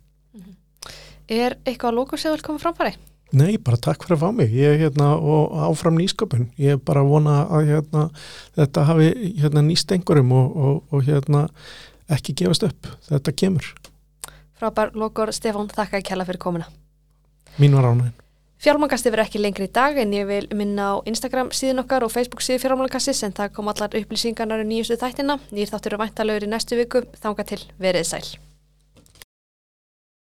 Er 1.31 1.55
eitthvað 1.63 1.93
að 1.93 1.99
lóka 2.01 2.19
sem 2.19 2.35
vil 2.35 2.43
koma 2.43 2.61
framfæri? 2.61 2.97
Nei, 3.35 3.57
bara 3.59 3.81
takk 3.81 4.05
fyrir 4.05 4.17
að 4.17 4.23
fá 4.23 4.37
mig. 4.37 4.53
Ég 4.55 4.77
er 4.77 4.83
hérna 4.85 5.15
og 5.19 5.55
áfram 5.67 5.97
nýsköpun. 5.99 6.49
Ég 6.61 6.77
er 6.77 6.83
bara 6.83 7.03
að 7.03 7.11
vona 7.11 7.39
að 7.51 7.71
hérna, 7.73 8.05
þetta 8.59 8.85
hafi 8.91 9.09
hérna, 9.41 9.65
nýst 9.67 9.95
einhverjum 9.95 10.35
og, 10.39 10.55
og, 10.55 10.77
og 10.95 11.09
hérna 11.09 11.49
ekki 12.15 12.37
gefast 12.43 12.67
upp. 12.69 12.91
Þetta 13.09 13.35
kemur. 13.43 13.71
Frábær 14.61 14.95
Lókor 14.95 15.35
Stefán, 15.35 15.73
þakka 15.73 15.99
ekki 15.99 16.15
hella 16.15 16.29
fyrir 16.29 16.43
komuna. 16.47 16.71
Mín 17.59 17.75
var 17.75 17.91
ánægin. 17.91 18.15
Fjármálkasti 18.65 19.11
verður 19.13 19.27
ekki 19.27 19.43
lengri 19.43 19.67
í 19.69 19.73
dag 19.77 19.99
en 20.01 20.15
ég 20.15 20.25
vil 20.31 20.47
minna 20.57 20.95
á 20.95 21.05
Instagram 21.11 21.51
síðan 21.53 21.83
okkar 21.83 22.07
og 22.07 22.15
Facebook 22.15 22.41
síðu 22.41 22.63
fjármálkastis 22.63 23.21
en 23.27 23.35
það 23.37 23.53
kom 23.59 23.69
allar 23.69 23.93
upplýsingarnar 23.99 24.63
um 24.65 24.71
nýjustu 24.71 24.97
þættina. 25.03 25.37
Nýr 25.53 25.69
þáttur 25.69 25.93
eru 25.93 26.03
væntalögur 26.07 26.47
í 26.47 26.53
næstu 26.55 26.79
viku. 26.81 27.05
Þanga 27.21 27.51
til 27.51 27.61
verið 27.83 28.09
sæl. 28.09 28.27